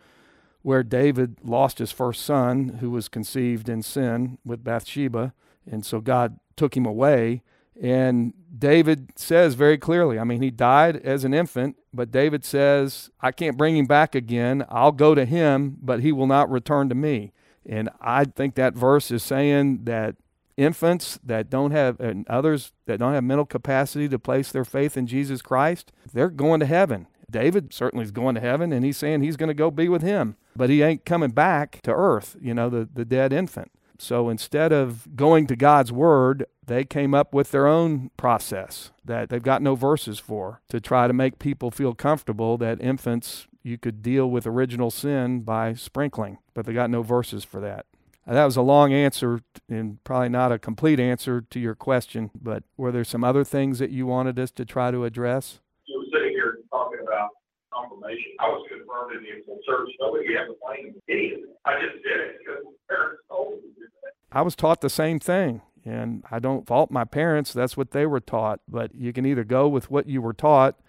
where 0.64 0.84
David 0.84 1.38
lost 1.43 1.78
his 1.78 1.91
first 1.91 2.24
son, 2.24 2.80
who 2.80 2.89
was 2.89 3.08
conceived 3.08 3.70
in 3.70 3.84
sin 3.84 4.39
with 4.43 4.64
Bathsheba, 4.64 5.34
and 5.70 5.86
so 5.86 6.01
God 6.01 6.39
took 6.56 6.76
him 6.76 6.86
away. 6.86 7.43
And 7.82 8.34
David 8.56 9.14
says 9.16 9.56
very 9.56 9.78
clearly, 9.78 10.20
I 10.20 10.24
mean, 10.24 10.41
he 10.41 10.51
died 10.51 10.97
as 10.97 11.24
an 11.24 11.34
infant, 11.34 11.76
but 11.93 12.12
David 12.12 12.45
says, 12.45 13.10
I 13.20 13.32
can't 13.32 13.58
bring 13.58 13.76
him 13.76 13.88
back 13.88 14.16
again. 14.16 14.64
I'll 14.70 14.91
go 14.91 15.16
to 15.16 15.26
him, 15.26 15.78
but 15.82 16.01
he 16.01 16.12
will 16.12 16.28
not 16.28 16.51
return 16.51 16.88
to 16.89 16.95
me. 16.95 17.34
And 17.66 17.89
I 17.99 18.26
think 18.26 18.56
that 18.56 18.74
verse 18.76 19.10
is 19.10 19.24
saying 19.24 19.86
that 19.86 20.16
infants 20.58 21.20
that 21.24 21.49
don't 21.49 21.72
have, 21.72 21.99
and 21.99 22.28
others 22.28 22.72
that 22.86 22.99
don't 22.99 23.14
have 23.14 23.24
mental 23.24 23.45
capacity 23.45 24.08
to 24.10 24.20
place 24.20 24.51
their 24.51 24.66
faith 24.66 24.97
in 24.97 25.08
Jesus 25.08 25.41
Christ, 25.41 25.91
they're 26.14 26.30
going 26.30 26.60
to 26.60 26.66
heaven. 26.66 27.08
David 27.30 27.74
certainly 27.74 28.04
is 28.04 28.12
going 28.12 28.36
to 28.36 28.41
heaven, 28.41 28.72
and 28.72 28.86
he's 28.86 28.97
saying 28.97 29.22
he's 29.22 29.38
going 29.38 29.47
to 29.47 29.54
go 29.54 29.72
be 29.72 29.89
with 29.89 30.04
him, 30.04 30.36
but 30.56 30.70
he 30.70 30.82
ain't 30.82 31.06
coming 31.06 31.32
back 31.32 31.82
to 31.84 31.91
earth, 31.91 32.36
you 32.39 32.54
know, 32.54 32.70
the, 32.70 32.88
the 32.93 33.06
dead 33.06 33.34
infant. 33.34 33.72
So 33.97 34.30
instead 34.30 34.72
of 34.72 35.16
going 35.16 35.47
to 35.47 35.56
God's 35.56 35.91
word, 35.91 36.45
they 36.66 36.84
came 36.84 37.14
up 37.14 37.34
with 37.34 37.51
their 37.51 37.68
own 37.68 38.12
process 38.18 38.91
that 39.06 39.30
they've 39.30 39.41
got 39.41 39.62
no 39.62 39.76
verses 39.76 40.20
for 40.20 40.62
to 40.70 40.80
try 40.80 41.08
to 41.08 41.14
make 41.14 41.39
people 41.39 41.72
feel 41.72 41.93
comfortable 41.93 42.58
that 42.58 42.82
infants 42.82 43.47
you 43.64 43.78
could 43.78 44.01
deal 44.01 44.30
with 44.30 44.45
original 44.45 44.91
sin 44.91 45.41
by 45.41 45.74
sprinkling, 45.74 46.38
but 46.54 46.66
they 46.66 46.74
got 46.74 46.89
no 46.89 47.01
verses 47.01 47.43
for 47.43 47.62
that. 47.62 47.86
That 48.26 48.45
was 48.45 48.55
a 48.55 48.61
long 48.61 48.93
answer 48.93 49.41
and 49.69 50.01
probably 50.03 50.30
not 50.30 50.51
a 50.51 50.59
complete 50.59 50.99
answer 50.99 51.41
to 51.41 51.59
your 51.59 51.76
question, 51.76 52.32
but 52.39 52.63
were 52.78 52.91
there 52.91 53.03
some 53.03 53.24
other 53.24 53.43
things 53.43 53.80
that 53.80 53.89
you 53.89 54.05
wanted 54.05 54.39
us 54.39 54.51
to 54.51 54.65
try 54.65 54.91
to 54.91 55.03
address? 55.03 55.59
You 55.86 55.99
were 55.99 56.05
sitting 56.17 56.32
here 56.32 56.59
talking 56.71 56.99
about 57.05 57.32
confirmation. 57.74 58.32
I 58.39 58.47
was 58.47 58.65
confirmed 58.69 59.17
in 59.17 59.24
the 59.24 59.38
infant 59.38 59.59
church, 59.67 59.89
you 59.99 60.38
have 60.38 60.47
to 60.47 60.55
blame 60.65 60.95
any 61.09 61.34
of 61.34 61.39
it. 61.39 61.57
I 61.65 61.74
just 61.82 62.01
did 62.03 62.19
it 62.19 62.39
because 62.39 62.63
parents 62.89 63.21
told 63.30 63.55
me 63.55 63.61
to 63.61 63.67
do 63.67 63.88
that. 64.03 64.13
I 64.32 64.41
was 64.41 64.55
taught 64.55 64.82
the 64.82 64.89
same 64.89 65.19
thing. 65.19 65.61
And 65.86 66.24
I 66.32 66.39
don't 66.39 66.65
fault 66.65 66.91
my 66.91 67.03
parents, 67.03 67.51
that's 67.51 67.76
what 67.76 67.91
they 67.91 68.05
were 68.05 68.21
taught. 68.21 68.61
But 68.69 68.95
you 68.95 69.11
can 69.11 69.26
either 69.26 69.43
go 69.43 69.67
with 69.67 69.91
what 69.91 70.07
you 70.07 70.21
were 70.21 70.34
taught 70.34 70.80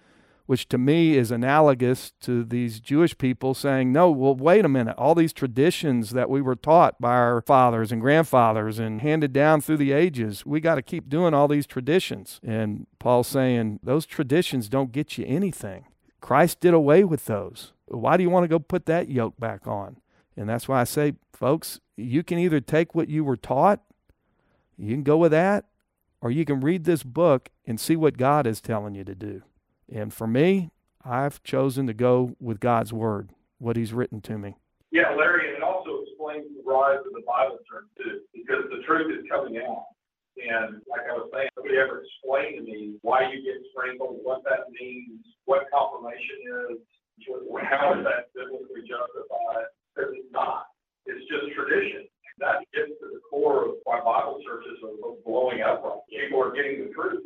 which 0.47 0.69
to 0.69 0.79
me 0.79 1.17
is 1.17 1.31
analogous 1.31 2.13
to 2.21 2.45
these 2.45 2.81
Jewish 2.81 3.17
people 3.17 3.55
saying, 3.55 3.93
no, 3.93 4.11
well, 4.11 4.35
wait 4.35 4.65
a 4.65 4.69
minute. 4.69 4.95
All 4.99 5.15
these 5.15 5.33
traditions 5.33 6.11
that 6.11 6.29
we 6.29 6.43
were 6.43 6.57
taught 6.57 7.01
by 7.01 7.15
our 7.15 7.41
fathers 7.41 7.91
and 7.91 8.01
grandfathers 8.01 8.79
and 8.79 9.01
handed 9.01 9.33
down 9.33 9.61
through 9.61 9.79
the 9.79 9.93
ages, 9.93 10.45
we 10.45 10.61
got 10.61 10.75
to 10.75 10.83
keep 10.83 11.09
doing 11.09 11.33
all 11.33 11.49
these 11.49 11.67
traditions. 11.67 12.41
And 12.43 12.87
Paul's 12.99 13.29
saying, 13.29 13.81
those 13.83 14.05
traditions 14.05 14.69
don't 14.69 14.93
get 14.93 15.17
you 15.17 15.25
anything. 15.27 15.87
Christ 16.21 16.61
did 16.61 16.75
away 16.75 17.05
with 17.05 17.25
those. 17.25 17.73
Why 17.87 18.17
do 18.17 18.23
you 18.23 18.31
want 18.31 18.45
to 18.45 18.49
go 18.49 18.59
put 18.59 18.87
that 18.87 19.09
yoke 19.09 19.39
back 19.39 19.67
on? 19.67 19.97
And 20.37 20.49
that's 20.49 20.69
why 20.69 20.81
I 20.81 20.85
say, 20.85 21.15
folks, 21.33 21.81
you 21.97 22.23
can 22.23 22.39
either 22.39 22.61
take 22.61 22.95
what 22.95 23.09
you 23.09 23.25
were 23.25 23.37
taught, 23.37 23.81
you 24.77 24.93
can 24.95 25.05
go 25.05 25.17
with 25.17 25.31
that, 25.33 25.67
or 26.21 26.31
you 26.31 26.45
can 26.45 26.61
read 26.61 26.85
this 26.85 27.03
book 27.03 27.51
and 27.67 27.79
see 27.79 27.97
what 27.97 28.17
God 28.17 28.47
is 28.47 28.61
telling 28.61 28.95
you 28.95 29.05
to 29.05 29.15
do. 29.15 29.43
And 29.93 30.12
for 30.12 30.26
me, 30.26 30.70
I've 31.05 31.43
chosen 31.43 31.87
to 31.87 31.95
go 31.95 32.35
with 32.41 32.61
God's 32.61 32.93
word, 32.93 33.30
what 33.59 33.76
He's 33.76 33.93
written 33.93 34.20
to 34.22 34.39
me. 34.39 34.57
Yeah, 34.91 35.11
Larry, 35.18 35.49
and 35.49 35.59
it 35.59 35.62
also 35.62 36.07
explains 36.07 36.47
the 36.55 36.62
rise 36.62 37.03
of 37.03 37.12
the 37.12 37.26
Bible 37.26 37.59
church 37.66 37.91
too, 37.99 38.22
because 38.32 38.64
the 38.70 38.82
truth 38.87 39.11
is 39.11 39.26
coming 39.28 39.59
out. 39.59 39.91
And 40.39 40.82
like 40.91 41.07
I 41.07 41.14
was 41.14 41.30
saying, 41.35 41.51
nobody 41.59 41.78
ever 41.78 42.03
explained 42.03 42.59
to 42.59 42.64
me 42.66 42.99
why 43.03 43.26
you 43.30 43.43
get 43.43 43.62
sprinkled, 43.70 44.18
what 44.22 44.43
that 44.45 44.70
means, 44.70 45.22
what 45.45 45.66
confirmation 45.70 46.70
is, 46.70 46.78
how 47.70 47.95
is 47.95 48.03
that 48.07 48.30
biblically 48.35 48.82
justified? 48.82 49.70
Because 49.95 50.14
it's 50.14 50.30
not. 50.30 50.66
It's 51.07 51.22
just 51.30 51.55
tradition. 51.55 52.07
That 52.39 52.66
gets 52.74 52.91
to 52.99 53.07
the 53.14 53.22
core 53.30 53.66
of 53.66 53.82
why 53.85 54.03
Bible 54.03 54.43
churches 54.43 54.82
are 54.82 55.14
blowing 55.22 55.62
up. 55.62 56.07
People 56.11 56.43
are 56.43 56.51
getting 56.51 56.87
the 56.87 56.95
truth. 56.95 57.22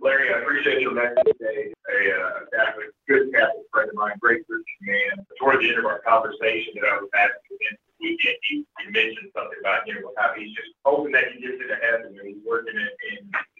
Larry, 0.00 0.32
I 0.32 0.40
appreciate 0.40 0.80
your 0.80 0.94
message 0.94 1.36
today. 1.36 1.72
A, 1.92 1.98
uh, 2.08 2.40
Catholic, 2.56 2.88
good 3.06 3.28
Catholic 3.32 3.68
friend 3.70 3.90
of 3.90 3.96
mine, 3.96 4.16
great 4.18 4.46
Christian 4.48 4.80
man. 4.80 5.26
Toward 5.38 5.60
the 5.60 5.68
end 5.68 5.78
of 5.78 5.84
our 5.84 6.00
conversation 6.00 6.72
that 6.80 6.88
I 6.88 6.96
was 6.96 7.10
with 7.12 7.60
him 7.60 7.76
this 7.76 7.96
weekend, 8.00 8.36
he, 8.48 8.64
he 8.80 8.84
mentioned 8.88 9.28
something 9.36 9.60
about, 9.60 9.86
you 9.86 10.00
know, 10.00 10.12
how 10.16 10.32
he's 10.32 10.56
just 10.56 10.72
hoping 10.88 11.12
that 11.12 11.36
he 11.36 11.44
gets 11.44 11.60
into 11.60 11.76
heaven 11.84 12.16
and 12.16 12.26
he's 12.26 12.40
working 12.48 12.80
it 12.80 12.96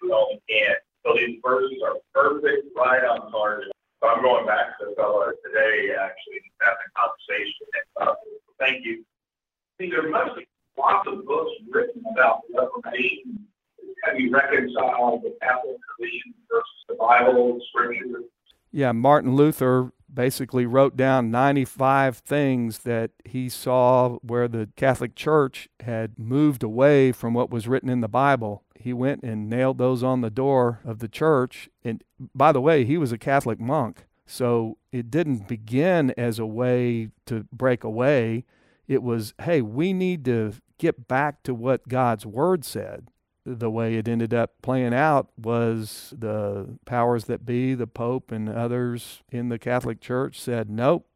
doing 0.00 0.12
all 0.12 0.32
he 0.32 0.40
can. 0.48 0.76
So 1.04 1.12
these 1.12 1.36
verses 1.44 1.76
are 1.84 2.00
perfect, 2.16 2.72
right 2.74 3.04
on 3.04 3.30
target. 3.30 3.68
So 4.00 4.08
I'm 4.08 4.22
going 4.22 4.46
back 4.46 4.80
to 4.80 4.88
the 4.88 4.94
fellow 4.96 5.28
today, 5.44 5.92
actually, 5.92 6.40
having 6.64 6.88
a 6.88 6.92
conversation. 6.96 7.68
Uh, 8.00 8.16
thank 8.58 8.84
you. 8.84 9.04
See, 9.76 9.90
there 9.90 10.08
must 10.08 10.36
be 10.36 10.48
lots 10.78 11.06
of 11.06 11.26
books 11.26 11.52
written 11.68 12.02
about 12.16 12.48
the 12.48 12.64
Reformation 12.64 13.44
have 14.04 14.18
you 14.18 14.30
reconciled 14.32 15.22
the 15.22 15.36
Catholic 15.42 15.76
tradition 15.96 16.34
versus 16.50 16.84
the 16.88 16.94
Bible, 16.94 17.60
Scripture? 17.70 18.22
Yeah, 18.72 18.92
Martin 18.92 19.34
Luther 19.34 19.92
basically 20.12 20.66
wrote 20.66 20.96
down 20.96 21.30
95 21.30 22.18
things 22.18 22.78
that 22.78 23.10
he 23.24 23.48
saw 23.48 24.18
where 24.22 24.48
the 24.48 24.68
Catholic 24.76 25.14
Church 25.14 25.68
had 25.80 26.18
moved 26.18 26.62
away 26.62 27.12
from 27.12 27.34
what 27.34 27.50
was 27.50 27.68
written 27.68 27.88
in 27.88 28.00
the 28.00 28.08
Bible. 28.08 28.62
He 28.74 28.92
went 28.92 29.22
and 29.22 29.48
nailed 29.48 29.78
those 29.78 30.02
on 30.02 30.20
the 30.20 30.30
door 30.30 30.80
of 30.84 31.00
the 31.00 31.08
church. 31.08 31.68
And 31.84 32.02
by 32.34 32.52
the 32.52 32.60
way, 32.60 32.84
he 32.84 32.96
was 32.96 33.12
a 33.12 33.18
Catholic 33.18 33.60
monk. 33.60 34.06
So 34.26 34.78
it 34.92 35.10
didn't 35.10 35.48
begin 35.48 36.12
as 36.16 36.38
a 36.38 36.46
way 36.46 37.08
to 37.26 37.46
break 37.52 37.84
away. 37.84 38.44
It 38.86 39.02
was, 39.02 39.34
hey, 39.42 39.60
we 39.60 39.92
need 39.92 40.24
to 40.26 40.54
get 40.78 41.08
back 41.08 41.42
to 41.42 41.54
what 41.54 41.88
God's 41.88 42.24
word 42.24 42.64
said 42.64 43.08
the 43.44 43.70
way 43.70 43.94
it 43.94 44.08
ended 44.08 44.34
up 44.34 44.52
playing 44.62 44.94
out 44.94 45.28
was 45.36 46.12
the 46.16 46.78
powers 46.84 47.24
that 47.24 47.46
be, 47.46 47.74
the 47.74 47.86
Pope 47.86 48.30
and 48.30 48.48
others 48.48 49.22
in 49.30 49.48
the 49.48 49.58
Catholic 49.58 50.00
Church 50.00 50.40
said, 50.40 50.68
nope, 50.68 51.06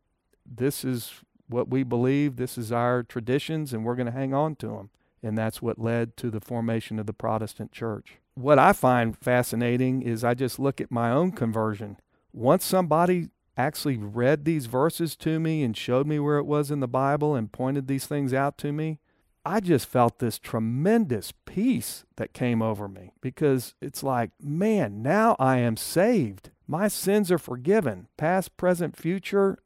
this 0.46 0.84
is 0.84 1.12
what 1.48 1.68
we 1.68 1.82
believe, 1.82 2.36
this 2.36 2.56
is 2.56 2.72
our 2.72 3.02
traditions, 3.02 3.72
and 3.72 3.84
we're 3.84 3.94
going 3.94 4.06
to 4.06 4.12
hang 4.12 4.32
on 4.32 4.56
to 4.56 4.68
them. 4.68 4.90
And 5.22 5.38
that's 5.38 5.62
what 5.62 5.78
led 5.78 6.16
to 6.18 6.30
the 6.30 6.40
formation 6.40 6.98
of 6.98 7.06
the 7.06 7.12
Protestant 7.12 7.72
Church. 7.72 8.18
What 8.34 8.58
I 8.58 8.72
find 8.72 9.16
fascinating 9.16 10.02
is 10.02 10.24
I 10.24 10.34
just 10.34 10.58
look 10.58 10.80
at 10.80 10.90
my 10.90 11.10
own 11.10 11.32
conversion. 11.32 11.98
Once 12.32 12.64
somebody 12.64 13.28
actually 13.56 13.96
read 13.96 14.44
these 14.44 14.66
verses 14.66 15.14
to 15.16 15.38
me 15.38 15.62
and 15.62 15.76
showed 15.76 16.06
me 16.06 16.18
where 16.18 16.38
it 16.38 16.46
was 16.46 16.70
in 16.70 16.80
the 16.80 16.88
Bible 16.88 17.34
and 17.34 17.52
pointed 17.52 17.86
these 17.86 18.06
things 18.06 18.34
out 18.34 18.58
to 18.58 18.72
me, 18.72 18.98
I 19.46 19.60
just 19.60 19.86
felt 19.86 20.18
this 20.18 20.38
tremendous 20.38 21.30
peace 21.54 22.04
that 22.16 22.32
came 22.32 22.60
over 22.60 22.88
me 22.88 23.12
because 23.20 23.76
it's 23.80 24.02
like, 24.02 24.32
man, 24.40 25.02
now 25.02 25.36
I 25.38 25.58
am 25.58 25.76
saved. 25.76 26.50
My 26.66 26.88
sins 26.88 27.30
are 27.30 27.38
forgiven, 27.38 28.08
past, 28.16 28.56
present, 28.56 28.96
future. 28.96 29.58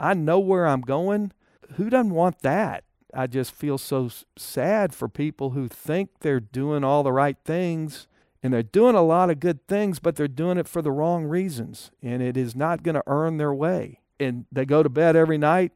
I 0.00 0.14
know 0.14 0.38
where 0.38 0.66
I'm 0.66 0.80
going. 0.80 1.32
Who 1.74 1.90
doesn't 1.90 2.14
want 2.14 2.40
that? 2.40 2.84
I 3.12 3.26
just 3.26 3.52
feel 3.52 3.76
so 3.76 4.08
sad 4.38 4.94
for 4.94 5.06
people 5.06 5.50
who 5.50 5.68
think 5.68 6.20
they're 6.20 6.40
doing 6.40 6.82
all 6.82 7.02
the 7.02 7.12
right 7.12 7.36
things 7.44 8.08
and 8.42 8.54
they're 8.54 8.62
doing 8.62 8.94
a 8.94 9.02
lot 9.02 9.28
of 9.28 9.38
good 9.38 9.68
things, 9.68 9.98
but 9.98 10.16
they're 10.16 10.28
doing 10.28 10.56
it 10.56 10.66
for 10.66 10.80
the 10.80 10.92
wrong 10.92 11.26
reasons 11.26 11.90
and 12.02 12.22
it 12.22 12.38
is 12.38 12.56
not 12.56 12.82
going 12.82 12.94
to 12.94 13.04
earn 13.06 13.36
their 13.36 13.52
way. 13.52 14.00
And 14.18 14.46
they 14.50 14.64
go 14.64 14.82
to 14.82 14.88
bed 14.88 15.14
every 15.14 15.36
night 15.36 15.72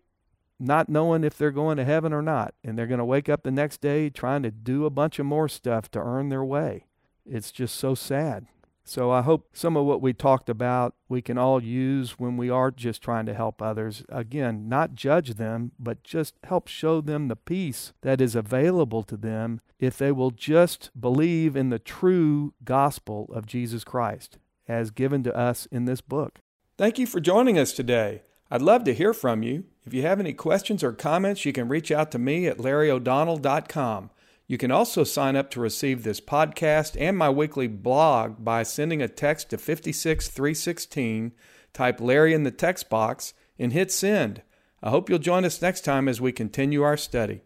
not 0.63 0.89
knowing 0.89 1.25
if 1.25 1.37
they're 1.37 1.51
going 1.51 1.77
to 1.77 1.85
heaven 1.85 2.13
or 2.13 2.23
not. 2.23 2.55
And 2.65 2.79
they're 2.79 2.87
going 2.87 2.99
to 2.99 3.05
wake 3.05 3.29
up 3.29 3.43
the 3.43 3.51
next 3.51 3.81
day 3.81 4.11
trying 4.11 4.43
to 4.43 4.51
do 4.51 4.85
a 4.85 4.91
bunch 4.91 5.19
of 5.19 5.27
more 5.27 5.49
stuff 5.49 5.91
to 5.93 6.01
earn 6.01 6.29
their 6.29 6.45
way. 6.45 6.87
It's 7.27 7.53
just 7.53 7.77
so 7.77 7.95
sad. 7.95 8.47
So 8.85 9.11
I 9.13 9.23
hope 9.23 9.51
some 9.53 9.77
of 9.77 9.85
what 9.87 10.03
we 10.03 10.13
talked 10.13 10.49
about 10.49 10.95
we 11.09 11.23
can 11.23 11.39
all 11.39 11.63
use 11.63 12.19
when 12.19 12.37
we 12.37 12.51
are 12.51 12.71
just 12.71 13.01
trying 13.01 13.27
to 13.27 13.35
help 13.35 13.63
others. 13.63 14.05
Again, 14.09 14.69
not 14.69 14.95
judge 14.95 15.35
them, 15.35 15.71
but 15.79 16.03
just 16.03 16.35
help 16.45 16.67
show 16.67 17.01
them 17.01 17.29
the 17.29 17.37
peace 17.37 17.93
that 18.03 18.21
is 18.21 18.35
available 18.35 19.05
to 19.05 19.17
them 19.17 19.61
if 19.79 19.97
they 19.97 20.11
will 20.11 20.33
just 20.33 20.91
believe 20.99 21.55
in 21.55 21.71
the 21.71 21.79
true 21.79 22.55
gospel 22.65 23.31
of 23.33 23.47
Jesus 23.47 23.85
Christ 23.85 24.39
as 24.69 24.91
given 24.91 25.23
to 25.23 25.37
us 25.37 25.67
in 25.67 25.85
this 25.85 26.01
book. 26.01 26.41
Thank 26.77 26.99
you 26.99 27.07
for 27.07 27.21
joining 27.21 27.59
us 27.59 27.73
today. 27.73 28.23
I'd 28.51 28.63
love 28.63 28.85
to 28.85 28.95
hear 28.95 29.15
from 29.15 29.43
you. 29.43 29.65
If 29.85 29.93
you 29.93 30.03
have 30.03 30.21
any 30.21 30.33
questions 30.33 30.85
or 30.85 30.93
comments, 30.93 31.45
you 31.45 31.53
can 31.53 31.69
reach 31.69 31.91
out 31.91 32.11
to 32.13 32.19
me 32.19 32.47
at 32.47 32.59
larryo'donnell.com. 32.59 34.11
You 34.47 34.59
can 34.59 34.71
also 34.71 35.03
sign 35.03 35.35
up 35.35 35.51
to 35.51 35.61
receive 35.61 36.03
this 36.03 36.21
podcast 36.21 36.97
and 37.01 37.17
my 37.17 37.31
weekly 37.31 37.67
blog 37.67 38.45
by 38.45 38.63
sending 38.63 39.01
a 39.03 39.09
text 39.09 39.51
to 39.51 39.59
56316, 39.59 41.33
type 41.73 42.01
Larry 42.01 42.35
in 42.35 42.43
the 42.43 42.51
text 42.51 42.91
box, 42.91 43.35
and 43.59 43.73
hit 43.73 43.91
send. 43.91 44.43
I 44.83 44.91
hope 44.91 45.09
you'll 45.09 45.19
join 45.19 45.45
us 45.45 45.63
next 45.63 45.83
time 45.83 46.09
as 46.09 46.21
we 46.21 46.33
continue 46.33 46.83
our 46.83 46.97
study. 46.97 47.43